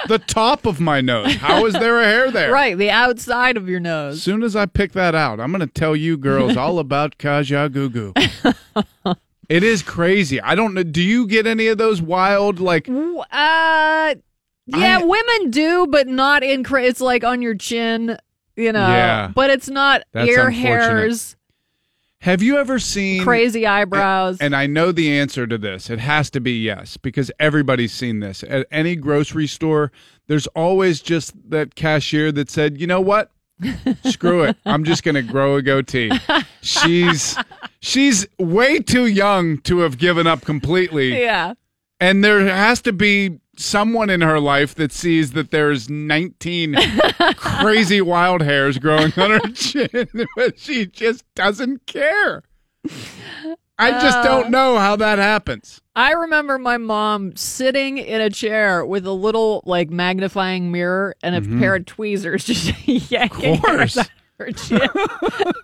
[0.08, 2.52] the top of my nose, how is there a hair there?
[2.52, 4.16] Right, the outside of your nose.
[4.16, 7.16] As soon as I pick that out, I'm going to tell you girls all about
[7.18, 8.12] Kajagoogoo.
[9.48, 10.40] it is crazy.
[10.40, 10.82] I don't know.
[10.82, 14.14] Do you get any of those wild, like, W- Uh,
[14.66, 16.62] yeah, I- women do, but not in.
[16.64, 18.16] Cra- it's like on your chin,
[18.56, 18.86] you know.
[18.86, 19.30] Yeah.
[19.34, 20.60] but it's not That's ear unfortunate.
[20.68, 21.36] hairs,
[22.22, 24.38] have you ever seen crazy eyebrows.
[24.40, 25.90] And I know the answer to this.
[25.90, 28.44] It has to be yes, because everybody's seen this.
[28.44, 29.90] At any grocery store,
[30.28, 33.32] there's always just that cashier that said, you know what?
[34.04, 34.56] Screw it.
[34.64, 36.12] I'm just gonna grow a goatee.
[36.62, 37.36] She's
[37.80, 41.20] she's way too young to have given up completely.
[41.20, 41.54] yeah,
[42.00, 46.76] And there has to be someone in her life that sees that there's 19
[47.36, 52.42] crazy wild hairs growing on her chin, but she just doesn't care.
[53.78, 54.22] I just Uh.
[54.22, 55.80] don't know how that happens.
[55.94, 61.34] I remember my mom sitting in a chair with a little like magnifying mirror and
[61.34, 63.64] a pair of tweezers, just yanking Mm-hmm.
[63.64, 63.98] course.
[63.98, 64.08] out
[64.38, 64.80] her chin.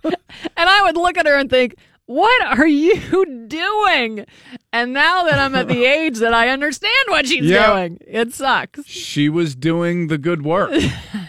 [0.05, 1.77] and I would look at her and think.
[2.09, 2.97] What are you
[3.48, 4.24] doing?
[4.72, 7.74] And now that I'm at the age that I understand what she's Yeah.
[7.74, 8.86] doing, it sucks.
[8.86, 10.70] She was doing the good work.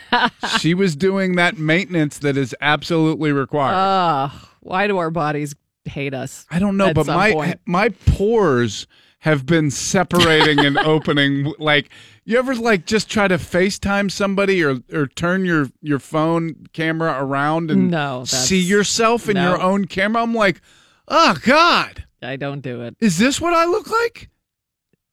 [0.59, 3.73] she was doing that maintenance that is absolutely required.
[3.75, 4.31] Ugh,
[4.61, 5.53] why do our bodies
[5.83, 6.45] hate us?
[6.49, 7.59] I don't know, but my point.
[7.65, 8.87] my pores
[9.19, 11.53] have been separating and opening.
[11.59, 11.89] Like
[12.29, 17.17] you ever like just try to FaceTime somebody or or turn your your phone camera
[17.23, 19.49] around and No, see yourself in no.
[19.49, 20.21] your own camera?
[20.21, 20.61] I'm like,
[21.07, 22.95] oh God, I don't do it.
[22.99, 24.29] is this what I look like?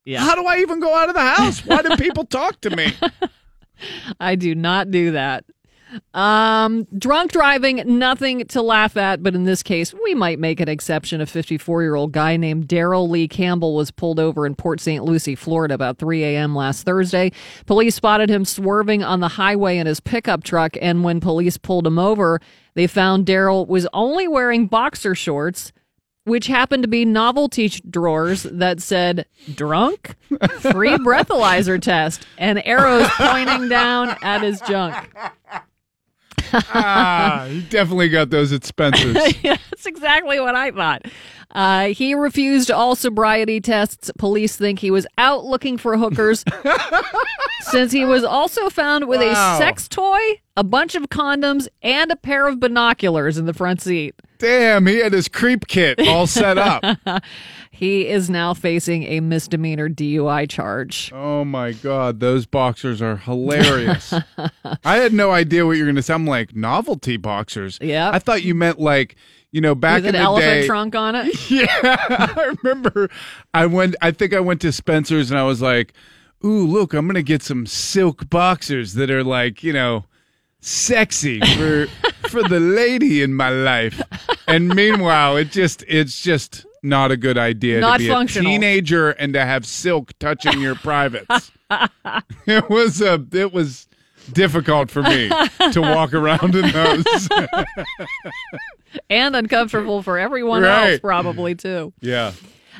[0.04, 1.64] Yeah, How do I even go out of the house?
[1.66, 2.92] Why do people talk to me?
[4.20, 5.44] I do not do that.
[6.14, 10.68] Um, drunk driving, nothing to laugh at, but in this case, we might make an
[10.68, 11.20] exception.
[11.20, 15.04] A 54 year old guy named Daryl Lee Campbell was pulled over in Port St.
[15.04, 16.54] Lucie, Florida, about 3 a.m.
[16.54, 17.30] last Thursday.
[17.66, 21.86] Police spotted him swerving on the highway in his pickup truck, and when police pulled
[21.86, 22.40] him over,
[22.74, 25.72] they found Daryl was only wearing boxer shorts.
[26.24, 30.16] Which happened to be novelty drawers that said drunk,
[30.58, 35.08] free breathalyzer test, and arrows pointing down at his junk.
[36.74, 39.14] ah, you definitely got those at Spencer's.
[39.42, 41.02] yeah, that's exactly what I thought.
[41.52, 44.10] Uh, he refused all sobriety tests.
[44.18, 46.44] Police think he was out looking for hookers
[47.70, 49.54] since he was also found with Wow.
[49.54, 50.18] a sex toy,
[50.56, 54.14] a bunch of condoms, and a pair of binoculars in the front seat.
[54.38, 56.82] Damn, he had his creep kit all set up.
[57.76, 61.12] He is now facing a misdemeanor DUI charge.
[61.14, 64.14] Oh my god, those boxers are hilarious.
[64.84, 66.14] I had no idea what you were going to say.
[66.14, 67.78] I'm like novelty boxers.
[67.82, 68.10] Yeah.
[68.12, 69.16] I thought you meant like
[69.52, 70.66] you know back With in an the elephant day.
[70.66, 71.50] trunk on it.
[71.50, 73.10] Yeah, I remember.
[73.54, 73.94] I went.
[74.00, 75.92] I think I went to Spencer's and I was like,
[76.44, 80.04] "Ooh, look, I'm gonna get some silk boxers that are like you know."
[80.60, 81.86] sexy for
[82.28, 84.00] for the lady in my life
[84.46, 88.48] and meanwhile it just it's just not a good idea Not to be functional.
[88.50, 91.50] a teenager and to have silk touching your privates
[92.46, 93.88] it was a it was
[94.32, 95.28] difficult for me
[95.72, 97.28] to walk around in those
[99.10, 100.92] And uncomfortable for everyone Right.
[100.92, 101.92] else, probably, too.
[102.00, 102.32] yeah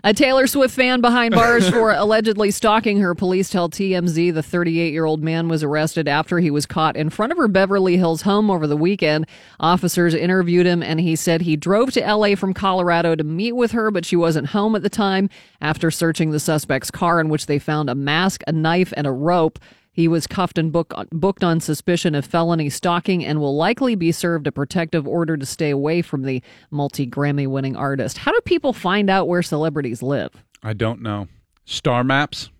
[0.05, 3.14] A Taylor Swift fan behind bars for allegedly stalking her.
[3.14, 7.10] Police tell TMZ the 38 year old man was arrested after he was caught in
[7.10, 9.27] front of her Beverly Hills home over the weekend.
[9.59, 13.73] Officers interviewed him and he said he drove to LA from Colorado to meet with
[13.73, 15.31] her, but she wasn't home at the time.
[15.60, 19.12] After searching the suspect's car, in which they found a mask, a knife, and a
[19.12, 19.59] rope,
[19.97, 24.12] he was cuffed and book, booked on suspicion of felony stalking and will likely be
[24.12, 28.18] served a protective order to stay away from the multi Grammy winning artist.
[28.18, 30.31] How do people find out where celebrities live?
[30.62, 31.28] i don't know
[31.64, 32.51] star maps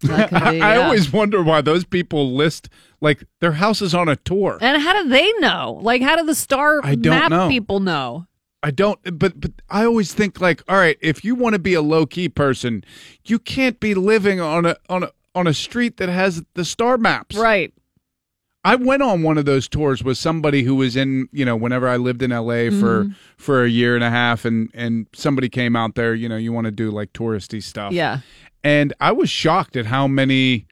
[0.00, 0.76] be, I yeah.
[0.82, 2.68] always wonder why those people list
[3.00, 4.58] like their house is on a tour.
[4.60, 5.78] And how do they know?
[5.82, 7.48] Like, how do the star I don't map know.
[7.48, 8.26] people know?
[8.62, 11.74] I don't, but but I always think like, all right, if you want to be
[11.74, 12.84] a low key person,
[13.24, 16.96] you can't be living on a on a on a street that has the star
[16.98, 17.36] maps.
[17.36, 17.72] Right.
[18.66, 21.86] I went on one of those tours with somebody who was in, you know, whenever
[21.86, 23.12] I lived in LA for Mm-hmm.
[23.36, 26.50] for a year and a half, and and somebody came out there, you know, you
[26.52, 28.20] want to do like touristy stuff, Yeah.
[28.62, 30.66] and I was shocked at how many.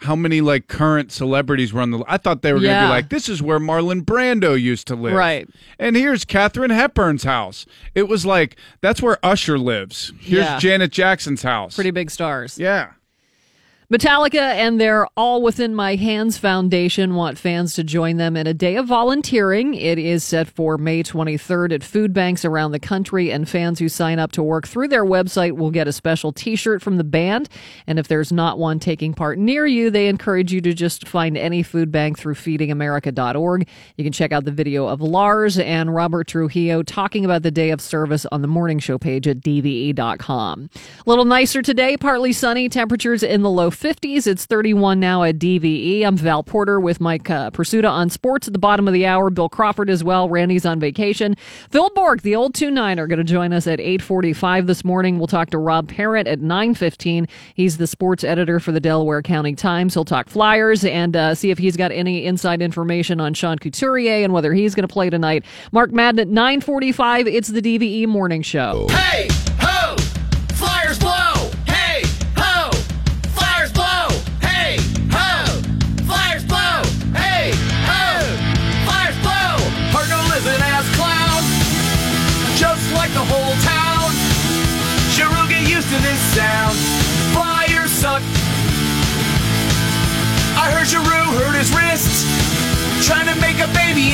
[0.00, 2.04] How many like current celebrities were on the?
[2.06, 4.94] I thought they were going to be like, "This is where Marlon Brando used to
[4.94, 5.48] live." Right.
[5.78, 7.64] And here's Katherine Hepburn's house.
[7.94, 10.12] It was like that's where Usher lives.
[10.20, 10.58] Here's Yeah.
[10.58, 11.76] Janet Jackson's house.
[11.76, 12.58] Pretty big stars.
[12.58, 12.90] Yeah.
[13.88, 18.52] Metallica and their All Within My Hands Foundation want fans to join them in a
[18.52, 19.74] day of volunteering.
[19.74, 23.88] It is set for May 23rd at food banks around the country, and fans who
[23.88, 27.04] sign up to work through their website will get a special t shirt from the
[27.04, 27.48] band.
[27.86, 31.38] And if there's not one taking part near you, they encourage you to just find
[31.38, 33.68] any food bank through feedingamerica.org.
[33.96, 37.70] You can check out the video of Lars and Robert Trujillo talking about the day
[37.70, 40.70] of service on the morning show page at dve.com.
[40.74, 44.26] A little nicer today, partly sunny, temperatures in the low 50s.
[44.26, 46.02] It's 31 now at DVE.
[46.04, 49.30] I'm Val Porter with Mike uh, Prisuta on sports at the bottom of the hour.
[49.30, 50.28] Bill Crawford as well.
[50.28, 51.36] Randy's on vacation.
[51.70, 55.18] Phil Bourque, the old 2-9, are going to join us at 845 this morning.
[55.18, 57.28] We'll talk to Rob Parent at 915.
[57.54, 59.94] He's the sports editor for the Delaware County Times.
[59.94, 64.24] He'll talk Flyers and uh, see if he's got any inside information on Sean Couturier
[64.24, 65.44] and whether he's going to play tonight.
[65.72, 67.26] Mark Madden at 945.
[67.26, 68.86] It's the DVE Morning Show.
[68.90, 69.28] Hey,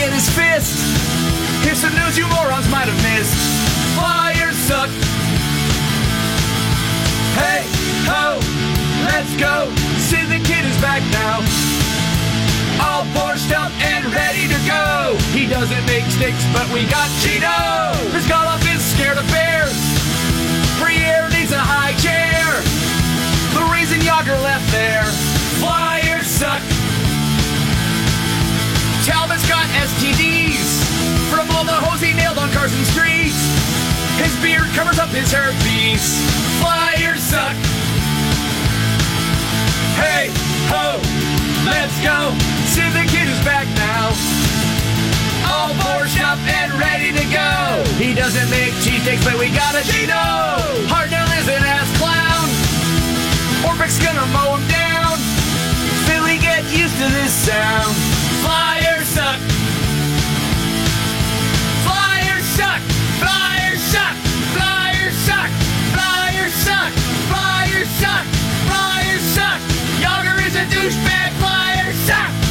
[0.03, 0.83] in his fist.
[1.63, 3.39] Here's some news you morons might have missed.
[3.95, 4.91] Flyers suck.
[7.39, 7.63] Hey,
[8.11, 8.43] ho,
[9.07, 9.71] let's go.
[10.03, 11.39] See the kid is back now.
[12.83, 15.15] All borscht up and ready to go.
[15.31, 17.95] He doesn't make sticks, but we got Cheeto.
[18.11, 19.79] Rizgalov is scared of bears.
[20.83, 22.43] Briere needs a high chair.
[23.55, 24.72] The reason Jagr left
[31.63, 33.31] all the hoes he nailed on Carson Street.
[34.19, 36.19] His beard covers up his hairpiece.
[36.59, 37.55] Flyers suck.
[39.95, 40.35] Hey,
[40.67, 40.99] ho,
[41.63, 42.35] let's go.
[42.67, 44.11] See the kid is back now.
[45.47, 47.55] All borscht up and ready to go.
[47.95, 50.19] He doesn't make cheesesteaks, but we got a Gino.
[50.91, 52.47] Hartnell is an ass clown.
[53.63, 55.15] Orpik's gonna mow him down.
[56.11, 57.95] Philly, get used to this sound.
[58.43, 59.62] Flyers suck.
[63.93, 64.15] Suck.
[65.25, 65.51] Suck.
[66.65, 66.91] Suck.
[68.01, 68.25] Suck.
[69.35, 69.61] Suck.
[70.01, 71.31] Jagr is a douchebag.
[72.07, 72.43] Suck.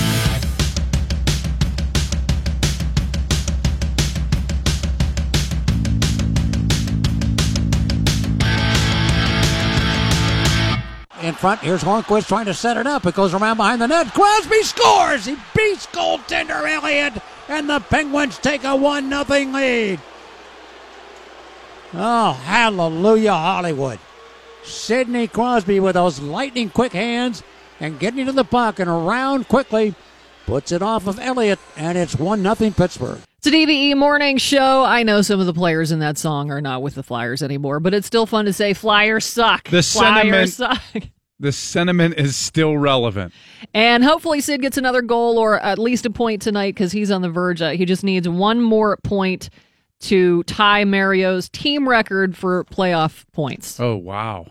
[11.24, 11.62] in front.
[11.62, 13.06] Here's Hornqvist trying to set it up.
[13.06, 14.14] It goes around behind the net.
[14.14, 15.26] Crosby scores.
[15.26, 20.00] He beats goaltender Elliott, and the Penguins take a one nothing lead.
[21.94, 24.00] Oh, hallelujah, Hollywood!
[24.64, 27.44] Sidney Crosby with those lightning quick hands
[27.80, 29.94] and getting to the puck and around quickly
[30.46, 33.20] puts it off of Elliott, and it's one nothing Pittsburgh.
[33.40, 34.84] It's a DVE morning show.
[34.84, 37.80] I know some of the players in that song are not with the Flyers anymore,
[37.80, 39.64] but it's still fun to say Flyers suck.
[39.70, 41.04] The Flyers sentiment- suck.
[41.40, 43.34] The sentiment is still relevant.
[43.74, 47.24] And hopefully Sid gets another goal or at least a point tonight because he's on
[47.24, 47.64] the verge.
[47.64, 49.50] Uh, he just needs one more point
[50.02, 53.80] to tie Mario's team record for playoff points.
[53.80, 54.48] Oh wow.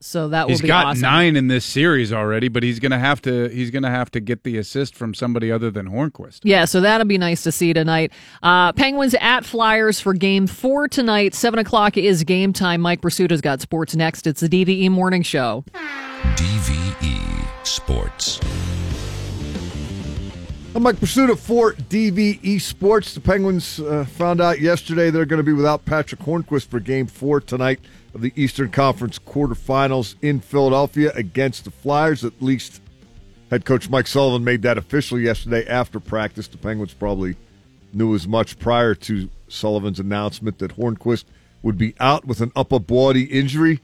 [0.00, 1.00] So that will He's be got awesome.
[1.00, 4.44] nine in this series already, but he's gonna have to he's gonna have to get
[4.44, 6.40] the assist from somebody other than Hornqvist.
[6.42, 8.12] Yeah, so that'll be nice to see tonight.
[8.42, 11.34] Uh, Penguins at Flyers for game four tonight.
[11.34, 12.82] Seven o'clock is game time.
[12.82, 14.26] Mike Prisuta's got sports next.
[14.26, 15.64] It's the DVE Morning Show.
[16.36, 18.40] DVE Sports.
[20.76, 23.14] I'm Mike Prisuta for DVE Sports.
[23.14, 27.06] The Penguins uh, found out yesterday they're going to be without Patrick Hornqvist for Game
[27.06, 27.78] Four tonight
[28.12, 32.24] of the Eastern Conference quarterfinals in Philadelphia against the Flyers.
[32.24, 32.82] At least
[33.50, 36.48] head coach Mike Sullivan made that official yesterday after practice.
[36.48, 37.36] The Penguins probably
[37.92, 41.24] knew as much prior to Sullivan's announcement that Hornqvist
[41.62, 43.80] would be out with an upper body injury.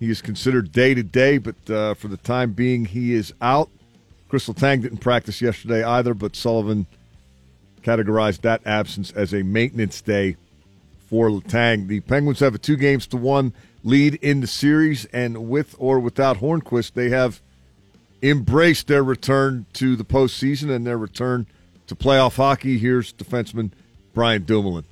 [0.00, 3.70] He is considered day to day, but uh, for the time being, he is out.
[4.34, 6.86] Kris Letang didn't practice yesterday either, but Sullivan
[7.84, 10.34] categorized that absence as a maintenance day
[11.08, 11.86] for Letang.
[11.86, 13.52] The Penguins have a two games to one
[13.84, 17.40] lead in the series, and with or without Hornqvist, they have
[18.24, 21.46] embraced their return to the postseason and their return
[21.86, 22.76] to playoff hockey.
[22.76, 23.70] Here's defenseman
[24.14, 24.84] Brian Dumoulin.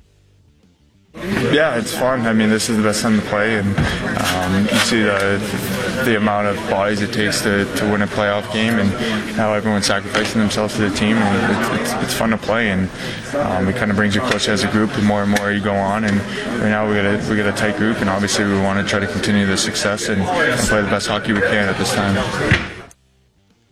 [1.16, 2.28] Yeah, it's fun.
[2.28, 6.16] I mean, this is the best time to play, and um, you see the the
[6.16, 8.90] amount of bodies it takes to, to win a playoff game, and
[9.36, 12.90] how everyone's sacrificing themselves for the team, and it's, it's, it's fun to play, and
[13.34, 14.90] um, it kind of brings you closer as a group.
[14.92, 16.16] The more and more you go on, and
[16.60, 18.88] right now we got a we got a tight group, and obviously we want to
[18.88, 21.92] try to continue the success and, and play the best hockey we can at this
[21.94, 22.14] time.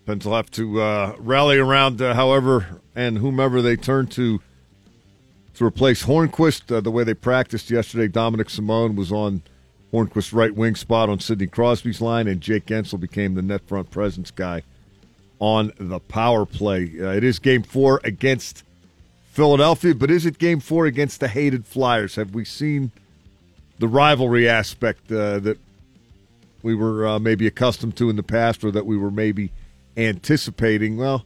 [0.06, 4.40] Pens will have to uh, rally around uh, however and whomever they turn to
[5.54, 6.74] to replace Hornqvist.
[6.74, 9.42] Uh, the way they practiced yesterday, Dominik Simon was on
[9.92, 13.90] Hornqvist's right wing spot on Sidney Crosby's line, and Jake Guentzel became the net front
[13.90, 14.62] presence guy
[15.40, 16.92] on the power play.
[17.00, 18.62] Uh, it is game four against
[19.32, 22.16] Philadelphia, but is it game four against the hated Flyers?
[22.16, 22.92] Have we seen
[23.78, 25.58] the rivalry aspect uh, that
[26.62, 29.50] we were uh, maybe accustomed to in the past or that we were maybe
[29.96, 30.96] anticipating?
[30.96, 31.24] Well,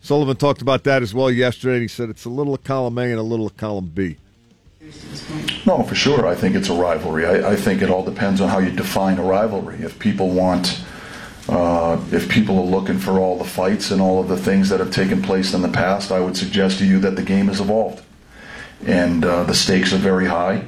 [0.00, 2.98] Sullivan talked about that as well yesterday, and he said it's a little of column
[2.98, 4.18] A and a little of column B.
[5.64, 6.26] No, for sure.
[6.26, 7.26] I think it's a rivalry.
[7.26, 9.76] I, I think it all depends on how you define a rivalry.
[9.76, 10.82] If people want,
[11.48, 14.80] uh, if people are looking for all the fights and all of the things that
[14.80, 17.60] have taken place in the past, I would suggest to you that the game has
[17.60, 18.02] evolved,
[18.84, 20.64] and uh, the stakes are very high.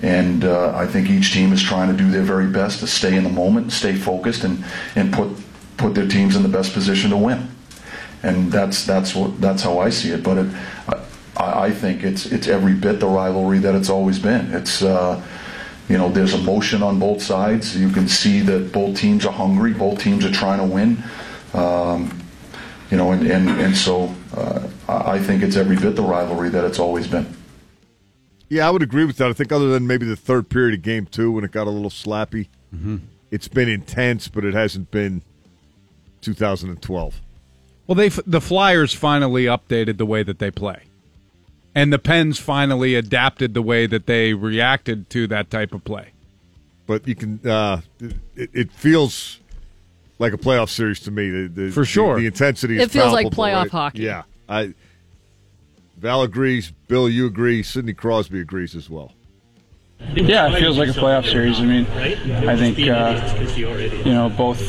[0.00, 3.16] And uh, I think each team is trying to do their very best to stay
[3.16, 4.64] in the moment, stay focused, and
[4.94, 5.30] and put
[5.76, 7.48] put their teams in the best position to win.
[8.22, 10.22] And that's that's what that's how I see it.
[10.22, 10.46] But it,
[11.36, 14.52] I, I think it's it's every bit the rivalry that it's always been.
[14.52, 15.22] It's uh,
[15.88, 17.76] you know there's emotion on both sides.
[17.76, 19.72] You can see that both teams are hungry.
[19.72, 21.02] Both teams are trying to win.
[21.54, 22.22] Um,
[22.90, 26.48] you know, and and, and so uh, I I think it's every bit the rivalry
[26.50, 27.26] that it's always been.
[28.48, 29.28] Yeah, I would agree with that.
[29.28, 31.70] I think other than maybe the third period of game two when it got a
[31.70, 32.48] little slappy,
[33.30, 35.22] it's been intense, but it hasn't been
[36.20, 37.20] 2012.
[37.86, 40.82] Well, they the Flyers finally updated the way that they play,
[41.76, 46.12] and the Pens finally adapted the way that they reacted to that type of play.
[46.86, 47.82] But you can, uh,
[48.34, 49.40] it, it feels
[50.18, 51.28] like a playoff series to me.
[51.28, 52.14] The, the, For sure.
[52.14, 52.78] the, the intensity.
[52.78, 53.70] Is It feels like playoff right?
[53.70, 54.02] hockey.
[54.02, 54.74] Yeah, I.
[55.98, 56.72] Val agrees.
[56.88, 57.62] Bill, you agree.
[57.62, 59.12] Sidney Crosby agrees as well.
[60.14, 61.58] Yeah, it feels like a playoff series.
[61.58, 64.60] I mean, I think uh, you know both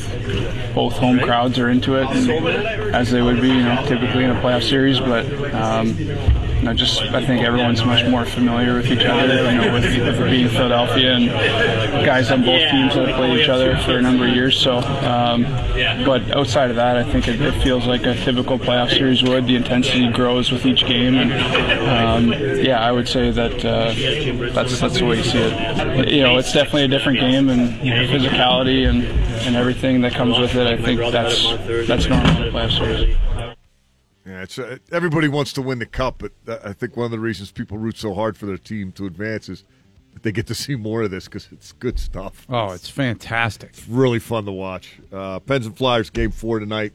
[0.73, 4.29] both home crowds are into it, and, as they would be, you know, typically in
[4.29, 5.01] a playoff series.
[5.01, 5.97] But um,
[6.57, 9.51] you know, just I think everyone's much more familiar with each other.
[9.51, 11.27] You know, with, with being Philadelphia and
[12.05, 14.59] guys on both teams that have played each other for a number of years.
[14.59, 15.43] So, um,
[16.05, 19.45] but outside of that, I think it, it feels like a typical playoff series would.
[19.45, 21.31] The intensity grows with each game, and
[21.87, 23.93] um, yeah, I would say that uh,
[24.53, 26.09] that's that's the way you see it.
[26.11, 27.69] You know, it's definitely a different game, and
[28.09, 29.03] physicality and,
[29.45, 30.67] and everything that comes with it.
[30.67, 31.43] I think that's
[31.87, 33.15] that's normal in playoff series.
[34.27, 37.11] Yeah, it's uh, everybody wants to win the cup, but uh, I think one of
[37.11, 39.63] the reasons people root so hard for their team to advance is
[40.13, 42.45] that they get to see more of this because it's good stuff.
[42.49, 43.69] Oh, it's fantastic.
[43.69, 44.99] It's really fun to watch.
[45.13, 46.91] Uh, Pens and Flyers game four tonight.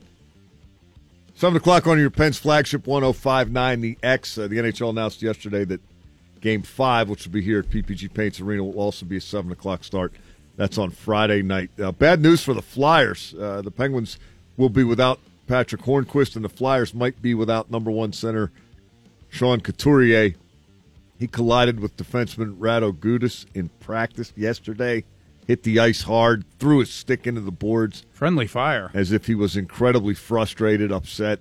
[1.34, 4.36] Seven o'clock on your Pens flagship 105.9 the X.
[4.36, 5.80] Uh, the NHL announced yesterday that
[6.42, 9.50] game five, which will be here at PPG Paints Arena, will also be a seven
[9.52, 10.12] o'clock start.
[10.56, 11.70] That's on Friday night.
[11.80, 13.34] Uh, bad news for the Flyers.
[13.40, 14.18] Uh, the Penguins
[14.58, 15.18] will be without
[15.52, 18.50] Patrick Hornqvist, and the Flyers might be without number one center
[19.28, 20.32] Sean Couturier.
[21.18, 25.04] He collided with defenseman Radko Gudas in practice yesterday.
[25.46, 28.06] Hit the ice hard, threw his stick into the boards.
[28.12, 28.90] Friendly fire.
[28.94, 31.40] As if he was incredibly frustrated, upset.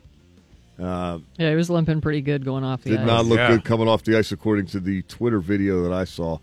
[0.77, 3.07] Uh, Yeah, he was limping pretty good going off the did ice.
[3.07, 3.47] not look Yeah.
[3.51, 6.39] good coming off the ice, according to the Twitter video that I saw.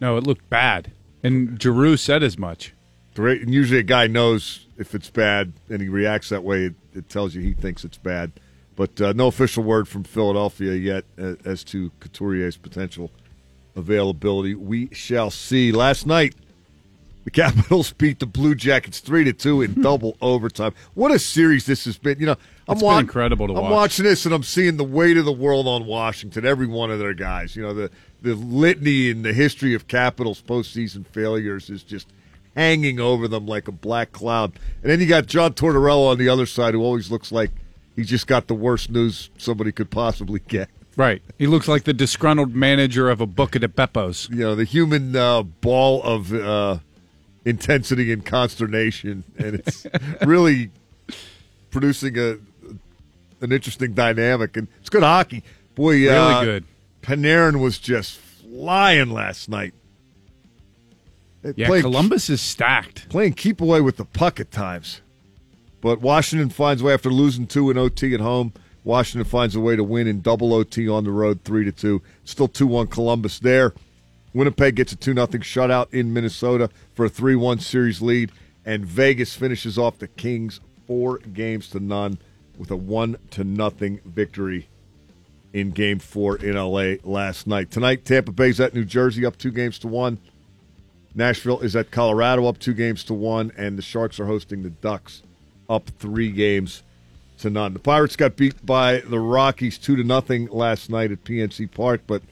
[0.00, 0.90] No, it looked bad.
[1.22, 2.74] And Giroux said as much.
[3.14, 3.42] Great.
[3.42, 7.08] And usually a guy knows if it's bad and he reacts that way, it, it
[7.08, 8.32] tells you he thinks it's bad.
[8.74, 13.10] But uh, no official word from Philadelphia yet uh, as to Couturier's potential
[13.76, 14.54] availability.
[14.54, 15.70] We shall see.
[15.72, 16.34] Last night,
[17.24, 20.72] the Capitals beat the Blue Jackets three to two in double overtime.
[20.94, 22.18] What a series this has been!
[22.18, 22.36] You know,
[22.68, 23.70] I'm It's been wa- incredible to I'm watch.
[23.72, 26.46] watching this and I'm seeing the weight of the world on Washington.
[26.46, 27.54] Every one of their guys.
[27.54, 27.90] You know, the
[28.22, 32.06] the litany and the history of Capitals postseason failures is just
[32.56, 34.52] hanging over them like a black cloud.
[34.82, 37.50] And then you got John Tortorella on the other side, who always looks like
[37.96, 40.68] he just got the worst news somebody could possibly get.
[40.96, 41.22] Right.
[41.38, 44.28] He looks like the disgruntled manager of a Bucca di Beppos.
[44.30, 46.78] You know, the human uh, ball of uh,
[47.44, 49.86] intensity and consternation, and it's
[50.26, 50.70] really
[51.70, 52.38] producing a
[53.40, 54.56] an interesting dynamic.
[54.56, 55.44] And it's good hockey,
[55.74, 55.92] boy.
[55.92, 56.64] Really uh, good.
[57.02, 59.72] Panarin was just flying last night.
[61.56, 63.08] Yeah, Columbus is stacked.
[63.08, 65.00] playing keep away with the puck at times.
[65.80, 68.52] But Washington finds a way after losing two in OT at home.
[68.84, 72.02] Washington finds a way to win in double OT on the road, three to two.
[72.24, 73.72] Still two one Columbus there.
[74.32, 78.30] Winnipeg gets a two 0 shutout in Minnesota for a three one series lead,
[78.64, 82.18] and Vegas finishes off the Kings four games to none
[82.58, 84.68] with a one to nothing victory
[85.52, 87.70] in Game Four in LA last night.
[87.70, 90.18] Tonight, Tampa Bay's at New Jersey, up two games to one.
[91.14, 94.70] Nashville is at Colorado up two games to one, and the Sharks are hosting the
[94.70, 95.22] Ducks
[95.68, 96.82] up three games
[97.38, 97.72] to none.
[97.72, 102.02] The Pirates got beat by the Rockies two to nothing last night at PNC Park,
[102.06, 102.22] but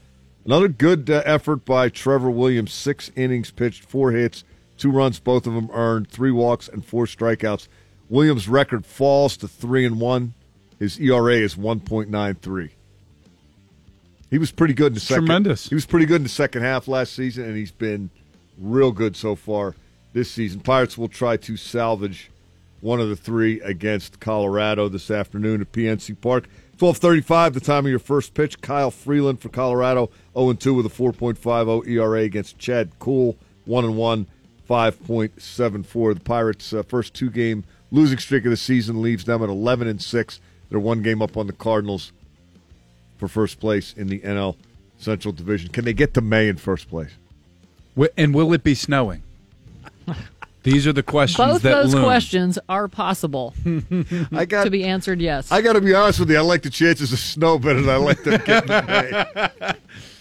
[0.45, 2.71] another good uh, effort by Trevor Williams.
[2.73, 4.43] Six innings pitched, four hits,
[4.77, 7.67] two runs, both of them earned, three walks and four strikeouts.
[8.07, 10.33] Williams' record falls to three and one.
[10.79, 12.71] His ERA is one point nine three.
[14.29, 15.25] He was pretty good in the second.
[15.25, 15.69] Tremendous.
[15.69, 18.11] He was pretty good in the second half last season, and he's been
[18.59, 19.75] real good so far
[20.13, 20.59] this season.
[20.59, 22.29] Pirates will try to salvage
[22.81, 26.47] one of the three against Colorado this afternoon at PNC Park.
[26.77, 28.61] 12:35, the time of your first pitch.
[28.61, 33.35] Kyle Freeland for Colorado, 0-2 with a 4.50 ERA against Chad Kuhl,
[33.67, 34.27] 1-1,
[34.69, 36.13] 5.74.
[36.13, 40.01] The Pirates' uh, first two-game losing streak of the season leaves them at 11 and
[40.01, 40.39] 6.
[40.69, 42.13] They're one game up on the Cardinals
[43.17, 44.55] for first place in the NL
[44.97, 45.71] Central Division.
[45.71, 47.11] Can they get to May in first place?
[47.99, 49.23] Wi- And will it be snowing?
[50.63, 52.03] These are the questions Both that those loom.
[52.03, 53.53] questions are possible
[54.33, 55.51] I got to be answered yes.
[55.51, 56.37] I got to be honest with you.
[56.37, 59.73] I like the chances of snow better than I like them getting May.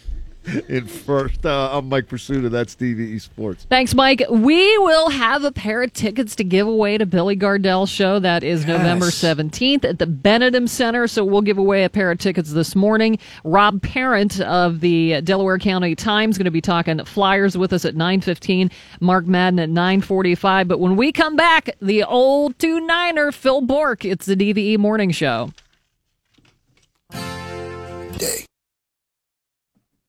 [0.68, 1.44] in first.
[1.44, 2.50] Uh, I'm Mike Prisuta.
[2.50, 3.66] That's DVE Sports.
[3.68, 4.22] Thanks, Mike.
[4.30, 8.18] We will have a pair of tickets to give away to Billy Gardell's show.
[8.18, 11.06] That is November 17th at the Benedum Center.
[11.06, 13.18] So we'll give away a pair of tickets this morning.
[13.44, 17.94] Rob Parent of the Delaware County Times going to be talking Flyers with us at
[17.94, 18.70] 9:15.
[19.00, 20.68] Mark Madden at 9:45.
[20.68, 24.04] But when we come back, the old two niner Phil Bourque.
[24.04, 25.52] It's the DVE Morning Show.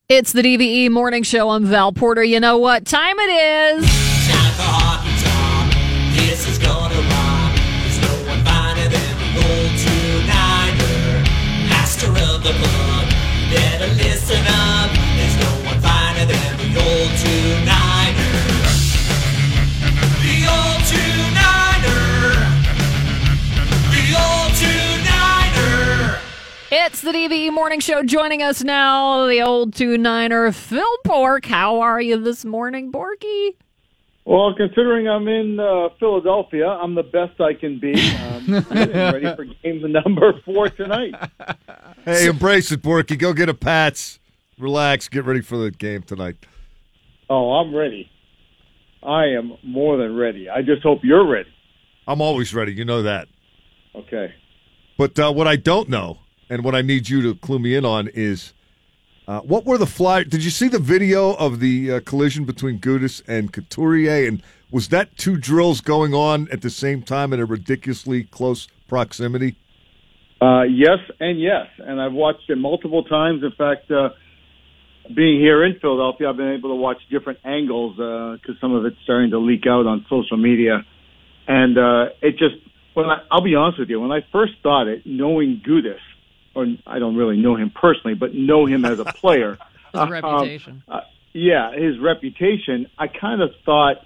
[0.10, 1.52] It's the DVE Morning Show.
[1.52, 2.24] I'm Val Porter.
[2.24, 4.09] You know what time it is?
[26.72, 28.04] It's the DVE Morning Show.
[28.04, 31.48] Joining us now, the old two niner Phil Bourque.
[31.48, 33.56] How are you this morning, Borky?
[34.24, 37.94] Well, considering I'm in uh, Philadelphia, I'm the best I can be.
[38.18, 41.16] Um, getting ready for game number four tonight.
[42.06, 43.18] Hey, embrace it, Borky.
[43.18, 44.20] Go get a Pats.
[44.60, 45.10] Relax.
[45.10, 46.38] Get ready for the game tonight.
[47.32, 48.12] Oh, I'm ready.
[49.02, 50.48] I am more than ready.
[50.48, 51.50] I just hope you're ready.
[52.08, 52.74] I'm always ready.
[52.74, 53.28] You know that.
[53.96, 54.36] Okay.
[55.00, 57.86] But uh, what I don't know, and what I need you to clue me in
[57.86, 58.54] on, is
[59.28, 60.24] uh, what were the fly?
[60.24, 64.28] Did you see the video of the uh, collision between Gudas and Couturier?
[64.28, 68.68] And was that two drills going on at the same time in a ridiculously close
[68.88, 69.56] proximity?
[70.42, 73.44] Uh, yes and yes, and I've watched it multiple times.
[73.44, 74.10] In fact, uh,
[75.16, 78.98] being here in Philadelphia, I've been able to watch different angles because some of it's
[79.04, 80.86] starting to leak out on social media,
[81.48, 82.56] and uh, it just.
[82.96, 86.00] When I, I'll be honest with you, when I first thought it, knowing Gudas,
[86.56, 89.58] or I don't really know him personally, but know him as a player,
[89.92, 90.84] His um, reputation.
[90.88, 91.02] uh,
[91.34, 92.88] yeah, his reputation.
[92.98, 93.98] I kind of thought,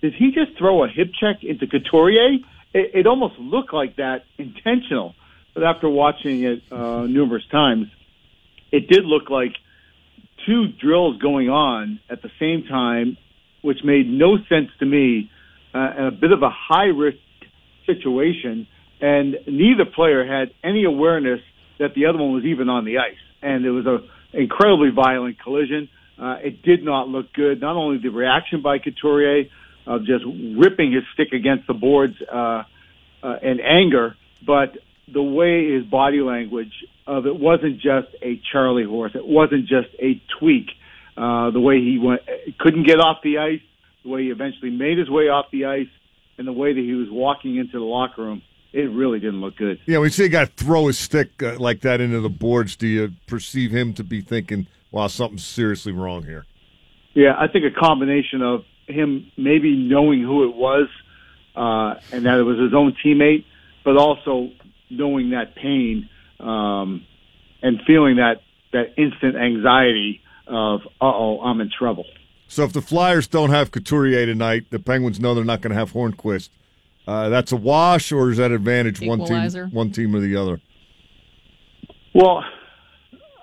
[0.00, 2.38] did he just throw a hip check into Couturier?
[2.72, 5.14] It, it almost looked like that intentional.
[5.52, 7.86] But after watching it uh, numerous times,
[8.72, 9.52] it did look like
[10.46, 13.16] two drills going on at the same time,
[13.62, 15.30] which made no sense to me,
[15.72, 17.18] uh, and a bit of a high risk
[17.86, 18.66] situation.
[19.00, 21.40] And neither player had any awareness
[21.78, 23.16] that the other one was even on the ice.
[23.42, 24.00] And it was a
[24.32, 25.88] incredibly violent collision.
[26.18, 27.60] Uh, it did not look good.
[27.60, 29.46] Not only the reaction by Couturier
[29.86, 32.64] of just ripping his stick against the boards uh,
[33.22, 34.76] uh, in anger, but
[35.12, 36.72] the way his body language
[37.06, 39.12] of it wasn't just a Charlie horse.
[39.14, 40.70] It wasn't just a tweak.
[41.16, 42.22] Uh, the way he went,
[42.58, 43.60] couldn't get off the ice,
[44.02, 45.88] the way he eventually made his way off the ice,
[46.38, 48.42] and the way that he was walking into the locker room,
[48.74, 49.78] it really didn't look good.
[49.86, 52.74] Yeah, when you see a guy throw his stick uh, like that into the boards,
[52.74, 56.44] do you perceive him to be thinking, "Wow, something's seriously wrong here"?
[57.14, 60.88] Yeah, I think a combination of him maybe knowing who it was,
[61.54, 63.44] uh, and that it was his own teammate,
[63.84, 64.50] but also
[64.90, 66.08] knowing that pain
[66.40, 67.06] um,
[67.62, 68.42] and feeling that
[68.72, 72.06] that instant anxiety of, "Uh oh, I'm in trouble."
[72.48, 75.78] So if the Flyers don't have Couturier tonight, the Penguins know they're not going to
[75.78, 76.48] have Hornqvist.
[77.06, 80.60] Uh, that's a wash, or is that advantage one team, one team or the other?
[82.14, 82.42] Well,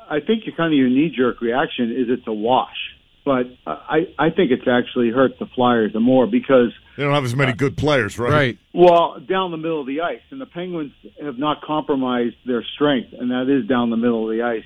[0.10, 2.76] I think your kind of your knee jerk reaction is it's a wash,
[3.24, 7.24] but I I think it's actually hurt the Flyers the more because They don't have
[7.24, 8.32] as many good players, right?
[8.32, 8.58] Right.
[8.74, 13.14] Well, down the middle of the ice, and the Penguins have not compromised their strength,
[13.18, 14.66] and that is down the middle of the ice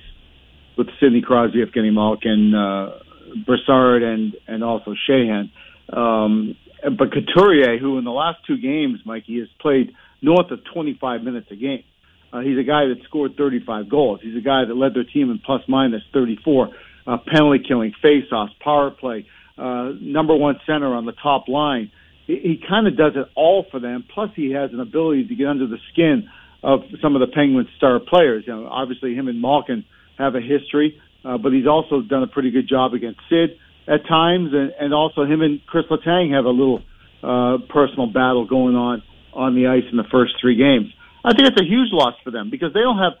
[0.78, 2.98] with Sidney Crosby, Evgeny Malkin, uh,
[3.44, 5.50] Brassard, and and also Sheahan.
[5.92, 6.56] Um,
[6.90, 9.92] but Couturier, who in the last two games, Mikey, has played
[10.22, 11.84] north of 25 minutes a game.
[12.32, 14.20] Uh, he's a guy that scored 35 goals.
[14.22, 16.68] He's a guy that led their team in plus minus 34,
[17.06, 19.26] uh, penalty killing, face-offs, power play,
[19.58, 21.90] uh, number one center on the top line.
[22.26, 24.04] He, he kind of does it all for them.
[24.12, 26.28] Plus, he has an ability to get under the skin
[26.62, 28.44] of some of the Penguins' star players.
[28.46, 29.84] You know, obviously, him and Malkin
[30.18, 33.58] have a history, uh, but he's also done a pretty good job against Sid
[33.88, 36.82] at times, and, and also him and Kris Letang have a little
[37.22, 39.02] uh, personal battle going on
[39.32, 40.92] on the ice in the first three games.
[41.24, 43.12] I think it's a huge loss for them because they don't have.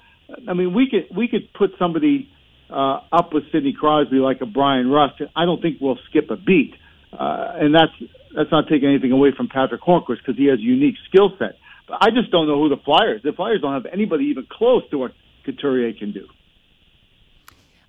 [0.48, 2.28] I mean, we could we could put somebody
[2.70, 5.20] uh, up with Sidney Crosby like a Bryan Rust.
[5.20, 6.74] And I don't think we'll skip a beat,
[7.12, 7.92] uh, and that's
[8.34, 11.56] that's not taking anything away from Patrick Hornqvist because he has a unique skill set.
[11.88, 13.22] But I just don't know who the Flyers.
[13.22, 15.12] The Flyers don't have anybody even close to what
[15.44, 16.26] Couturier can do.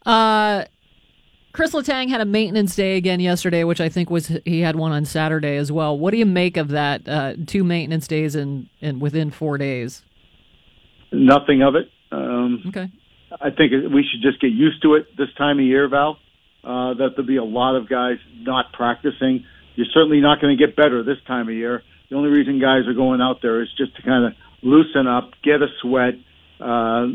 [0.06, 0.66] Uh,
[1.58, 4.92] Kris Letang had a maintenance day again yesterday, which I think was he had one
[4.92, 5.98] on Saturday as well.
[5.98, 7.10] What do you make of that?
[7.10, 10.04] Uh, two maintenance days in, in within four days.
[11.12, 11.90] Nothing of it.
[12.12, 12.92] Um, Okay.
[13.42, 16.20] I think we should just get used to it this time of year, Val.
[16.64, 19.44] Uh, that there'll be a lot of guys not practicing.
[19.74, 21.82] You're certainly not going to get better this time of year.
[22.12, 25.32] The only reason guys are going out there is just to kind of loosen up,
[25.44, 26.14] get a sweat,
[26.60, 27.08] uh,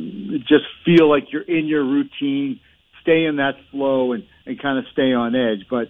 [0.48, 2.58] just feel like you're in your routine,
[3.02, 5.66] stay in that flow, and, and kind of stay on edge.
[5.70, 5.88] But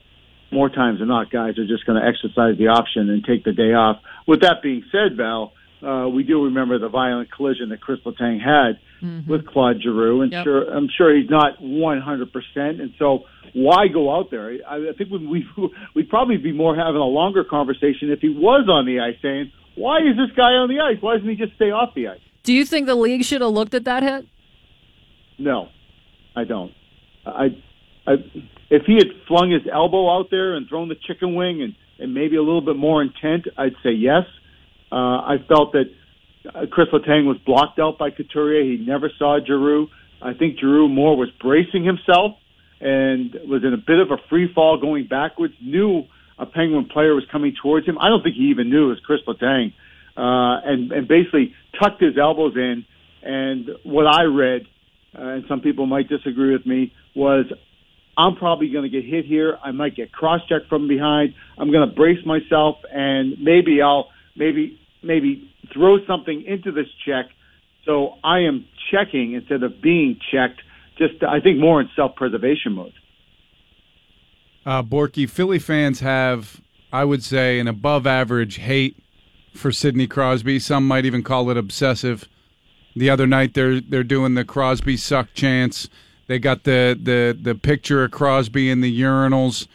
[0.50, 3.52] more times than not, guys are just going to exercise the option and take the
[3.52, 3.98] day off.
[4.26, 5.52] With that being said, Val,
[5.82, 8.78] uh, we do remember the violent collision that Kris Letang had
[9.26, 10.44] with Claude Giroux, and Yep.
[10.44, 12.32] sure, I'm sure he's not 100.
[12.32, 14.56] percent And so, why go out there?
[14.68, 15.44] I, I think we, we
[15.94, 19.50] we'd probably be more having a longer conversation if he was on the ice, saying,
[19.74, 20.98] "Why is this guy on the ice?
[21.02, 23.50] Why doesn't he just stay off the ice?" Do you think the league should have
[23.50, 24.26] looked at that hit?
[25.38, 25.68] No,
[26.36, 26.72] I don't.
[27.26, 27.56] I,
[28.06, 28.12] I,
[28.70, 32.14] if he had flung his elbow out there and thrown the chicken wing and, and
[32.14, 34.24] maybe a little bit more intent, I'd say yes.
[34.90, 35.90] Uh, I felt that
[36.48, 38.64] uh, Kris Letang was blocked out by Couturier.
[38.64, 39.88] He never saw Giroux.
[40.20, 42.36] I think Giroux more was bracing himself
[42.80, 45.54] and was in a bit of a free fall going backwards.
[45.62, 46.04] Knew
[46.38, 47.98] a Penguin player was coming towards him.
[47.98, 49.72] I don't think he even knew it was Kris Letang,
[50.16, 52.84] uh, and and basically tucked his elbows in.
[53.22, 54.66] And what I read,
[55.16, 57.46] uh, and some people might disagree with me, was
[58.16, 59.58] I'm probably going to get hit here.
[59.62, 61.34] I might get cross-checked from behind.
[61.56, 67.26] I'm going to brace myself, and maybe I'll maybe maybe throw something into this check.
[67.84, 70.60] So I am checking instead of being checked.
[70.98, 72.92] Just I think more in self-preservation mode.
[74.64, 76.60] Uh, Borky, Philly fans have,
[76.92, 78.96] I would say, an above average hate
[79.54, 80.58] for Sidney Crosby.
[80.58, 82.28] Some might even call it obsessive.
[82.94, 85.88] The other night they're they're doing the Crosby suck chants.
[86.26, 89.66] They got the the the picture of Crosby in the urinals.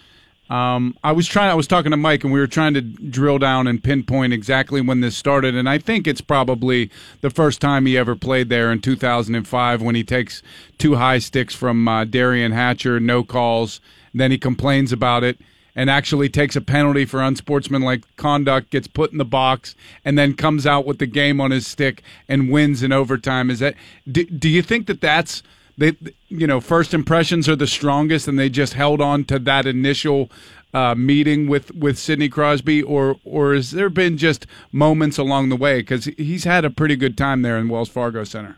[0.50, 1.50] Um, I was trying.
[1.50, 4.80] I was talking to Mike, and we were trying to drill down and pinpoint exactly
[4.80, 5.56] when this started.
[5.56, 6.90] And I think it's probably
[7.22, 10.42] the first time he ever played there in 2005 when he takes
[10.78, 13.82] two high sticks from uh, Derian Hatcher, no calls.
[14.14, 15.38] Then he complains about it
[15.78, 20.34] and actually takes a penalty for unsportsmanlike conduct, gets put in the box, and then
[20.34, 23.52] comes out with the game on his stick and wins in overtime.
[23.52, 23.76] Is that?
[24.12, 25.44] Do, do you think that that's
[25.78, 25.96] they?
[26.30, 30.32] You know, first impressions are the strongest, and they just held on to that initial
[30.74, 35.56] uh, meeting with with Sidney Crosby, or or has there been just moments along the
[35.56, 35.82] way?
[35.82, 38.58] Because he's had a pretty good time there in Wells Fargo Center.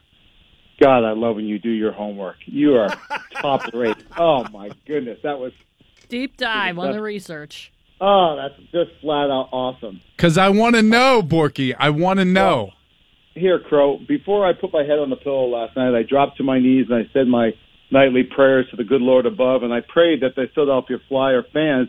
[0.82, 2.38] God, I love when you do your homework.
[2.46, 2.98] You are
[3.42, 3.98] top rate.
[4.18, 5.52] Oh my goodness, that was
[6.10, 7.72] Deep dive on the research.
[8.02, 10.02] oh, that's just flat out awesome.
[10.16, 11.76] Because I want to know, Borky.
[11.78, 12.72] I want to know.
[13.36, 14.00] Here, Crow.
[14.08, 16.88] Before I put my head on the pillow last night, I dropped to my knees
[16.90, 17.52] and I said my
[17.92, 21.88] nightly prayers to the good Lord above, and I prayed that the Philadelphia Flyer fans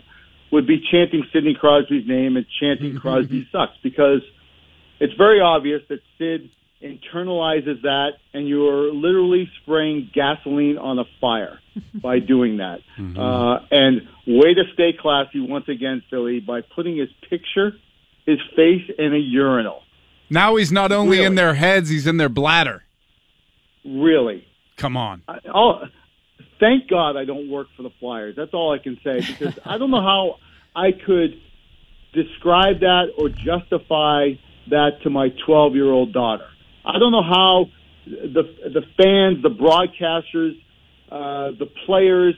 [0.52, 4.20] would be chanting Sidney Crosby's name and chanting Crosby sucks because
[4.98, 6.51] it's very obvious that Sid
[6.82, 11.59] internalizes that, and you're literally spraying gasoline on a fire
[11.94, 12.81] by doing that.
[12.98, 17.73] Uh, and way to stay classy once again, Philly, by putting his picture,
[18.27, 19.82] his face in a urinal.
[20.31, 22.85] Now he's not only in their heads, he's in their bladder.
[23.85, 24.47] Really.
[24.77, 25.23] Come on.
[25.27, 25.82] I, oh,
[26.61, 28.36] thank God I don't work for the Flyers.
[28.36, 30.36] That's all I can say because I don't know how
[30.74, 31.40] I could
[32.12, 34.31] describe that or justify
[34.69, 36.47] that to my 12 year old daughter.
[36.85, 37.66] I don't know how
[38.07, 40.52] the the fans, the broadcasters,
[41.11, 42.35] uh, the players,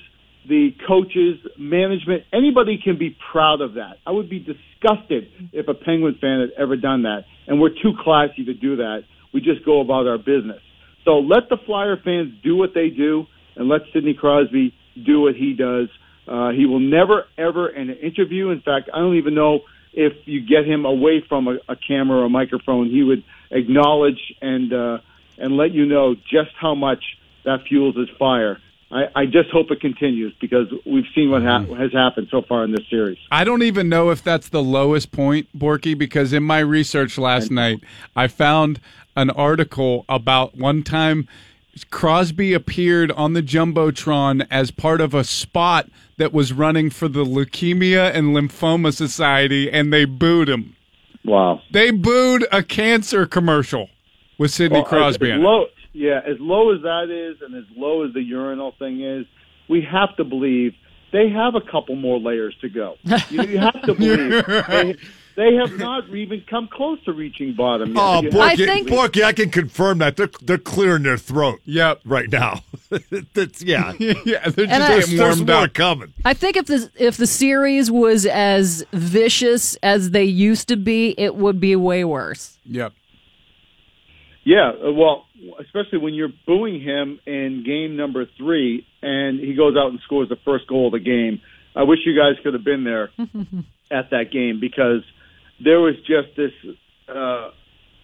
[0.48, 3.98] the coaches, management, anybody can be proud of that.
[4.06, 7.24] I would be disgusted if a Penguin fan had ever done that.
[7.46, 9.04] And we're too classy to do that.
[9.32, 10.60] We just go about our business.
[11.04, 14.74] So let the Flyer fans do what they do, and let Sidney Crosby
[15.04, 15.88] do what he does.
[16.26, 19.60] Uh, he will never, ever, in an interview, in fact, I don't even know
[19.92, 24.20] if you get him away from a, a camera or a microphone, he would acknowledge
[24.40, 24.98] and uh,
[25.38, 27.02] and let you know just how much
[27.44, 28.60] that fuels his fire.
[28.90, 32.62] I, I just hope it continues because we've seen what ha- has happened so far
[32.64, 33.16] in this series.
[33.30, 37.50] I don't even know if that's the lowest point, Borky, because in my research last
[37.50, 37.80] night,
[38.14, 38.80] I found
[39.16, 41.26] an article about one time
[41.90, 45.88] Crosby appeared on the Jumbotron as part of a spot
[46.18, 50.76] that was running for the Leukemia and Lymphoma Society, and they booed him.
[51.24, 51.60] Wow.
[51.70, 53.88] They booed a cancer commercial
[54.38, 57.64] with Sidney Well, Crosby as, as low, yeah, as low as that is, and as
[57.76, 59.26] low as the urinal thing is,
[59.68, 60.74] we have to believe
[61.12, 62.96] they have a couple more layers to go.
[63.30, 64.96] You, you have to believe they,
[65.36, 67.94] they have not even come close to reaching bottom.
[67.94, 67.98] Yet.
[67.98, 71.16] Oh, You Borky, have to believe- Borky, I can confirm that they're they're clearing their
[71.18, 71.60] throat.
[71.64, 72.60] Yep, right now.
[73.34, 74.48] That's yeah, yeah.
[74.50, 76.12] They're And I- there's, there's more coming.
[76.24, 81.14] I think if the if the series was as vicious as they used to be,
[81.18, 82.58] it would be way worse.
[82.66, 82.92] Yep.
[84.44, 85.26] Yeah, uh, well,
[85.60, 90.28] especially when you're booing him in game number three, and he goes out and scores
[90.28, 91.40] the first goal of the game.
[91.76, 93.10] I wish you guys could have been there
[93.90, 95.02] at that game because
[95.60, 96.52] there was just this
[97.08, 97.50] uh,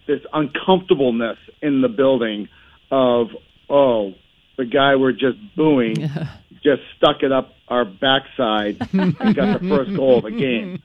[0.07, 2.49] this uncomfortableness in the building
[2.91, 3.27] of
[3.69, 4.13] oh
[4.57, 5.95] the guy we're just booing
[6.63, 10.81] just stuck it up our backside and got the first goal of the game,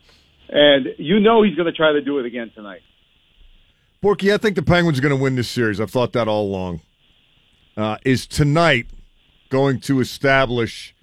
[0.48, 2.82] and you know he's going to try to do it again tonight.
[4.02, 5.80] Borky, I think the Penguins are going to win this series.
[5.80, 6.82] I've thought that all along.
[7.76, 8.86] Uh, is tonight
[9.48, 10.93] going to establish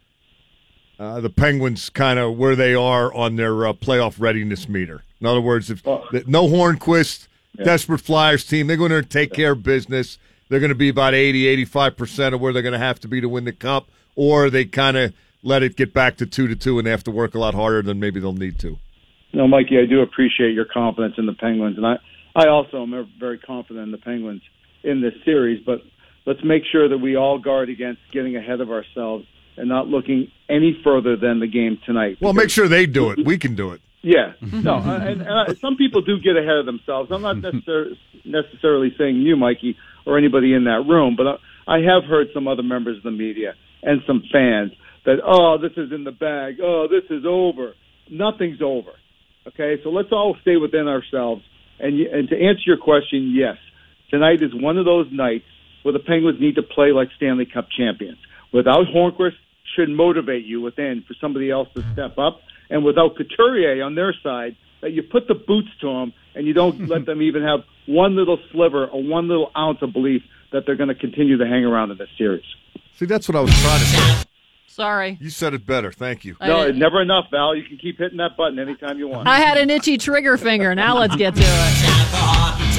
[1.01, 5.03] uh, the Penguins kind of where they are on their uh, playoff readiness meter?
[5.19, 9.53] In other words, if the, no Hornqvist, desperate Flyers team, they're going to take care
[9.53, 10.19] of business.
[10.47, 13.19] They're going to be about 80, 85% of where they're going to have to be
[13.19, 16.55] to win the Cup, or they kind of let it get back to 2 to
[16.55, 18.77] 2 and they have to work a lot harder than maybe they'll need to.
[19.33, 21.95] No, Mikey, I do appreciate your confidence in the Penguins, and I,
[22.35, 24.43] I also am very confident in the Penguins
[24.83, 25.81] in this series, but
[26.27, 29.25] let's make sure that we all guard against getting ahead of ourselves
[29.57, 32.17] and not looking any further than the game tonight.
[32.21, 33.25] Well, make sure they do it.
[33.25, 33.81] We can do it.
[34.03, 37.11] Yeah, no, uh, and, and uh, some people do get ahead of themselves.
[37.11, 37.95] I'm not necessar-
[38.25, 41.27] necessarily saying you, Mikey, or anybody in that room, but
[41.67, 43.53] I, I have heard some other members of the media
[43.83, 44.71] and some fans
[45.05, 46.55] that, oh, this is in the bag.
[46.63, 47.75] Oh, this is over.
[48.09, 48.89] Nothing's over.
[49.47, 51.43] Okay, so let's all stay within ourselves.
[51.79, 53.57] And and to answer your question, yes,
[54.09, 55.45] tonight is one of those nights
[55.83, 58.17] where the Penguins need to play like Stanley Cup champions.
[58.53, 59.35] Without Hornqvist,
[59.75, 64.13] should motivate you within for somebody else to step up, and without Couturier on their
[64.21, 67.59] side, that you put the boots to them and you don't let them even have
[67.85, 71.45] one little sliver or one little ounce of belief that they're going to continue to
[71.45, 72.43] hang around in this series.
[72.95, 74.23] See, that's what I was trying to say.
[74.67, 75.17] Sorry.
[75.21, 75.91] You said it better.
[75.91, 76.35] Thank you.
[76.41, 77.55] No, never enough, Val.
[77.55, 79.27] You can keep hitting that button anytime you want.
[79.27, 80.73] I had an itchy trigger finger.
[80.73, 82.70] Now let's get to it.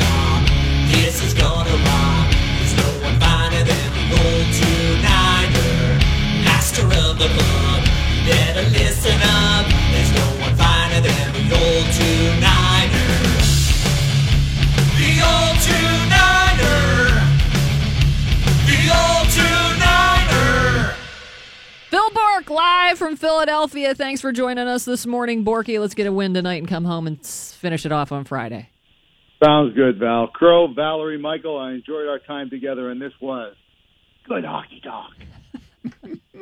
[7.23, 7.85] The club.
[8.11, 9.67] You better listen up.
[9.93, 13.11] There's no one finer than the old two-nighter.
[14.99, 16.83] The old two-nighter.
[18.67, 20.97] The old two-nighter.
[21.91, 23.95] Phil Bourque live from Philadelphia.
[23.95, 25.79] Thanks for joining us this morning, Borky.
[25.79, 28.71] Let's get a win tonight and come home and finish it off on Friday.
[29.41, 30.27] Sounds good, Val.
[30.27, 33.55] Crow, Valerie, Michael, I enjoyed our time together, and this was
[34.27, 35.13] good hockey talk.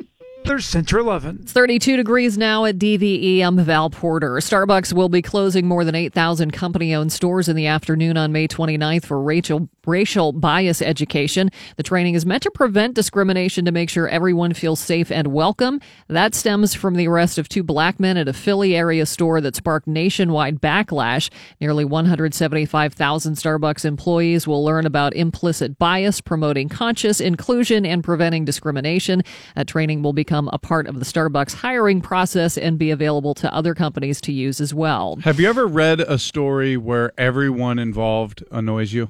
[0.43, 1.41] There's Center 11.
[1.43, 3.41] It's 32 degrees now at DVE.
[3.41, 4.31] I'm Val Porter.
[4.33, 8.47] Starbucks will be closing more than 8,000 company owned stores in the afternoon on May
[8.47, 11.51] 29th for racial, racial bias education.
[11.77, 15.79] The training is meant to prevent discrimination to make sure everyone feels safe and welcome.
[16.07, 19.55] That stems from the arrest of two black men at a Philly area store that
[19.55, 21.29] sparked nationwide backlash.
[21.61, 29.21] Nearly 175,000 Starbucks employees will learn about implicit bias, promoting conscious inclusion, and preventing discrimination.
[29.55, 33.53] That training will become a part of the Starbucks hiring process and be available to
[33.53, 35.17] other companies to use as well.
[35.25, 39.09] Have you ever read a story where everyone involved annoys you?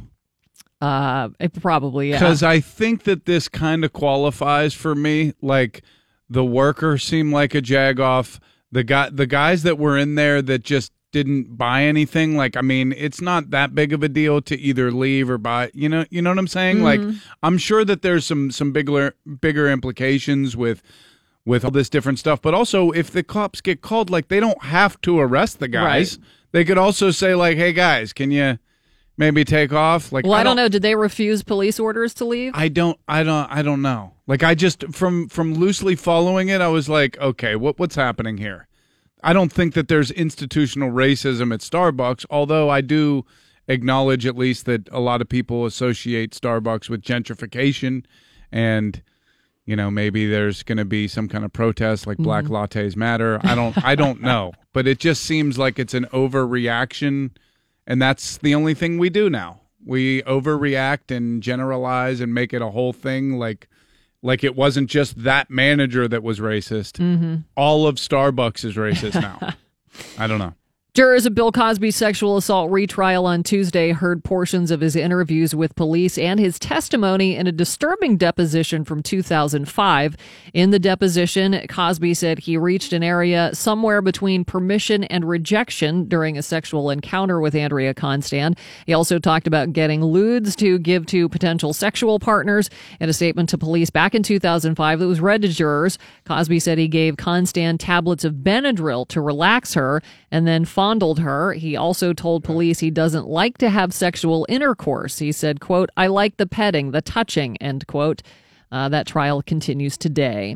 [0.81, 2.17] Uh, it probably yeah.
[2.17, 5.33] Because I think that this kind of qualifies for me.
[5.43, 5.83] Like
[6.27, 8.39] the worker seemed like a jagoff.
[8.71, 12.35] The guy, the guys that were in there that just didn't buy anything.
[12.35, 15.69] Like, I mean, it's not that big of a deal to either leave or buy.
[15.75, 16.81] You know, you know what I'm saying?
[16.81, 17.19] Like, Mhm.
[17.43, 20.81] I'm sure that there's some some bigger bigger implications with
[21.45, 22.41] with all this different stuff.
[22.41, 26.19] But also, if the cops get called, like they don't have to arrest the guys.
[26.51, 28.59] They could also say like, "Hey guys, can you
[29.17, 30.67] maybe take off?" Like, well, I don't know.
[30.67, 32.51] Did they refuse police orders to leave?
[32.55, 34.13] I don't I don't I don't know.
[34.27, 38.37] Like I just from from loosely following it, I was like, okay, what what's happening
[38.37, 38.67] here?
[39.23, 43.23] I don't think that there's institutional racism at Starbucks, although I do
[43.67, 48.03] acknowledge at least that a lot of people associate Starbucks with gentrification
[48.51, 49.01] and
[49.65, 53.39] you know, maybe there's going to be some kind of protest like black lattes matter.
[53.43, 57.31] I don't I don't know, but it just seems like it's an overreaction
[57.87, 59.61] and that's the only thing we do now.
[59.83, 63.67] We overreact and generalize and make it a whole thing like
[64.23, 66.99] like it wasn't just that manager that was racist.
[66.99, 67.45] Mhm.
[67.55, 69.53] All of Starbucks is racist now.
[70.17, 70.53] I don't know.
[70.93, 75.73] Jurors of Bill Cosby's sexual assault retrial on Tuesday heard portions of his interviews with
[75.77, 80.17] police and his testimony in a disturbing deposition from 2005.
[80.53, 86.37] In the deposition, Cosby said he reached an area somewhere between permission and rejection during
[86.37, 88.59] a sexual encounter with Andrea Constand.
[88.85, 92.69] He also talked about getting lewds to give to potential sexual partners.
[92.99, 96.77] In a statement to police back in 2005 that was read to jurors, Cosby said
[96.77, 100.01] he gave Constand tablets of Benadryl to relax her
[100.31, 101.53] and then fondled her.
[101.53, 105.19] He also told police he doesn't like to have sexual intercourse.
[105.19, 108.23] He said, quote, I like the petting, the touching, end quote.
[108.71, 110.55] Uh, that trial continues today.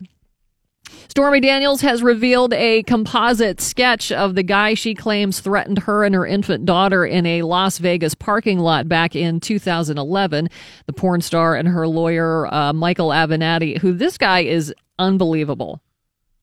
[1.10, 6.16] Stormy Daniels has revealed a composite sketch of the guy she claims threatened her and
[6.16, 10.50] her infant daughter in a Las Vegas parking lot back in 2011.
[10.88, 15.84] The porn star and her lawyer, uh, Michael Avenatti, who this guy is unbelievable.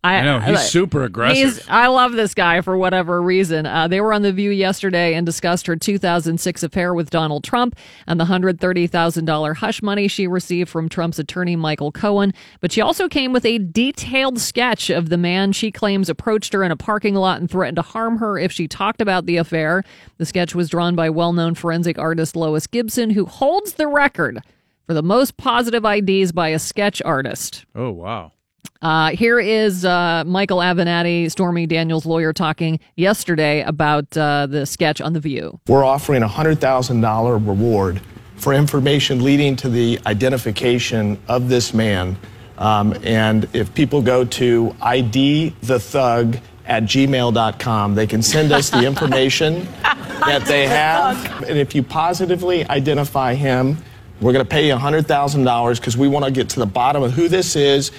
[0.04, 1.36] I know, he's super aggressive.
[1.36, 3.66] He's, I love this guy for whatever reason.
[3.66, 7.76] Uh, they were on The View yesterday and discussed her 2006 affair with Donald Trump
[8.08, 12.34] and the $130,000 hush money she received from Trump's attorney, Michael Cohen.
[12.60, 16.64] But she also came with a detailed sketch of the man she claims approached her
[16.64, 19.84] in a parking lot and threatened to harm her if she talked about the affair.
[20.18, 24.40] The sketch was drawn by well known forensic artist Lois Gibson, who holds the record
[24.84, 27.64] for the most positive IDs by a sketch artist.
[27.74, 28.32] Oh wow.
[28.82, 35.00] Uh, here is uh, Michael Avenatti, Stormy Daniels' lawyer, talking yesterday about uh, the sketch
[35.00, 35.60] on The View.
[35.68, 38.00] We're offering a $100,000 reward
[38.36, 42.16] for information leading to the identification of this man.
[42.58, 49.64] Um, and if people go to idthethug at gmail.com, they can send us the information
[49.82, 51.44] that they have.
[51.48, 53.76] And if you positively identify him,
[54.20, 57.12] we're going to pay you $100,000 because we want to get to the bottom of
[57.12, 57.92] who this is.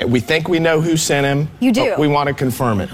[0.00, 1.48] And we think we know who sent him.
[1.60, 1.90] You do.
[1.90, 2.90] but we want to confirm it.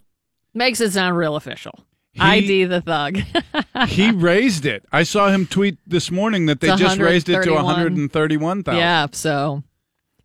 [0.52, 1.72] Makes it sound real official.
[2.18, 3.18] ID the thug.
[3.88, 4.84] he raised it.
[4.90, 8.78] I saw him tweet this morning that they It's just raised it to 131,000.
[8.78, 9.62] yeah, so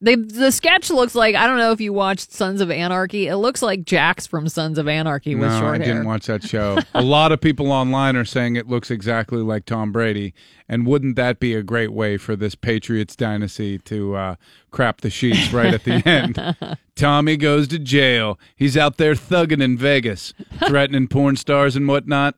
[0.01, 3.27] they the sketch looks like I don't know if you watched Sons of Anarchy.
[3.27, 6.43] It looks like Jax from Sons of Anarchy with no, short I didn't watch that
[6.43, 6.79] show.
[6.93, 10.33] a lot of people online are saying it looks exactly like Tom Brady,
[10.67, 14.35] and wouldn't that be a great way for this Patriots dynasty to uh,
[14.71, 16.77] crap the sheets right at the end?
[16.95, 18.39] Tommy goes to jail.
[18.55, 20.33] He's out there thugging in Vegas,
[20.67, 22.35] threatening porn stars and whatnot.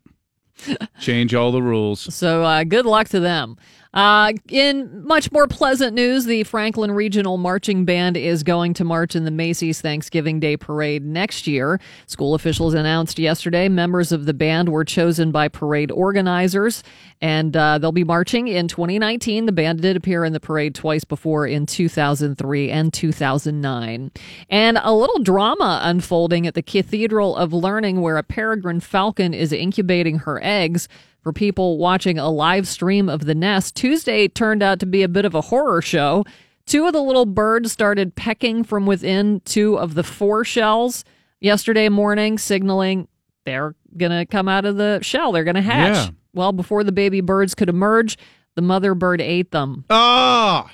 [1.00, 2.14] Change all the rules.
[2.14, 3.58] So uh, good luck to them.
[3.94, 9.16] Uh, in much more pleasant news, the Franklin Regional Marching Band is going to march
[9.16, 11.80] in the Macy's Thanksgiving Day Parade next year.
[12.08, 16.82] School officials announced yesterday members of the band were chosen by parade organizers,
[17.22, 19.46] and uh, they'll be marching in 2019.
[19.46, 24.12] The band did appear in the parade twice before in 2003 and 2009.
[24.50, 29.54] And a little drama unfolding at the Cathedral of Learning, where a peregrine falcon is
[29.54, 30.88] incubating her eggs
[31.24, 33.76] for people watching a live stream of the nest.
[33.76, 36.26] Tuesday turned out to be a bit of a horror show.
[36.66, 41.04] Two of the little birds started pecking from within two of the four shells
[41.40, 43.08] yesterday morning, signaling
[43.46, 45.32] they're going to come out of the shell.
[45.32, 45.96] They're going to hatch.
[45.96, 46.10] Yeah.
[46.34, 48.18] Well, before the baby birds could emerge,
[48.56, 49.86] the mother bird ate them.
[49.90, 50.72] Ah.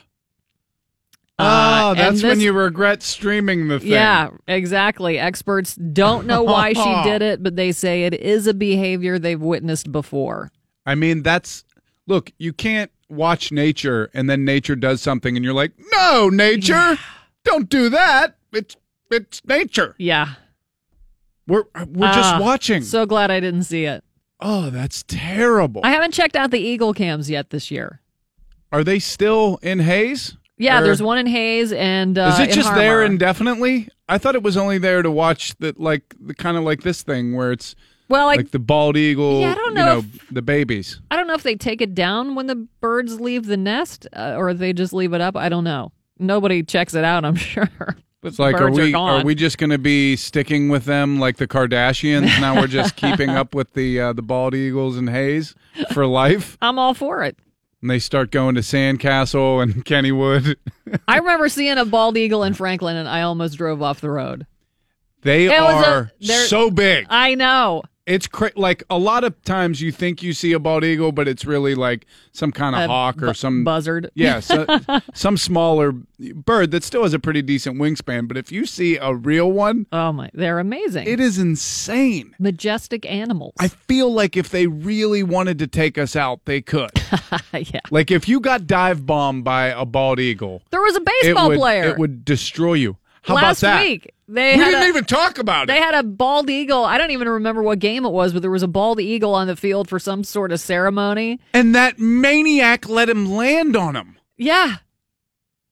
[1.40, 3.90] Uh, and that's when you regret streaming the thing.
[3.91, 5.18] Yeah, exactly.
[5.18, 9.40] Experts don't know why she did it, but they say it is a behavior they've
[9.40, 10.52] witnessed before.
[10.86, 11.64] I mean, that's
[12.07, 16.98] look, you can't watch nature and then nature does something and you're like, "No, nature,
[17.45, 18.36] don't do that.
[18.52, 18.76] It's
[19.10, 20.34] it's nature." Yeah.
[21.48, 22.84] We're we're just Ah, watching.
[22.84, 24.03] So glad I didn't see it.
[24.41, 25.82] Oh, that's terrible.
[25.84, 28.02] I haven't checked out the Eagle cams yet this year.
[28.72, 30.38] Are they still in Hayes?
[30.60, 33.88] Yeah, Or- there's one in Hayes and uh, Is it just there indefinitely?
[34.07, 37.02] I thought it was only there to watch the like the kind of like this
[37.02, 37.76] thing where it's
[38.10, 40.99] Well, like- like the bald eagle, Yeah, I don't you know know, the babies.
[41.10, 44.36] I don't know if they take it down when the birds leave the nest uh,
[44.38, 45.36] or they just leave it up.
[45.38, 45.91] I don't know.
[46.19, 47.69] Nobody checks it out, I'm sure.
[48.22, 49.22] But It's like, are we gone.
[49.22, 52.26] are we just going to be sticking with them like the Kardashians?
[52.41, 55.56] now we're just keeping up with the uh, the bald eagles and Hayes
[55.94, 57.38] for life, I'm all for it.
[57.81, 60.56] And they start going to Sandcastle and Kennywood.
[61.07, 64.45] I remember seeing a bald eagle in Franklin and I almost drove off the road.
[65.22, 67.06] They It was a- so big.
[67.10, 67.84] I know.
[68.10, 71.27] It's cra- like a lot of times you think you see a bald eagle, but
[71.27, 74.10] it's really like some kind of A hawk or bu- some buzzard.
[74.15, 74.65] Yeah, so,
[75.14, 78.27] some smaller bird that still has a pretty decent wingspan.
[78.27, 81.07] But if you see a real one, oh my, they're amazing.
[81.07, 82.36] It is insane.
[82.40, 83.53] Majestic animals.
[83.60, 86.90] I feel like if they really wanted to take us out, they could.
[87.53, 87.81] yeah.
[87.91, 91.49] Like if you got dive bombed by a bald eagle, There was a it baseball
[91.49, 92.98] would, player it would destroy you.
[93.22, 93.84] How last about that?
[93.84, 94.14] week.
[94.28, 95.78] They we had didn't a- even talk about They it.
[95.78, 96.86] They had a bald eagle.
[96.86, 99.48] I don't even remember what game it was, but there was a bald eagle on
[99.48, 101.40] the field for some sort of ceremony.
[101.54, 104.18] And that maniac let him land on him.
[104.38, 104.78] Yeah.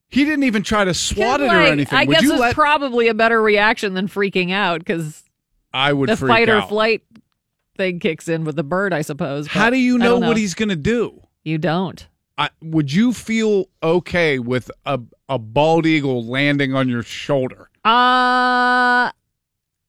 [0.09, 1.99] He didn't even try to swat it or Like, anything.
[1.99, 2.55] I would guess it's let?
[2.55, 5.23] probably a better reaction than freaking out because
[5.73, 6.69] I would the fight or out.
[6.69, 7.03] flight
[7.75, 9.47] thing kicks in with the bird, I suppose.
[9.47, 11.21] How do you I know, what he's going to do?
[11.43, 12.07] You don't.
[12.37, 14.99] I, would you feel okay with a
[15.29, 17.69] a bald eagle landing on your shoulder?
[17.83, 19.11] Uh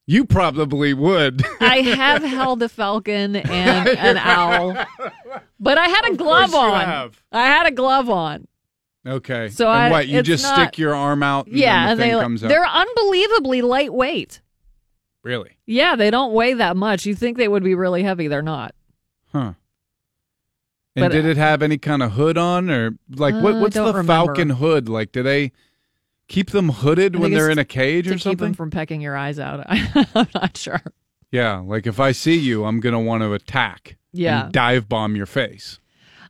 [0.07, 1.43] You probably would.
[1.61, 4.73] I have held a falcon and an owl,
[5.59, 6.81] but I had a Of glove on.
[6.85, 7.21] have.
[7.31, 8.47] I had a glove on.
[9.07, 9.49] Okay.
[9.49, 10.07] So and I- what?
[10.07, 11.47] You just not- stick your arm out.
[11.47, 14.41] And yeah, the and they they're unbelievably lightweight.
[15.23, 15.51] Really?
[15.65, 17.05] Yeah, they don't weigh that much.
[17.05, 18.27] You think they would be really heavy?
[18.27, 18.73] They're not.
[19.31, 19.53] Huh.
[20.95, 23.55] And But, did it have any kind of hood on, or like what?
[23.55, 24.03] Uh, What's the remember.
[24.03, 24.89] falcon hood?
[24.89, 25.51] Like, do they
[26.27, 28.53] keep them hooded when they're in a cage or keep them something?
[28.53, 29.65] from pecking your eyes out.
[29.69, 30.81] I'm not sure.
[31.31, 33.97] Yeah, like if I see you, I'm gonna want to attack.
[34.11, 34.45] Yeah.
[34.45, 35.79] and dive bomb your face.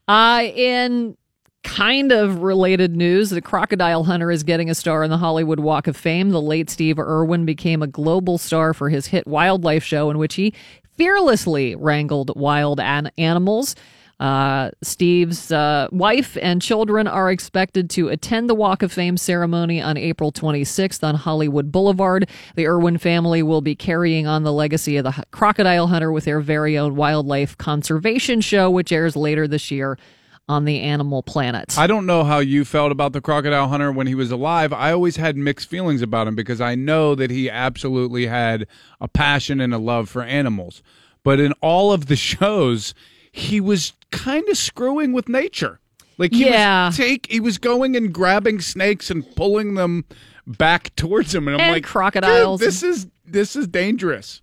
[0.09, 1.15] Uh, in
[1.63, 5.87] kind of related news, the crocodile hunter is getting a star in the Hollywood Walk
[5.87, 6.31] of Fame.
[6.31, 10.35] The late Steve Irwin became a global star for his hit wildlife show, in which
[10.35, 10.53] he
[10.97, 13.75] fearlessly wrangled wild an- animals.
[14.19, 19.81] Uh, Steve's uh, wife and children are expected to attend the Walk of Fame ceremony
[19.81, 22.29] on April 26th on Hollywood Boulevard.
[22.55, 26.41] The Irwin family will be carrying on the legacy of the crocodile hunter with their
[26.41, 29.97] very own wildlife conservation show, which airs later this year
[30.49, 31.77] on the Animal Planet.
[31.77, 34.73] I don't know how you felt about the crocodile hunter when he was alive.
[34.73, 38.67] I always had mixed feelings about him because I know that he absolutely had
[38.99, 40.81] a passion and a love for animals.
[41.23, 42.93] But in all of the shows,
[43.39, 45.79] he was kind of screwing with nature.
[46.17, 46.87] Like he Yeah.
[46.87, 50.05] was take he was going and grabbing snakes and pulling them
[50.45, 52.59] back towards him and I'm And like crocodiles.
[52.59, 54.41] "Dude, this is this is dangerous.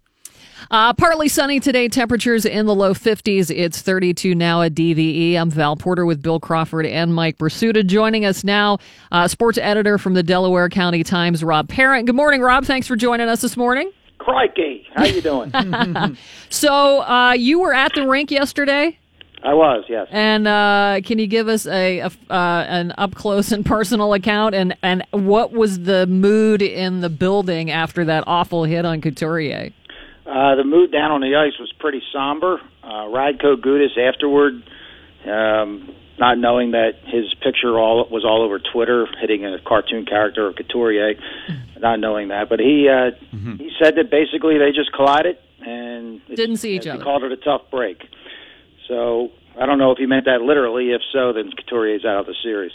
[0.70, 3.50] Uh, partly sunny today, temperatures in the low 50s.
[3.54, 5.34] It's 32 now at DVE.
[5.36, 7.86] I'm Val Porter with Bill Crawford and Mike Prisuta.
[7.86, 8.78] Joining us now,
[9.12, 12.06] uh, sports editor from the Delaware County Times, Rob Parent.
[12.06, 12.64] Good morning, Rob.
[12.64, 13.90] Thanks for joining us this morning.
[14.18, 15.52] Crikey, how you doing?
[16.48, 18.98] So, uh, you were at the rink yesterday,
[19.42, 20.08] I was, yes.
[20.10, 24.54] and uh, can you give us a, a uh, an up close and personal account?
[24.54, 29.70] And and what was the mood in the building after that awful hit on Couturier?
[30.26, 32.60] Uh, the mood down on the ice was pretty somber.
[32.82, 34.62] Uh, Radko Gudas afterward,
[35.24, 40.46] um, not knowing that his picture all was all over Twitter, hitting a cartoon character
[40.46, 41.14] of Couturier,
[41.78, 42.48] not knowing that.
[42.48, 43.10] But he uh,
[43.58, 47.02] he said that basically they just collided and Didn't see each he other.
[47.02, 48.02] called it a tough break.
[48.88, 49.30] So
[49.60, 50.90] I don't know if he meant that literally.
[50.92, 52.72] If so, then Couturier's out of the series.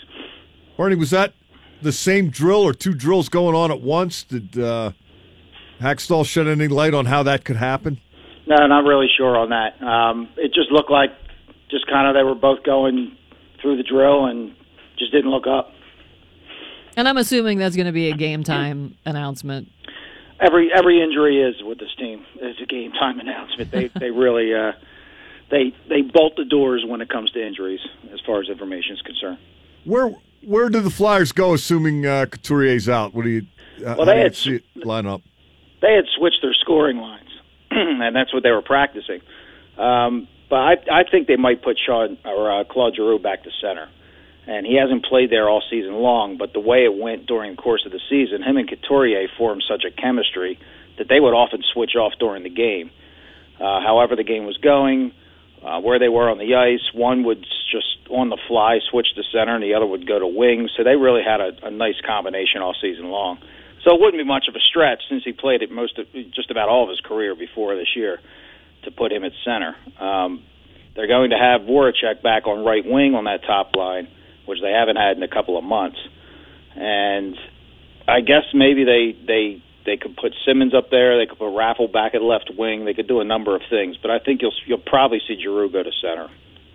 [0.78, 1.34] Barney, was that
[1.82, 4.24] the same drill or two drills going on at once?
[4.24, 4.92] Did uh,
[5.80, 8.00] Hakstol shed any light on how that could happen?
[8.48, 9.82] No, not really sure on that.
[9.82, 11.12] Um, it just looked like
[11.70, 13.16] just kind of they were both going
[13.62, 14.54] through the drill and
[14.98, 15.72] just didn't look up.
[16.98, 19.70] And I'm assuming that's going to be a game time announcement.
[20.40, 23.72] Every every injury is with this team is a game time announcement.
[23.72, 24.74] They they really uh,
[25.50, 27.80] they they bolt the doors when it comes to injuries
[28.14, 29.38] as far as information is concerned.
[29.86, 30.14] Where
[30.44, 33.14] where do the Flyers go, assuming uh, Couturier's out?
[33.14, 33.42] What do you?
[33.86, 35.22] Uh, Well, they do you had- see it line up?
[35.82, 37.30] they had switched their scoring lines,
[37.72, 39.20] and that's what they were practicing.
[39.78, 43.50] Um, but I, I think they might put Sean or uh, Claude Giroux back to
[43.62, 43.88] center,
[44.46, 46.38] and he hasn't played there all season long.
[46.38, 49.64] But the way it went during the course of the season, him and Couturier formed
[49.66, 50.60] such a chemistry
[50.98, 52.92] that they would often switch off during the game.
[53.62, 55.14] Uh, however, the game was going,
[55.64, 59.24] uh, where they were on the ice, one would just on the fly switch to
[59.32, 60.68] center, and the other would go to wing.
[60.76, 63.40] So they really had a, a nice combination all season long.
[63.86, 66.52] So it wouldn't be much of a stretch since he played it most of just
[66.52, 68.20] about all of his career before this year
[68.84, 69.76] to put him at center.
[70.00, 70.44] Um,
[70.96, 74.08] they're going to have Voracek back on right wing on that top line,
[74.46, 75.98] which they haven't had in a couple of months.
[76.76, 77.36] And
[78.08, 81.18] I guess maybe they they they could put Simmonds up there.
[81.18, 82.86] They could put Raffl back at left wing.
[82.86, 85.72] They could do a number of things, but I think you'll you'll probably see Giroux
[85.72, 86.30] go to center.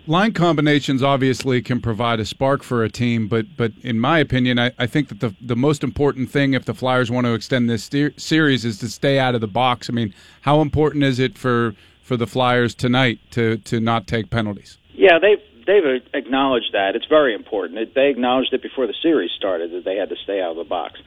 [0.09, 4.57] Line combinations obviously can provide a spark for a team, but but in my opinion,
[4.57, 7.69] I, I think that the the most important thing if the Flyers want to extend
[7.69, 9.89] this steer, series is to stay out of the box.
[9.89, 11.75] I mean, how important is it for
[12.07, 14.77] for the Flyers tonight to to not take penalties?
[14.93, 16.95] Yeah, they've they've acknowledged that.
[16.95, 17.93] It's very important.
[17.93, 20.63] They acknowledged it before the series started that they had to stay out of the
[20.63, 20.99] box.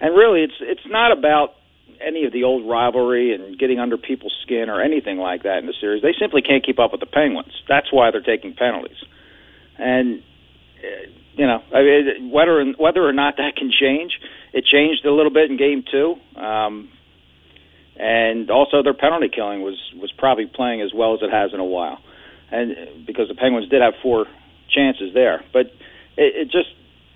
[0.00, 1.54] And really, it's it's not about
[2.00, 5.66] any of the old rivalry and getting under people's skin or anything like that in
[5.66, 6.02] the series.
[6.02, 7.52] They simply can't keep up with the Penguins.
[7.68, 8.98] That's why they're taking penalties.
[9.78, 10.22] And
[11.34, 14.18] you know, I mean, whether whether or not that can change,
[14.52, 16.16] it changed a little bit in Game Two.
[16.36, 16.90] Um,
[17.98, 21.60] and also their penalty killing was was probably playing as well as it has in
[21.60, 21.98] a while,
[22.50, 24.26] and because the Penguins did have four
[24.70, 25.66] chances there, but
[26.16, 26.68] it, it just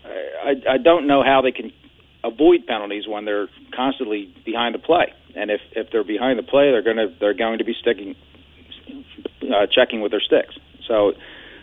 [0.04, 1.72] I I don't know how they can
[2.24, 6.70] avoid penalties when they're constantly behind the play, and if if they're behind the play,
[6.72, 8.16] they're gonna they're going to be sticking
[9.42, 10.54] uh, checking with their sticks.
[10.88, 11.12] So,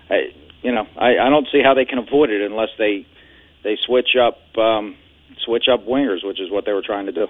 [0.09, 0.31] I
[0.61, 3.05] you know I I don't see how they can avoid it unless they
[3.63, 4.95] they switch up um,
[5.43, 7.27] switch up wingers, which is what they were trying to do.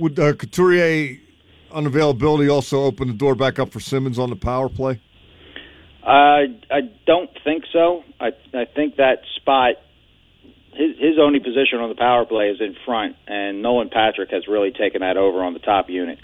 [0.00, 1.18] Would uh, Couturier
[1.70, 5.00] unavailability also open the door back up for Simmonds on the power play?
[6.02, 8.02] Uh, I don't think so.
[8.18, 9.74] I I think that spot,
[10.72, 14.48] his his only position on the power play is in front, and Nolan Patrick has
[14.48, 16.18] really taken that over on the top unit.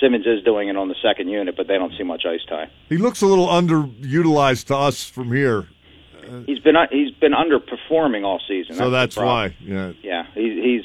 [0.00, 2.70] Simmonds is doing it on the second unit, but they don't see much ice time.
[2.88, 5.66] He looks a little underutilized to us from here,
[6.46, 8.76] He's been he's been underperforming all season.
[8.76, 9.56] so the that's why.
[9.60, 10.84] Yeah, Yeah, he, he's.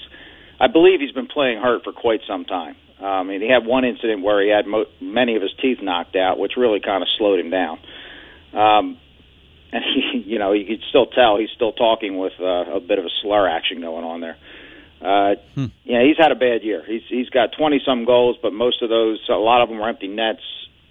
[0.63, 2.75] I believe he's been playing hurt for quite some time.
[3.01, 6.15] Um, and he had one incident where he had mo- many of his teeth knocked
[6.15, 7.79] out, which really kind of slowed him down.
[8.53, 8.97] Um,
[9.73, 12.99] and he, you know, you could still tell he's still talking with uh, a bit
[12.99, 14.37] of a slur action going on there.
[15.01, 15.35] Uh,
[15.83, 16.81] Yeah, he's had a bad year.
[16.87, 19.89] He's he's got twenty some goals, but most of those, a lot of them were
[19.89, 20.43] empty nets.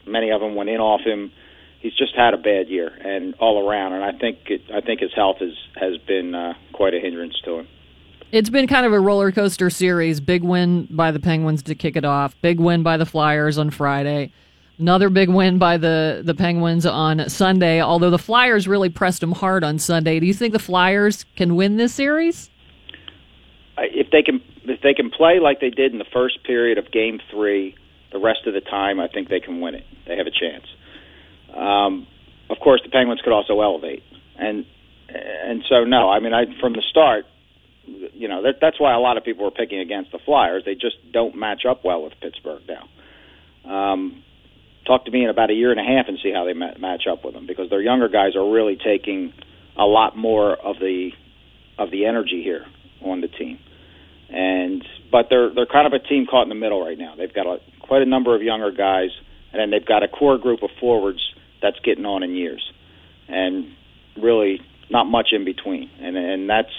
[0.06, 1.32] Many of them went in off him.
[1.80, 5.00] he's just had a bad year and all around, and I think it, I think
[5.00, 7.68] his health is, has been uh, quite a hindrance to him.
[8.32, 10.18] It's been kind of a roller coaster series.
[10.18, 12.34] Big win by the Penguins to kick it off.
[12.40, 14.32] Big win by the Flyers on Friday.
[14.78, 19.32] Another big win by the, the Penguins on Sunday, although the Flyers really pressed them
[19.32, 20.18] hard on Sunday.
[20.18, 22.48] Do you think the Flyers can win this series?
[23.76, 26.90] If they can if they can play like they did in the first period of
[26.90, 27.74] Game Three,
[28.12, 29.84] the rest of the time, I think they can win it.
[30.06, 30.64] They have a chance.
[31.54, 32.06] Um,
[32.48, 34.02] of course, the Penguins could also elevate,
[34.38, 34.64] and
[35.08, 37.26] and so no, I mean, I from the start,
[37.84, 40.62] you know, that, that's why a lot of people are picking against the Flyers.
[40.64, 42.88] They just don't match up well with Pittsburgh now.
[43.92, 44.22] Um,
[44.86, 46.78] talk to me in about a year and a half and see how they ma-
[46.78, 49.32] match up with them because their younger guys are really taking
[49.76, 51.10] a lot more of the
[51.78, 52.66] of the energy here
[53.02, 53.58] on the team.
[54.28, 57.14] And but they're they're kind of a team caught in the middle right now.
[57.16, 59.10] They've got a, quite a number of younger guys,
[59.52, 61.20] and then they've got a core group of forwards
[61.60, 62.62] that's getting on in years,
[63.28, 63.66] and
[64.20, 64.60] really
[64.90, 65.90] not much in between.
[66.00, 66.72] And and that's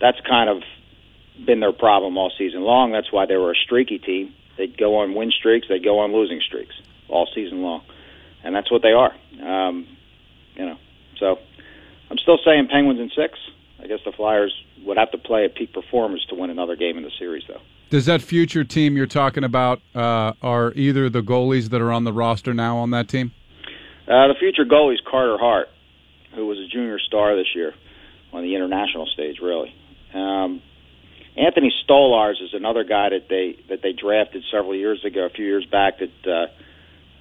[0.00, 0.62] that's kind of
[1.44, 2.92] been their problem all season long.
[2.92, 4.34] That's why they were a streaky team.
[4.56, 6.74] They'd go on win streaks, they'd go on losing streaks
[7.08, 7.82] all season long,
[8.44, 9.14] and that's what they are.
[9.42, 9.86] Um,
[10.54, 10.76] you know,
[11.18, 11.38] so
[12.10, 13.38] I'm still saying Penguins in six.
[13.82, 14.54] I guess the Flyers
[14.84, 17.60] would have to play at peak performance to win another game in the series, though.
[17.88, 22.04] Does that future team you're talking about uh, are either the goalies that are on
[22.04, 23.32] the roster now on that team?
[24.06, 25.68] Uh, the future goalie is Carter Hart,
[26.34, 27.74] who was a junior star this year
[28.32, 29.38] on the international stage.
[29.42, 29.74] Really,
[30.14, 30.62] um,
[31.36, 35.44] Anthony Stolarz is another guy that they that they drafted several years ago, a few
[35.44, 36.46] years back, that uh,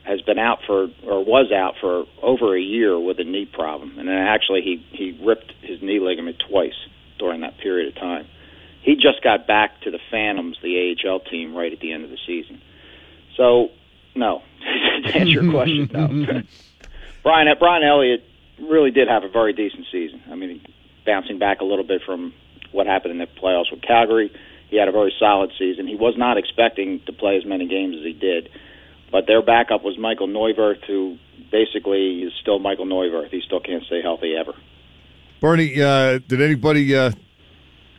[0.04, 3.98] has been out for or was out for over a year with a knee problem,
[4.00, 6.74] and then actually he he ripped his knee ligament twice
[7.18, 8.28] during that period of time.
[8.82, 12.10] He just got back to the Phantoms, the AHL team, right at the end of
[12.10, 12.62] the season.
[13.36, 13.70] So,
[14.16, 14.42] no,
[15.04, 16.42] to answer your question, no.
[17.24, 18.24] Brian Brian Elliott
[18.60, 20.24] really did have a very decent season.
[20.32, 20.62] I mean,
[21.06, 22.34] bouncing back a little bit from
[22.72, 24.32] what happened in the playoffs with Calgary,
[24.70, 25.88] he had a very solid season.
[25.88, 28.50] He was not expecting to play as many games as he did,
[29.12, 31.18] but their backup was Michael Neuvirth, who
[31.52, 33.30] basically is still Michael Neuvirth.
[33.32, 34.54] He still can't stay healthy ever.
[35.40, 37.12] Bernie, uh, did anybody uh,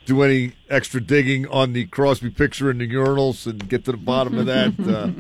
[0.04, 3.98] do any extra digging on the Crosby picture in the urinals and get to the
[3.98, 4.74] bottom of that?
[4.80, 5.10] Uh,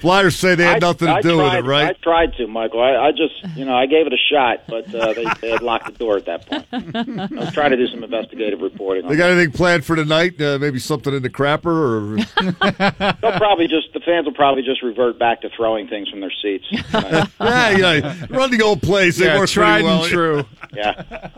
[0.00, 1.88] Flyers say they had I- nothing to I do tried, with it, right?
[1.88, 2.82] I tried to, Michael.
[2.82, 5.62] I, I just, you know, I gave it a shot, but uh, they, they had
[5.62, 6.66] locked the door at that point.
[6.72, 9.04] I was trying to do some investigative reporting.
[9.04, 10.40] On They got anything planned for tonight?
[10.40, 12.16] Uh, maybe something in the crapper, or
[13.20, 16.32] They'll probably just the fans will probably just revert back to throwing things from their
[16.42, 16.64] seats.
[16.70, 19.18] yeah, you know, run the old place.
[19.18, 20.02] They Yeah, work tried well.
[20.04, 20.44] and true.
[20.72, 21.28] yeah.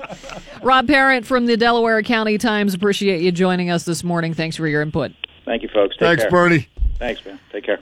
[0.63, 2.75] Rob Parent from the Delaware County Times.
[2.75, 4.35] Appreciate you joining us this morning.
[4.35, 5.13] Thanks for your input.
[5.45, 5.97] Thank you, folks.
[5.97, 6.31] Take Thanks, care.
[6.31, 6.69] Bernie.
[6.99, 7.41] Thanks, man.
[7.51, 7.81] Take care.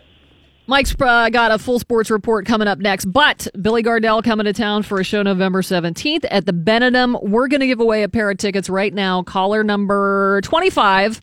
[0.70, 4.52] Mike's uh, got a full sports report coming up next, but Billy Gardell coming to
[4.52, 7.20] town for a show November 17th at the Benedum.
[7.24, 9.24] We're going to give away a pair of tickets right now.
[9.24, 11.20] Caller number 25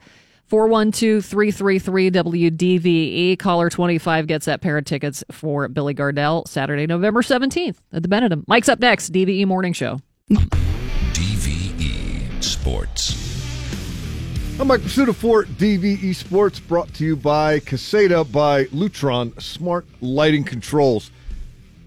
[0.48, 3.40] 412 333 WDVE.
[3.40, 8.10] Caller 25 gets that pair of tickets for Billy Gardell Saturday, November 17th at the
[8.10, 8.44] Benedum.
[8.50, 10.02] Mike's up next, DVE Morning Show.
[11.14, 13.27] DVE Sports.
[14.60, 20.44] I'm Mike Prisuta for DVE Sports, brought to you by Caseta by Lutron Smart Lighting
[20.44, 21.12] Controls.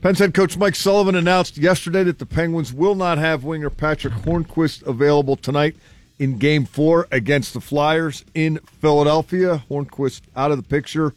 [0.02, 4.14] Penn's head coach Mike Sullivan announced yesterday that the Penguins will not have winger Patrick
[4.14, 5.74] Hornqvist available tonight
[6.20, 9.64] in Game 4 against the Flyers in Philadelphia.
[9.68, 11.12] Hornqvist out of the picture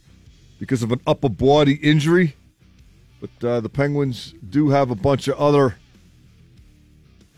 [0.57, 2.35] because of an upper body injury.
[3.21, 5.75] But uh, the Penguins do have a bunch of other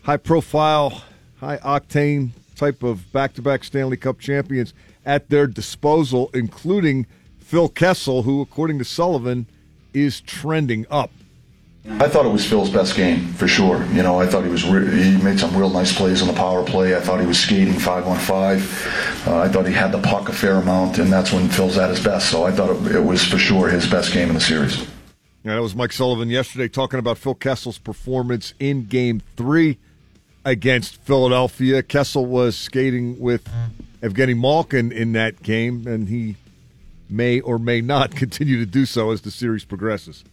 [0.04, 1.02] high profile,
[1.38, 4.74] high octane type of back to back Stanley Cup champions
[5.04, 7.06] at their disposal, including
[7.38, 9.46] Phil Kessel, who, according to Sullivan,
[9.94, 11.10] is trending up.
[11.88, 13.84] I thought it was Phil's best game for sure.
[13.92, 16.34] You know, I thought he was re- he made some real nice plays on the
[16.34, 16.96] power play.
[16.96, 18.60] I thought he was skating five on five.
[19.24, 21.90] Uh, I thought he had the puck a fair amount, and that's when Phil's at
[21.90, 22.28] his best.
[22.28, 24.80] So I thought it, it was for sure his best game in the series.
[24.80, 29.78] And that was Mike Sullivan yesterday talking about Phil Kessel's performance in Game Three
[30.46, 31.82] against Philadelphia.
[31.82, 33.46] Kessel was skating with
[34.00, 36.36] Evgeny Malkin in that game, and he
[37.10, 40.24] may or may not continue to do so as the series progresses.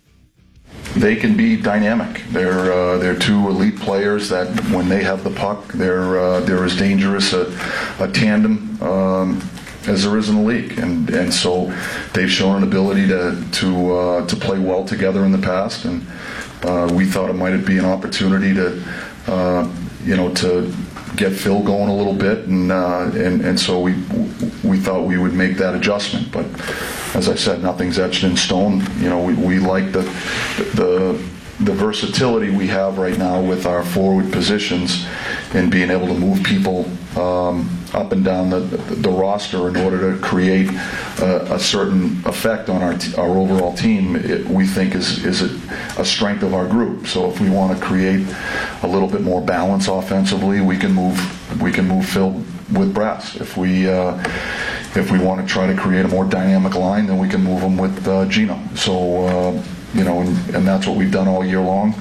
[0.95, 2.23] They can be dynamic.
[2.29, 6.63] They're uh, they're two elite players that when they have the puck, they're uh, they're
[6.63, 7.45] as dangerous a,
[7.99, 9.49] a tandem um,
[9.87, 11.71] as there is in the league, and and so
[12.13, 16.05] they've shown an ability to to uh, to play well together in the past, and
[16.63, 18.83] uh, we thought it might be an opportunity to
[19.27, 19.71] uh,
[20.03, 20.73] you know to
[21.15, 23.93] get Phil going a little bit, and uh, and and so we
[24.63, 26.45] we thought we would make that adjustment, but
[27.15, 28.81] as I said, nothing's etched in stone.
[28.99, 30.01] You know, we, we like the
[30.73, 31.21] the
[31.59, 35.05] the versatility we have right now with our forward positions
[35.53, 36.85] and being able to move people
[37.17, 40.69] um, up and down the, the roster in order to create
[41.19, 45.41] a, a certain effect on our, t- our overall team, it, we think is, is
[45.41, 47.07] a, a strength of our group.
[47.07, 48.25] So if we want to create
[48.81, 51.17] a little bit more balance offensively, we can move
[51.61, 52.31] we can move Phil
[52.73, 53.35] with Brass.
[53.35, 54.17] If we uh,
[54.95, 57.61] if we want to try to create a more dynamic line, then we can move
[57.61, 58.59] them with uh, Gino.
[58.75, 59.63] So uh,
[59.93, 61.93] you know, and, and that's what we've done all year long.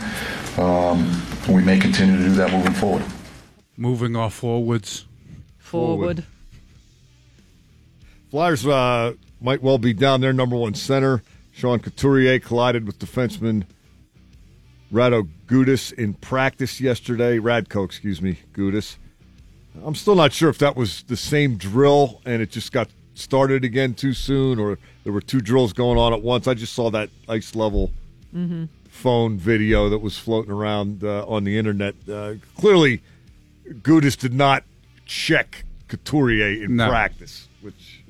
[0.56, 3.04] Um, we may continue to do that moving forward.
[3.76, 5.06] Moving off forwards.
[5.72, 6.24] Forward.
[8.30, 11.22] Flyers uh, might well be down their number one center.
[11.50, 13.64] Sean Couturier collided with defenseman
[14.92, 17.38] Rado Gudas in practice yesterday.
[17.38, 18.96] Radko, excuse me, Gudas.
[19.82, 23.64] I'm still not sure if that was the same drill and it just got started
[23.64, 26.46] again too soon or there were two drills going on at once.
[26.46, 27.90] I just saw that ice level
[28.34, 28.64] Mm-hmm.
[28.88, 31.94] phone video that was floating around uh, on the internet.
[32.10, 33.02] Uh, clearly,
[33.68, 34.64] Gudas did not
[35.06, 36.88] check Couturier in No.
[36.88, 38.02] practice, which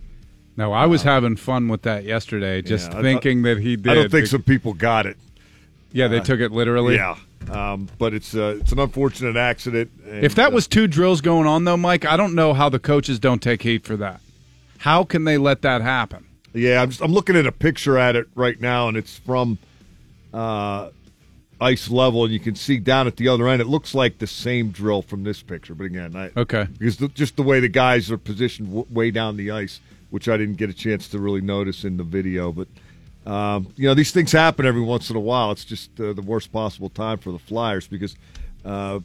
[0.57, 3.91] No, I was having fun with that yesterday, just Yeah, thinking that he did.
[3.91, 5.17] I don't think some people got it.
[5.93, 6.95] Yeah, they Uh, took it literally.
[6.97, 7.17] Yeah,
[7.51, 9.91] um, but it's uh, it's an unfortunate accident.
[10.07, 12.69] and, If that uh, was two drills going on, though, Mike, I don't know how
[12.69, 14.21] the coaches don't take heat for that.
[14.79, 16.27] How can they let that happen?
[16.55, 19.59] Yeah, I'm, just, I'm looking at a picture at it right now, and it's from
[20.35, 20.91] uh,
[21.63, 23.63] ice level, and you can see down at the other end.
[23.63, 26.67] It looks like the same drill from this picture, but again, I, Okay.
[26.79, 29.81] because the, just the way the guys are positioned w- way down the ice,
[30.11, 32.69] which I didn't get a chance to really notice in the video, but.
[33.25, 35.53] Um, you know these things happen every once in a while.
[35.53, 38.17] It's just uh, the worst possible time for the Flyers because
[38.65, 38.99] uh,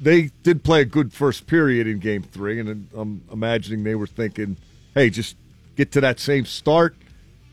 [0.00, 4.06] they did play a good first period in Game Three, and I'm imagining they were
[4.06, 4.56] thinking,
[4.94, 5.36] "Hey, just
[5.76, 6.96] get to that same start,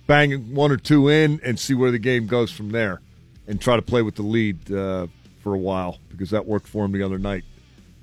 [0.07, 3.01] bang one or two in, and see where the game goes from there,
[3.47, 5.07] and try to play with the lead uh,
[5.41, 7.43] for a while because that worked for him the other night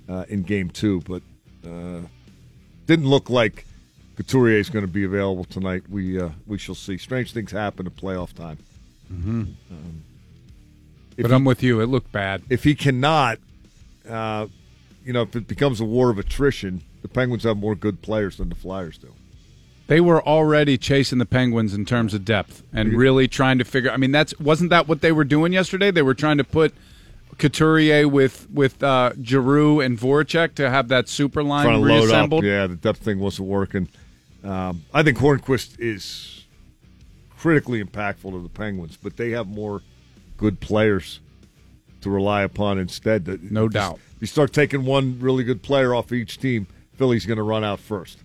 [0.09, 1.23] uh, in Game Two, but
[1.67, 2.01] uh,
[2.87, 3.65] didn't look like
[4.17, 5.85] Couturier is going to be available tonight.
[5.89, 6.99] We uh, we shall see.
[6.99, 8.59] Strange things happen at playoff time.
[9.13, 9.41] Mm-hmm.
[9.71, 10.03] Um,
[11.17, 11.81] if But he- I'm with you.
[11.81, 12.43] It looked bad.
[12.51, 13.39] if he cannot,
[14.09, 14.47] uh,
[15.05, 18.37] you know, if it becomes a war of attrition, the Penguins have more good players
[18.37, 19.13] than the Flyers do.
[19.91, 23.91] They were already chasing the Penguins in terms of depth and really trying to figure.
[23.91, 25.91] I mean, that's wasn't that what they were doing yesterday?
[25.91, 26.73] They were trying to put
[27.39, 31.97] Couturier with with uh, Giroux and Voracek to have that super line Trying to load
[31.97, 32.03] up.
[32.05, 32.45] reassembled.
[32.45, 33.89] Yeah, the depth thing wasn't working.
[34.45, 36.45] Um, I think Hornqvist is
[37.37, 39.83] critically impactful to the Penguins, but they have more
[40.37, 41.19] good players
[42.03, 43.25] to rely upon instead.
[43.25, 43.99] That No doubt.
[44.21, 47.81] You start taking one really good player off each team, Philly's going to run out
[47.81, 48.19] first.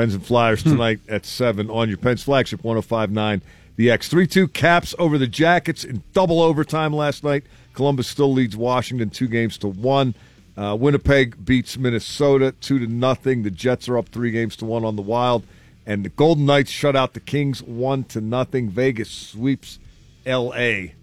[0.00, 0.70] Pens and Flyers Hmm.
[0.70, 3.42] tonight at 7 on your Pens flagship 1059.
[3.76, 7.44] The X 3 2 caps over the Jackets in double overtime last night.
[7.74, 10.14] Columbus still leads Washington two games to one.
[10.56, 13.42] Uh, Winnipeg beats Minnesota two to nothing.
[13.42, 15.44] The Jets are up three games to one on the Wild,
[15.86, 18.70] and the Golden Knights shut out the Kings one to nothing.
[18.70, 19.78] Vegas sweeps
[20.24, 20.94] L.A.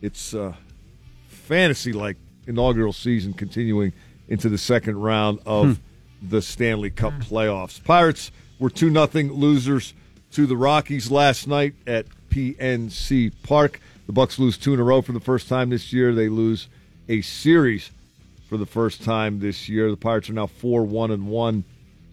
[0.00, 0.54] It's uh,
[1.28, 3.92] fantasy like inaugural season continuing
[4.28, 5.78] into the second round of
[6.22, 7.82] the Stanley Cup playoffs.
[7.82, 9.94] Pirates were 2 nothing losers
[10.32, 13.80] to the Rockies last night at PNC Park.
[14.06, 16.14] The Bucks lose two in a row for the first time this year.
[16.14, 16.68] They lose
[17.08, 17.90] a series
[18.48, 19.90] for the first time this year.
[19.90, 21.64] The Pirates are now 4 1 and 1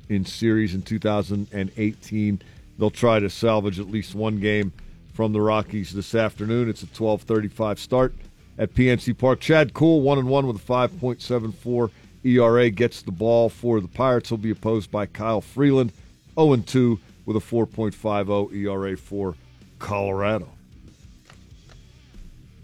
[0.10, 2.42] in series in 2018.
[2.78, 4.74] They'll try to salvage at least one game
[5.14, 6.70] from the Rockies this afternoon.
[6.70, 8.14] It's a 12:35 start
[8.58, 9.40] at PNC Park.
[9.40, 11.92] Chad Kuhl, one and one with a 5.74
[12.24, 14.30] ERA, gets the ball for the Pirates.
[14.30, 15.94] He'll be opposed by Kyle Freeland,
[16.36, 19.36] 0 and 2 with a 4.50 ERA for
[19.78, 20.50] Colorado.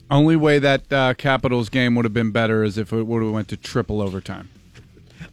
[0.09, 3.31] Only way that uh, Capitals game would have been better is if it would have
[3.31, 4.49] went to triple overtime.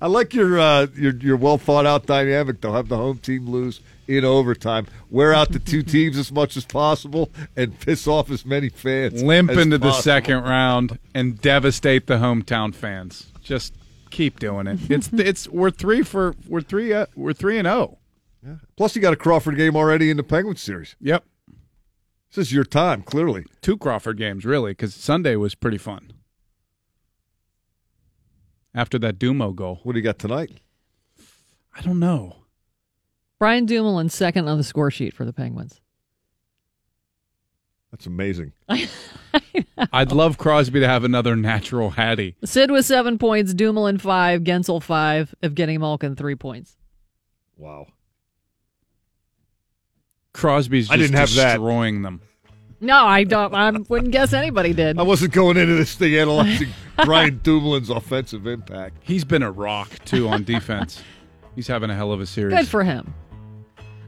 [0.01, 2.73] I like your uh, your your well thought out dynamic though.
[2.73, 6.65] Have the home team lose in overtime, wear out the two teams as much as
[6.65, 9.23] possible, and piss off as many fans.
[9.23, 13.31] Limp into the second round and devastate the hometown fans.
[13.43, 13.75] Just
[14.13, 14.79] keep doing it.
[14.89, 17.99] It's it's we're three for we're three uh, we're three and oh.
[18.45, 18.59] zero.
[18.77, 20.97] Plus, you got a Crawford game already in the Penguins series.
[21.01, 21.25] Yep.
[22.35, 23.45] This is your time, clearly.
[23.61, 26.13] Two Crawford games really because Sunday was pretty fun.
[28.75, 30.61] After that Dumo goal, what do you got tonight?
[31.77, 32.37] I don't know.
[33.39, 35.82] Brian Dumoulin second on the score sheet for the Penguins.
[37.93, 38.53] That's amazing.
[39.93, 42.37] I'd love Crosby to have another natural Hattie.
[42.45, 46.77] Sid with seven points, Dumoulin five, Guentzel five, Evgeny Malkin three points.
[47.57, 47.87] Wow.
[50.33, 51.55] Crosby's I didn't have that.
[51.57, 52.23] destroying them.
[52.81, 53.55] No, I don't.
[53.55, 54.99] I wouldn't guess anybody did.
[54.99, 56.71] I wasn't going into this thing analyzing
[57.05, 58.97] Brian Dumoulin's offensive impact.
[59.03, 61.01] He's been a rock too on defense.
[61.55, 62.55] He's having a hell of a series.
[62.57, 63.15] Good for him.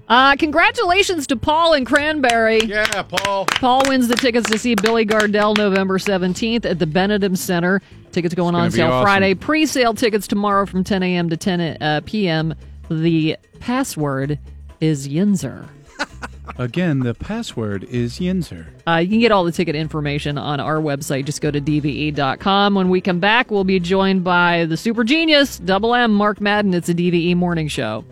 [0.09, 2.61] Uh, congratulations to Paul and Cranberry.
[2.61, 3.47] Yeah, Paul.
[3.47, 7.81] Paul wins the tickets to see Billy Gardell November 17th at the Benedum Center.
[8.13, 9.05] Tickets going on sale awesome.
[9.05, 9.35] Friday.
[9.35, 11.31] Pre sale tickets tomorrow from 10 a.m.
[11.31, 12.55] to 10 uh, p.m.
[12.91, 14.39] The password
[14.81, 15.69] is Yinzer.
[16.59, 18.67] Again, the password is Yinzer.
[18.87, 21.25] Uh, you can get all the ticket information on our website.
[21.25, 22.75] Just go to DVE.com.
[22.75, 26.75] When we come back, we'll be joined by the super genius, Double M, Mark Madden.
[26.75, 28.05] It's a DVE morning show.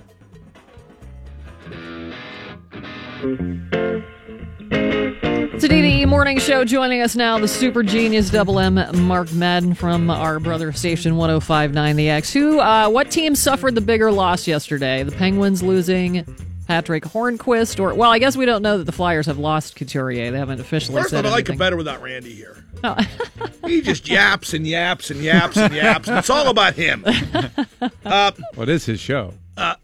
[5.55, 6.65] It's a DVE morning show.
[6.65, 8.75] Joining us now, the super genius Double M,
[9.07, 12.33] Mark Madden from our brother station 1059 The X.
[12.33, 15.05] Who, uh, what team suffered the bigger loss yesterday?
[15.05, 16.25] The Penguins losing
[16.67, 20.33] Patrick Hornqvist, or, well, I guess we don't know that the Flyers have lost Couturier.
[20.33, 21.59] They haven't officially First said of all, I like it anything.
[21.59, 22.65] better without Randy here.
[22.83, 22.97] Oh.
[23.69, 26.09] he just yaps and yaps and yaps and yaps.
[26.09, 27.05] It's all about him.
[28.05, 29.33] Uh, What is his show?
[29.57, 29.77] uh,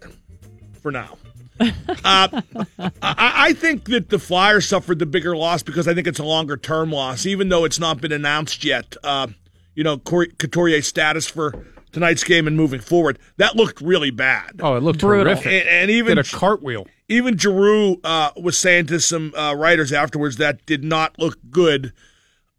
[0.82, 1.16] for now.
[1.60, 2.42] Uh,
[2.80, 6.24] I, I think that the Flyers suffered the bigger loss because I think it's a
[6.24, 8.96] longer term loss, even though it's not been announced yet.
[9.02, 9.28] Uh,
[9.74, 13.18] you know, Corey- Couturier's status for tonight's game and moving forward.
[13.38, 14.60] That looked really bad.
[14.60, 15.24] Oh, it looked Brutal.
[15.24, 15.46] terrific.
[15.46, 16.86] And, and even Did a cartwheel.
[17.08, 21.92] even Giroux uh, was saying to some uh, writers afterwards that did not look good.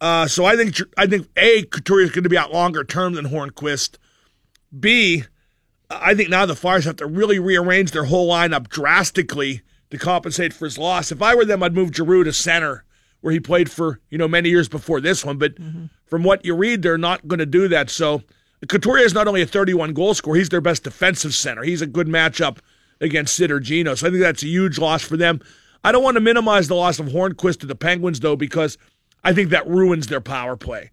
[0.01, 3.13] Uh, so I think I think a Couturier is going to be out longer term
[3.13, 3.97] than Hornqvist.
[4.77, 5.23] B,
[5.89, 10.53] I think now the Flyers have to really rearrange their whole lineup drastically to compensate
[10.53, 11.11] for his loss.
[11.11, 12.85] If I were them, I'd move Giroux to center
[13.21, 15.37] where he played for you know many years before this one.
[15.37, 15.85] But mm-hmm.
[16.05, 17.89] from what you read, they're not going to do that.
[17.89, 18.23] So
[18.67, 21.63] Couturier is not only a 31 goal scorer, he's their best defensive center.
[21.63, 22.59] He's a good matchup
[23.01, 23.95] against Sid or Gino.
[23.95, 25.41] So I think that's a huge loss for them.
[25.83, 28.77] I don't want to minimize the loss of Hornqvist to the Penguins though, because
[29.23, 30.91] I think that ruins their power play.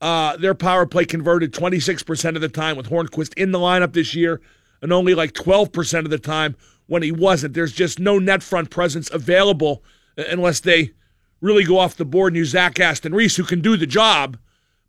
[0.00, 4.14] Uh, their power play converted 26% of the time with Hornqvist in the lineup this
[4.14, 4.40] year,
[4.80, 6.56] and only like 12% of the time
[6.86, 7.54] when he wasn't.
[7.54, 9.82] There's just no net front presence available
[10.16, 10.92] unless they
[11.40, 14.36] really go off the board and use Zach Aston Reese, who can do the job,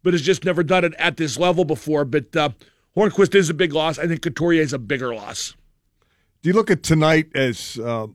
[0.04, 2.06] but has just never done it at this level before.
[2.06, 2.50] But uh,
[2.96, 4.00] Hornqvist is a big loss.
[4.00, 5.56] I think Couturier is a bigger loss.
[6.42, 8.08] Do you look at tonight as uh,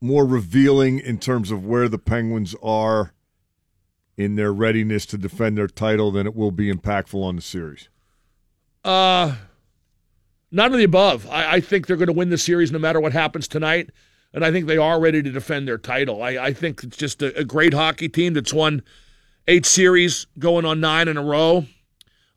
[0.00, 3.12] more revealing in terms of where the Penguins are
[4.20, 7.88] in their readiness to defend their title than it will be impactful on the series?
[8.84, 9.34] Uh,
[10.50, 11.26] none of the above.
[11.30, 13.88] I, I think they're going to win the series no matter what happens tonight,
[14.34, 16.22] and I think they are ready to defend their title.
[16.22, 18.82] I, I think it's just a, a great hockey team that's won
[19.48, 21.64] eight series, going on nine in a row.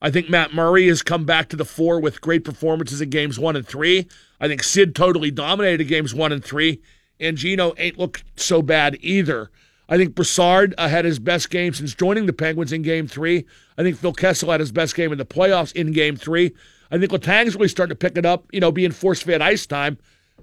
[0.01, 3.37] I think Matt Murray has come back to the fore with great performances in games
[3.37, 4.07] one and three.
[4.39, 6.81] I think Sid totally dominated games one and three,
[7.19, 9.49] and Gino ain't looked so bad either.
[9.89, 13.45] I think Brassard uh, had his best game since joining the Penguins in game three.
[13.77, 16.53] I think Phil Kessel had his best game in the playoffs in game three.
[16.89, 19.65] I think Letang's really starting to pick it up, you know, being force fed ice
[19.65, 19.97] time,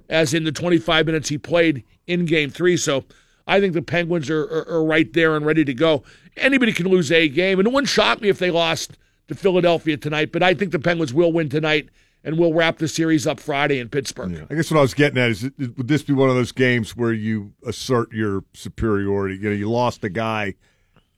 [0.09, 2.77] as in the 25 minutes he played in game three.
[2.77, 3.05] So
[3.47, 6.03] I think the Penguins are, are, are right there and ready to go.
[6.37, 9.97] Anybody can lose a game, and it wouldn't shock me if they lost to Philadelphia
[9.97, 11.89] tonight, but I think the Penguins will win tonight
[12.25, 14.47] and we'll wrap the series up Friday in Pittsburgh.
[14.51, 16.97] I guess what I was getting at is, would this be one of those games
[16.97, 19.37] where you assert your superiority?
[19.37, 20.55] You know, you lost a guy.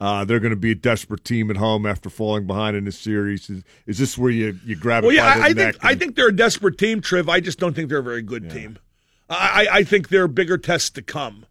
[0.00, 2.98] Uh, they're going to be a desperate team at home after falling behind in this
[2.98, 3.48] series.
[3.48, 6.16] Is, is this where you, you grab it Well, yeah, I, I think I think
[6.16, 7.28] they're a desperate team, Triv.
[7.28, 8.78] I just don't think they're a very good team.
[9.30, 11.46] I, I I think there are bigger tests to come.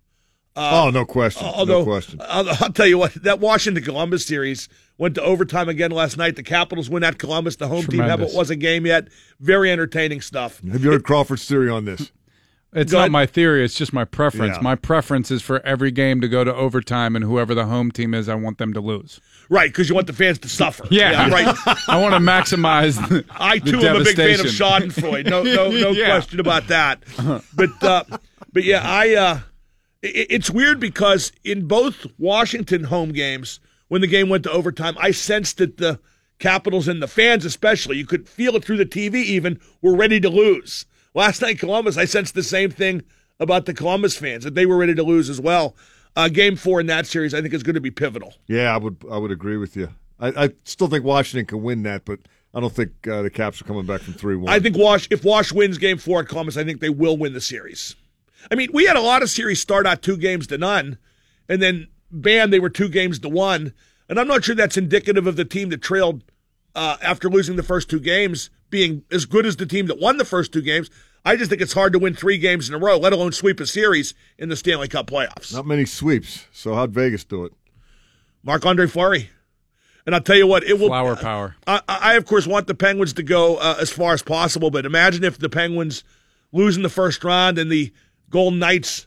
[0.54, 1.48] Uh, oh, no question.
[1.48, 2.20] Although, no question.
[2.28, 4.68] I'll, I'll tell you what, that Washington Columbus series
[5.02, 6.36] went to overtime again last night.
[6.36, 7.56] The Capitals win at Columbus.
[7.56, 9.08] The home team haven't was a game yet.
[9.40, 10.62] Very entertaining stuff.
[10.72, 12.12] Have you heard Crawford's theory on this?
[12.74, 13.66] It's not my theory.
[13.66, 14.56] It's just my preference.
[14.56, 14.62] Yeah.
[14.62, 18.14] My preference is for every game to go to overtime, and whoever the home team
[18.14, 19.20] is, I want them to lose.
[19.50, 20.86] Right, because you want the fans to suffer.
[20.90, 21.54] Yeah, right.
[21.90, 22.96] I want to maximize.
[23.10, 24.66] The, I the too am a big fan of devastation.
[24.66, 25.26] Schadenfreude.
[25.30, 26.12] No, no, no Yeah.
[26.12, 27.04] question about that.
[27.54, 28.06] But, uh,
[28.54, 29.16] but yeah, I.
[29.16, 29.40] Uh,
[30.02, 33.60] it, it's weird because in both Washington home games,
[33.92, 36.00] when the game went to overtime, I sensed that the
[36.40, 39.16] Capitals and the fans, especially, you could feel it through the TV.
[39.16, 40.86] Even were ready to lose.
[41.14, 43.04] Last night, Columbus, I sensed the same thing
[43.38, 45.76] about the Columbus fans that they were ready to lose as well.
[46.16, 48.36] Uh, game four in that series, I think, is going to be pivotal.
[48.48, 49.90] Yeah, I would I would agree with you.
[50.22, 52.20] I, I still think Washington can win that, but
[52.54, 54.54] I don't think uh, the Caps are coming back from three one.
[54.54, 57.34] I think Wash if Wash wins game four at Columbus, I think they will win
[57.34, 57.98] the series.
[58.50, 60.98] I mean, we had a lot of series start out two games to none,
[61.50, 63.74] and then bam, they were two games to one.
[64.10, 66.24] And I'm not sure that's indicative of the team that trailed
[66.76, 70.18] uh, after losing the first two games being as good as the team that won
[70.18, 70.90] the first two games.
[71.24, 73.60] I just think it's hard to win three games in a row, let alone sweep
[73.60, 75.54] a series in the Stanley Cup playoffs.
[75.54, 76.46] Not many sweeps.
[76.52, 77.54] So how'd Vegas do it?
[78.44, 79.30] Marc-Andre Fleury.
[80.06, 80.88] And I'll tell you what, it will.
[80.88, 81.56] Flower power.
[81.68, 84.86] I, I of course want the Penguins to go uh, as far as possible, but
[84.86, 86.04] imagine if the Penguins
[86.52, 87.94] lose in the first round and the
[88.32, 89.06] Golden Knights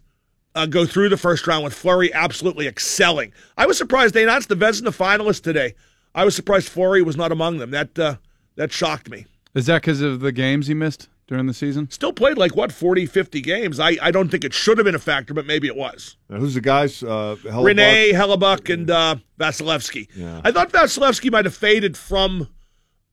[0.55, 3.33] uh, go through the first round with Fleury absolutely excelling.
[3.57, 5.75] I was surprised they announced the Vezina finalists today.
[6.15, 7.71] I was surprised Fleury was not among them.
[7.71, 8.17] That uh,
[8.57, 9.27] that shocked me.
[9.55, 11.91] Is that because of the games he missed during the season?
[11.91, 13.79] Still played like what 40, 50 games.
[13.81, 16.17] I, I don't think it should have been a factor, but maybe it was.
[16.29, 17.03] Now, who's the guys?
[17.03, 17.77] Uh, Hellebuyck?
[17.77, 20.09] Rinne Hellebuyck and uh, Vasilevskiy.
[20.15, 20.41] Yeah.
[20.45, 22.49] I thought Vasilevsky might have faded from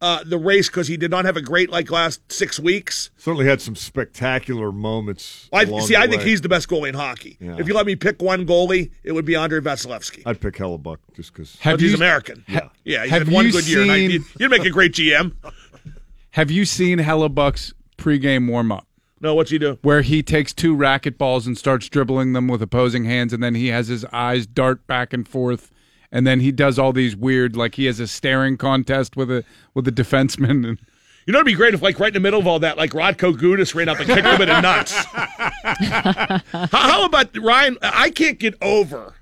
[0.01, 3.11] uh, the race because he did not have a great like last six weeks.
[3.17, 5.47] Certainly had some spectacular moments.
[5.53, 5.93] I along see.
[5.93, 7.37] the I think he's the best goalie in hockey.
[7.39, 7.57] Yeah.
[7.59, 10.23] If you let me pick one goalie, it would be Andre Vasilevskiy.
[10.25, 11.57] I'd pick Hellebuyck just because.
[11.63, 12.43] But he's American.
[12.49, 13.81] ha- yeah, he's have had one you good year.
[13.83, 15.33] and I- seen- You'd, you'd make a great GM.
[16.31, 18.87] Have you seen Hellebuyck's pregame warm up?
[19.19, 19.77] No, what's he do?
[19.81, 23.67] Where he takes two racquetballs and starts dribbling them with opposing hands, and then he
[23.67, 25.71] has his eyes dart back and forth,
[26.11, 29.43] and then he does all these weird, like he has a staring contest with a
[29.73, 30.67] with a defenseman.
[30.67, 30.79] And
[31.25, 32.91] You know, it'd be great if, like, right in the middle of all that, like
[32.91, 34.93] Radko Gudas ran up and kicked him in the nuts.
[35.85, 37.77] how, how about Ryan?
[37.81, 39.13] I can't get over.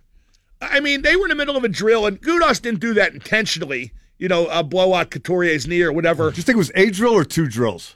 [0.62, 3.14] I mean, they were in the middle of a drill, and Gudas didn't do that
[3.14, 3.92] intentionally.
[4.18, 6.30] You know, uh, blow out Couturier's knee or whatever.
[6.32, 7.96] Do you think it was a drill or two drills?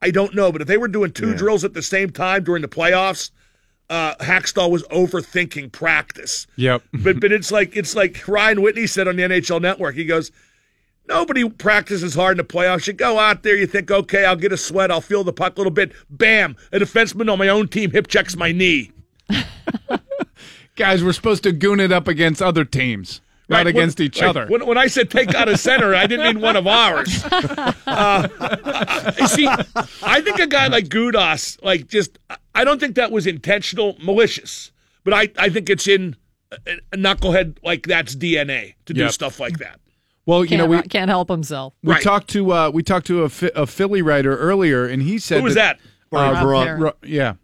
[0.00, 1.36] I don't know, but if they were doing two Yeah.
[1.36, 3.32] drills at the same time during the playoffs,
[3.90, 6.46] uh, Hakstol was overthinking practice.
[6.56, 9.94] yep, but but it's like it's like Ryan Whitney said on the NHL Network.
[9.94, 10.30] He goes,
[11.08, 12.86] nobody practices hard in the playoffs.
[12.86, 15.56] You go out there, you think, okay, I'll get a sweat, I'll feel the puck
[15.56, 15.92] a little bit.
[16.10, 16.56] Bam!
[16.72, 18.92] A defenseman on my own team hip checks my knee.
[20.76, 24.20] guys, we're supposed to goon it up against other teams, not Right, when- against each
[24.20, 24.46] right, other.
[24.46, 27.24] When, when I said take out a center, I didn't mean one of ours.
[27.88, 29.48] Uh, I- see,
[30.02, 32.18] I think a guy like Gudas, like just,
[32.54, 34.70] I don't think that was intentional, malicious,
[35.04, 36.16] but I, I think it's in
[36.52, 36.56] a,
[36.92, 39.80] a knucklehead like that's DNA to do stuff like that.
[40.26, 41.72] well, you Can't, know, we can't help himself.
[41.82, 42.02] we Right.
[42.02, 45.44] talked to uh, we talked to a, a Philly writer earlier, and he said Who
[45.44, 45.78] was that?
[46.12, 46.96] Uh, Rob Ro- Parent.
[47.04, 47.34] Yeah,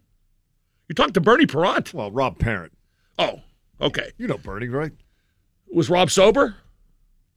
[0.87, 1.91] You talked to Bernie Parent.
[1.93, 2.73] Well, Rob Parent.
[3.17, 3.41] Oh,
[3.81, 4.11] okay.
[4.17, 4.91] You know Bernie, right?
[5.75, 6.55] Was Rob sober?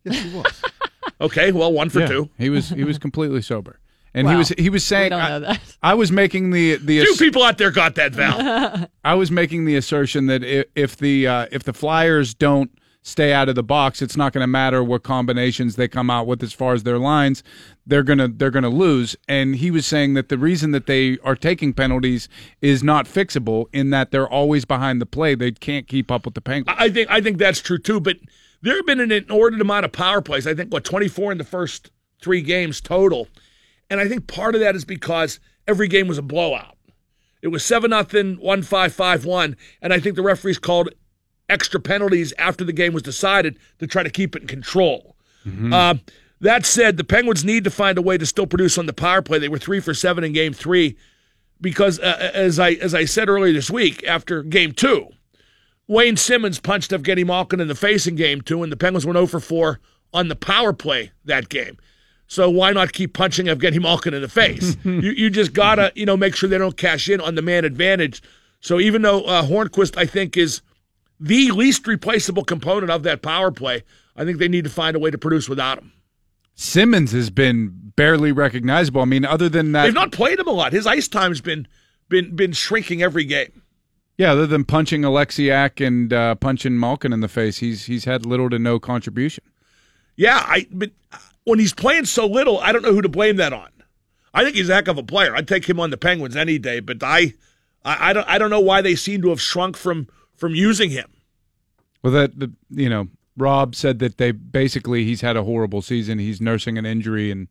[0.05, 0.62] Yes, he was.
[1.20, 2.07] Okay, well, one for Yeah.
[2.07, 2.31] two.
[2.39, 3.81] He was he was completely sober,
[4.15, 5.60] and he was he was saying don't I, know that.
[5.83, 8.86] I was making the the Two people out there got that, Val.
[9.05, 12.70] I was making the assertion that if, if the uh, if the Flyers don't
[13.02, 16.26] stay out of the box, it's not going to matter what combinations they come out
[16.26, 17.42] with as far as their lines.
[17.86, 19.16] They're gonna they're gonna lose.
[19.28, 22.28] And he was saying that the reason that they are taking penalties
[22.60, 25.34] is not fixable in that they're always behind the play.
[25.34, 26.76] They can't keep up with the Penguins.
[26.78, 28.00] I think I think that's true too.
[28.00, 28.18] But
[28.60, 30.46] there have been an inordinate amount of power plays.
[30.46, 33.28] I think what twenty four in the first three games total,
[33.88, 36.76] and I think part of that is because every game was a blowout.
[37.40, 40.90] It was seven nothing, one five five one, and I think the referees called
[41.48, 45.16] extra penalties after the game was decided to try to keep it in control.
[45.72, 45.94] Uh,
[46.40, 49.22] that said, the Penguins need to find a way to still produce on the power
[49.22, 49.38] play.
[49.38, 50.96] They were three for seven in Game Three
[51.60, 55.08] because, uh, as I as I said earlier this week, after Game Two,
[55.86, 59.16] Wayne Simmonds punched Evgeny Malkin in the face in Game Two, and the Penguins went
[59.16, 59.80] 0 for 4
[60.12, 61.76] on the power play that game.
[62.26, 64.76] So why not keep punching Evgeny Malkin in the face?
[64.84, 67.64] you, you just gotta you know make sure they don't cash in on the man
[67.64, 68.22] advantage.
[68.60, 70.60] So even though uh, Hornquist I think is
[71.20, 73.84] the least replaceable component of that power play,
[74.16, 75.92] I think they need to find a way to produce without him.
[76.55, 79.00] Simmonds has been barely recognizable.
[79.00, 80.72] I mean, other than that, They've not played him a lot.
[80.72, 81.68] His ice time's been
[82.08, 83.62] been been shrinking every game.
[84.16, 88.26] yeah, other than punching Oleksiak and uh, punching Malkin in the face, he's he's had
[88.26, 89.44] little to no contribution.
[90.16, 90.90] Yeah, I but
[91.44, 93.68] when he's playing so little, I don't know who to blame that on.
[94.34, 95.34] I think he's a heck of a player.
[95.36, 97.34] I'd take him on the Penguins any day, but I,
[97.84, 100.08] I, I don't, I don't know why they seem to have shrunk from
[100.39, 101.10] from using him.
[102.02, 106.18] Well, that the, you know, Rob said that they basically he's had a horrible season.
[106.18, 107.49] He's nursing an injury and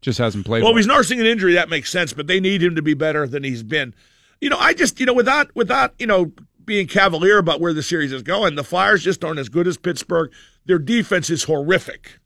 [0.00, 0.62] just hasn't played.
[0.62, 0.78] Well, well.
[0.78, 3.44] he's nursing an injury, that makes sense, but they need him to be better than
[3.44, 3.94] he's been.
[4.40, 6.32] You know, I just, you know, without without you know
[6.64, 9.76] being cavalier about where the series is going, the Flyers just aren't as good as
[9.76, 10.32] Pittsburgh.
[10.64, 12.18] Their defense is horrific.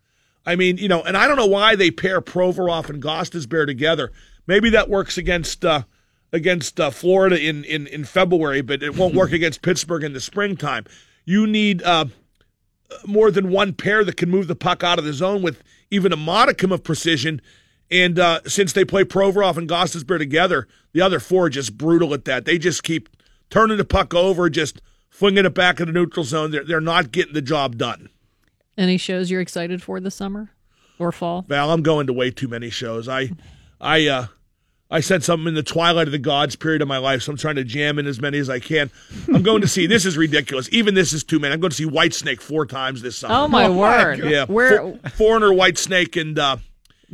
[0.47, 4.12] I mean, you know, and I don't know why they pair Provorov and Gostisbehere together.
[4.47, 5.84] Maybe that works against uh,
[6.34, 10.20] against uh, Florida in, in in February, but it won't work against Pittsburgh in the
[10.20, 10.84] springtime.
[11.24, 12.06] You need uh,
[13.06, 16.12] more than one pair that can move the puck out of the zone with even
[16.12, 17.40] a modicum of precision.
[17.90, 22.12] And uh, since they play Provorov and Gostisbehere together, the other four are just brutal
[22.12, 22.44] at that.
[22.44, 23.08] They just keep
[23.50, 24.80] turning the puck over, just
[25.10, 26.50] flinging it back in the neutral zone.
[26.50, 28.08] They're, they're not getting the job done.
[28.76, 30.50] Any shows you're excited for this summer
[30.98, 31.44] or fall?
[31.46, 33.08] Val, I'm going to way too many shows.
[33.08, 33.30] I,
[33.80, 34.26] I, uh,
[34.94, 37.39] I said something in the twilight of the gods period of my life, so I'm
[37.39, 38.90] trying to jam in as many as I can.
[39.32, 39.86] I'm going to see.
[39.86, 40.68] This is ridiculous.
[40.73, 41.52] Even this is too many.
[41.52, 43.34] I'm going to see Whitesnake four times this summer.
[43.34, 44.18] Oh, my word.
[44.20, 46.56] Yeah, Where- For- Foreigner, Whitesnake, and uh,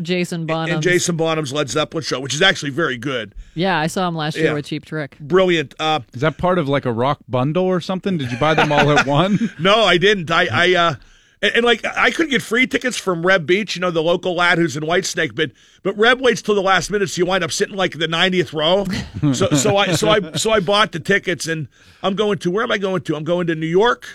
[0.03, 0.75] Jason Bonham.
[0.77, 4.15] and Jason Bonham's Led Zeppelin show, which is actually very good, Yeah, I saw him
[4.15, 4.53] last year Yeah.
[4.55, 5.19] with Cheap Trick.
[5.19, 5.75] brilliant.
[5.79, 8.17] Uh, Is that part of like a rock bundle or something?
[8.19, 9.39] Did you buy them all at one?
[9.59, 10.31] No, I didn't.
[10.31, 10.95] I, I, uh,
[11.43, 14.35] and, and like I could get free tickets from Reb Beach, you know, the local
[14.35, 15.53] lad who's in Whitesnake, but
[15.83, 18.53] but Reb waits till the last minute, so you wind up sitting like the 90th
[18.53, 18.87] row.
[19.35, 21.69] So so I so I so I bought the tickets, and
[22.03, 23.17] I'm going to where am I going to?
[23.17, 24.07] I'm going to New York,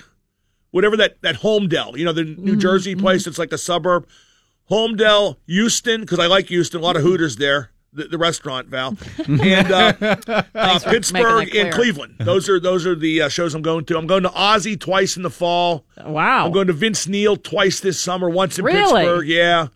[0.72, 3.22] whatever that that Holmdel, you know, the New mm-hmm, Jersey place.
[3.22, 3.30] Mm-hmm.
[3.30, 4.08] It's like a suburb.
[4.70, 6.82] Holmdel, Houston, because I like Houston.
[6.82, 7.70] A lot of Hooters there.
[7.95, 12.15] The, the restaurant, Val, and uh, uh, for making that Pittsburgh and Cleveland.
[12.19, 13.98] Those are those are the uh, shows I'm going to.
[13.98, 15.85] I'm going to Ozzy twice in the fall.
[16.06, 16.45] Wow.
[16.45, 18.30] I'm going to Vince Neil twice this summer.
[18.30, 18.82] Once in Really?
[19.03, 19.27] Pittsburgh.
[19.27, 19.67] Yeah.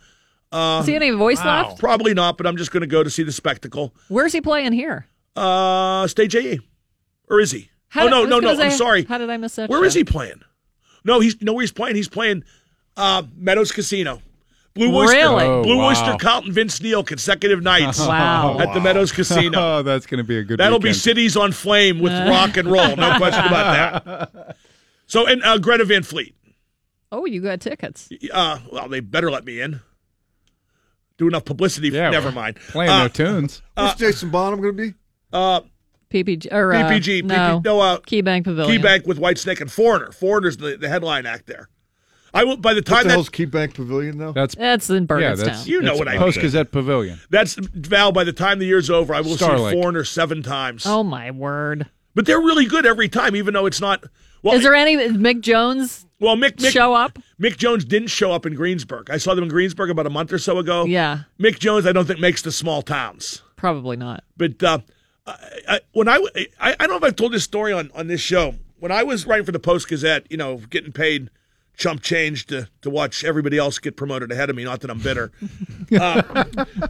[0.52, 1.80] Uh, he any voice left?
[1.80, 3.94] Probably not, but I'm just going to go to see the spectacle.
[4.08, 5.06] Where's he playing here?
[5.36, 6.60] Uh, Stage AE,
[7.30, 7.70] or is he?
[7.88, 8.48] How oh did- I no, was no, no.
[8.54, 9.04] gonna I'm say, sorry.
[9.06, 9.70] How did I miss that?
[9.70, 10.42] Where is he playing?
[11.06, 11.96] No, he's no where he's playing.
[11.96, 12.44] He's playing
[12.98, 14.22] uh, Meadows Casino.
[14.76, 15.46] Blue Oyster, Really?
[15.46, 15.90] Oh, Blue wow.
[15.90, 18.60] Oyster, Carlton, Vince Neil, consecutive nights Wow.
[18.60, 19.60] at the Meadows Casino.
[19.80, 20.60] oh, that's going to be a good.
[20.60, 24.58] That'll be cities on flame with rock and roll, no question about that.
[25.08, 26.36] So, and uh, Greta Van Fleet.
[27.12, 28.10] Oh, you got tickets.
[28.32, 29.82] Uh, well, they better let me in.
[31.18, 31.90] Do enough publicity.
[31.90, 32.58] Yeah, Never mind.
[32.70, 33.62] Playing Uh, no tunes.
[33.74, 34.94] Where's Jason Bonham going to be?
[35.34, 35.62] Uh,
[36.12, 38.82] PPG or uh, PPG, no, PP, no, uh, KeyBank Pavilion.
[38.82, 40.12] Keybank with Whitesnake and Foreigner.
[40.12, 41.70] Foreigner's the, the headline act there.
[42.34, 44.32] I will by the What time the that hell's KeyBank Pavilion now?
[44.32, 45.08] That's That's in yeah.
[45.08, 45.46] Burgettstown.
[45.46, 46.20] That's You know it's what I mean.
[46.22, 47.20] Post Gazette Pavilion.
[47.30, 48.12] that's Val.
[48.12, 49.74] By the time the year's over, I will Star Lake.
[49.76, 50.86] see Foreigner seven times.
[50.86, 51.88] oh my word!
[52.16, 54.04] But they're really good every time, even though it's not.
[54.42, 57.20] Well, Is there any Mick Jones well, Mick, Mick show up?
[57.42, 59.10] Mick Jones didn't show up in Greensburg.
[59.10, 60.86] I saw them in Greensburg about a month or so ago.
[60.86, 63.42] Yeah, Mick Jones, I don't think makes the small towns.
[63.58, 64.24] probably not.
[64.38, 64.80] But uh,
[65.28, 65.34] I,
[65.68, 66.24] I, when I,
[66.60, 68.56] I, I don't know if I've told this story on, on this show.
[68.80, 71.30] When I was writing for the Post Gazette, you know, getting paid
[71.80, 74.66] chump change to, to watch everybody else get promoted ahead of me.
[74.66, 75.32] Not that I'm bitter,
[76.00, 76.22] uh,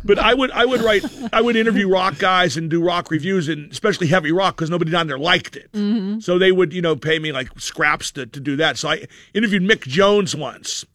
[0.04, 3.48] but I would I would write I would interview rock guys and do rock reviews
[3.48, 5.70] and especially heavy rock because nobody down there liked it.
[6.22, 8.78] So they would you know pay me like scraps to, to do that.
[8.78, 10.86] So I interviewed Mick Jones once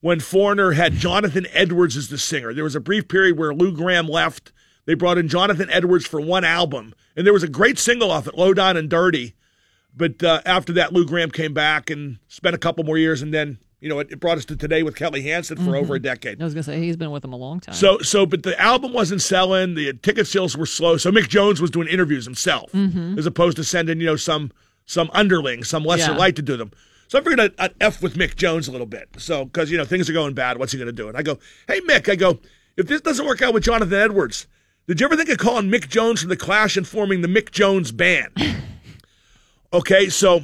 [0.00, 2.52] when Foreigner had Jonathan Edwards as the singer.
[2.52, 4.52] There was a brief period where Lou Gramm left.
[4.84, 8.26] They brought in Jonathan Edwards for one album, and there was a great single off
[8.28, 9.34] it, Low Down and Dirty.
[9.96, 13.32] But uh, after that, Lou Gramm came back and spent a couple more years, and
[13.32, 15.98] then you know it, it brought us to today with Kelly Hansen for over a
[16.00, 16.40] decade.
[16.40, 17.74] I was gonna say he's been with them a long time.
[17.74, 19.74] So, so, but the album wasn't selling.
[19.74, 20.96] The ticket sales were slow.
[20.98, 24.52] So Mick Jones was doing interviews himself, as opposed to sending you know some
[24.84, 26.18] some underling, some lesser Yeah.
[26.18, 26.70] light to do them.
[27.08, 29.08] So I figured I'd, I'd f with Mick Jones a little bit.
[29.18, 31.08] So because you know things are going bad, what's he going to do?
[31.08, 32.38] And I go, hey Mick, I go,
[32.76, 34.46] if this doesn't work out with Jonathan Edwards,
[34.88, 37.50] did you ever think of calling Mick Jones from the Clash and forming the Mick
[37.50, 38.32] Jones Band?
[39.72, 40.42] Okay, so,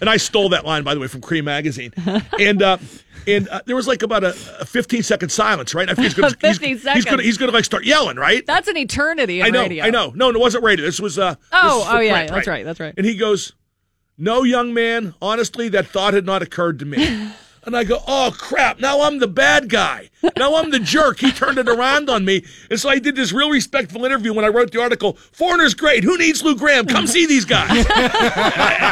[0.00, 1.92] and I stole that line by the way from Creem Magazine,
[2.40, 2.78] and uh,
[3.26, 5.88] and uh, there was like about a, a 15 second silence, right?
[5.88, 8.44] I think he's gonna, 15 he's, He's gonna he's gonna like start yelling, right?
[8.46, 9.84] That's an eternity in I know, radio.
[9.84, 10.12] I know.
[10.14, 10.84] No, it wasn't radio.
[10.84, 11.34] This was uh.
[11.52, 12.94] Oh, this was oh yeah, that's right, that's right.
[12.96, 13.52] And he goes,
[14.18, 15.14] "No, young man.
[15.22, 17.30] Honestly, that thought had not occurred to me."
[17.64, 18.80] And I go, oh crap!
[18.80, 20.10] Now I'm the bad guy.
[20.36, 21.20] Now I'm the jerk.
[21.20, 24.44] He turned it around on me, and so I did this real respectful interview when
[24.44, 25.12] I wrote the article.
[25.30, 26.02] Foreigner's great.
[26.02, 26.86] Who needs Lou Gramm?
[26.86, 27.86] Come see these guys.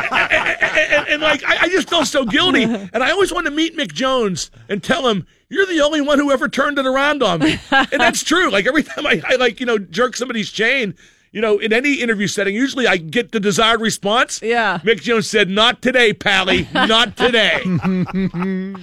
[0.01, 3.77] and, and- like I, I just felt so guilty, and I always wanted to meet
[3.77, 5.27] Mick Jones and tell him.
[5.53, 8.53] You're the only one who ever turned it around on me, and that's true.
[8.53, 10.95] Like every time I, I like you know jerk somebody's chain,
[11.33, 14.41] you know, in any interview setting, usually I get the desired response.
[14.43, 14.79] Yeah.
[14.79, 16.69] Mick Jones said, "Not today, Pally.
[16.73, 17.63] Not today."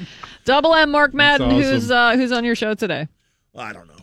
[0.45, 1.61] Double M Mark Madden, awesome.
[1.61, 3.07] who's uh, who's on your show today?
[3.55, 3.93] I don't know.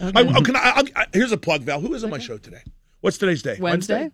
[0.00, 1.80] I, oh, can I, I, I, here's a plug, Val.
[1.80, 2.62] Who is on my show today?
[3.00, 3.56] What's today's day?
[3.58, 4.10] Wednesday.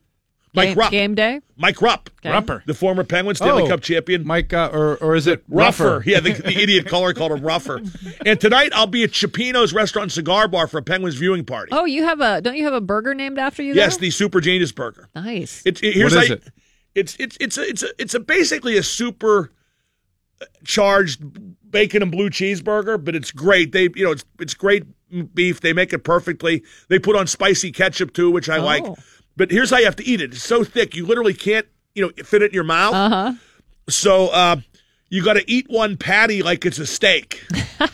[0.55, 0.91] Mike game, Rupp.
[0.91, 1.41] game day.
[1.57, 2.11] Mike Rupp.
[2.19, 2.29] Okay.
[2.31, 2.63] Rupper.
[2.67, 3.69] The former Penguins Stanley Oh.
[3.69, 4.27] Cup champion.
[4.27, 6.03] Mike, uh, or or is it Ruffer.
[6.05, 7.81] Yeah, the, the idiot caller called him Ruffer.
[8.27, 11.71] And tonight I'll be at Cioppino's Restaurant Cigar Bar for a Penguins viewing party.
[11.73, 13.75] Oh, you have a don't you have a burger named after you?
[13.75, 14.03] yes, there?
[14.03, 15.09] the Super Genius Burger.
[15.15, 15.63] nice.
[15.65, 16.49] It's it, here's What is how- it?
[16.95, 19.51] It's it's it's a, it's a, it's a basically a super
[20.65, 21.23] charged
[21.71, 23.73] bacon and blue cheeseburger, but it's great.
[23.73, 24.85] They you know it's it's great
[25.35, 25.61] beef.
[25.61, 26.63] They make it perfectly.
[26.89, 28.85] They put on spicy ketchup too, which I like.
[29.36, 30.33] But here's how you have to eat it.
[30.33, 32.94] It's so thick you literally can't you know fit it in your mouth.
[32.94, 33.33] Uh huh.
[33.89, 34.57] So uh,
[35.13, 37.45] you got to eat one patty like it's a steak.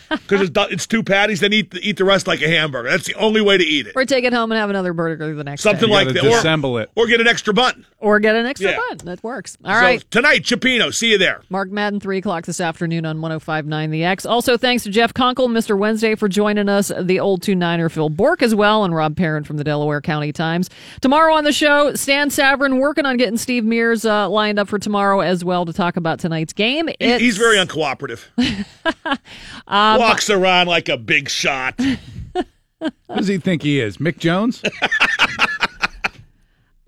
[0.09, 1.41] because it's, it's two patties.
[1.41, 2.89] Then eat the, eat the rest like a hamburger.
[2.89, 3.93] That's the only way to eat it.
[3.93, 5.69] Or take it home and have another burger the next day.
[5.69, 5.93] Something day.
[5.93, 6.17] like that.
[6.23, 6.89] Or, disassemble it.
[6.95, 7.85] or get an extra bun.
[7.99, 8.77] Or get an extra Yeah.
[8.77, 8.97] bun.
[9.03, 9.57] That works.
[9.65, 10.11] All So right.
[10.11, 10.93] tonight, Cioppino.
[10.93, 11.41] See you there.
[11.49, 14.25] Mark Madden, 3 o'clock this afternoon on 1059 The X.
[14.25, 15.77] Also, thanks to Jeff Kunkel, Mr.
[15.77, 19.45] Wednesday, for joining us, the old 2 Niner Phil Bourque as well, and Rob Parent
[19.45, 20.69] from the Delaware County Times.
[21.01, 24.79] Tomorrow on the show, Stan Savran working on getting Steve Mears uh, lined up for
[24.79, 26.87] tomorrow as well to talk about tonight's game.
[27.09, 28.25] He- It's- he's very uncooperative.
[29.67, 31.79] Um, Walks around like a big shot.
[31.79, 33.97] Who does he think he is?
[33.97, 34.63] Mick Jones?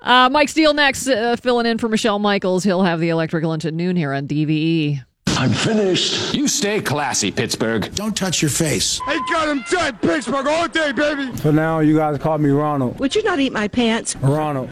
[0.04, 2.64] Uh, Mike Steele next, uh, filling in for Michelle Michaels.
[2.64, 4.28] He'll have the electric lunch at noon here on.
[4.28, 5.00] DVE.
[5.28, 6.34] I'm finished.
[6.34, 7.94] You stay classy, Pittsburgh.
[7.94, 9.00] Don't touch your face.
[9.06, 11.32] I got him tight, Pittsburgh all day, baby.
[11.38, 13.00] For now, you guys call me Ronald.
[13.00, 14.16] Would you not eat my pants?
[14.16, 14.72] Ronald.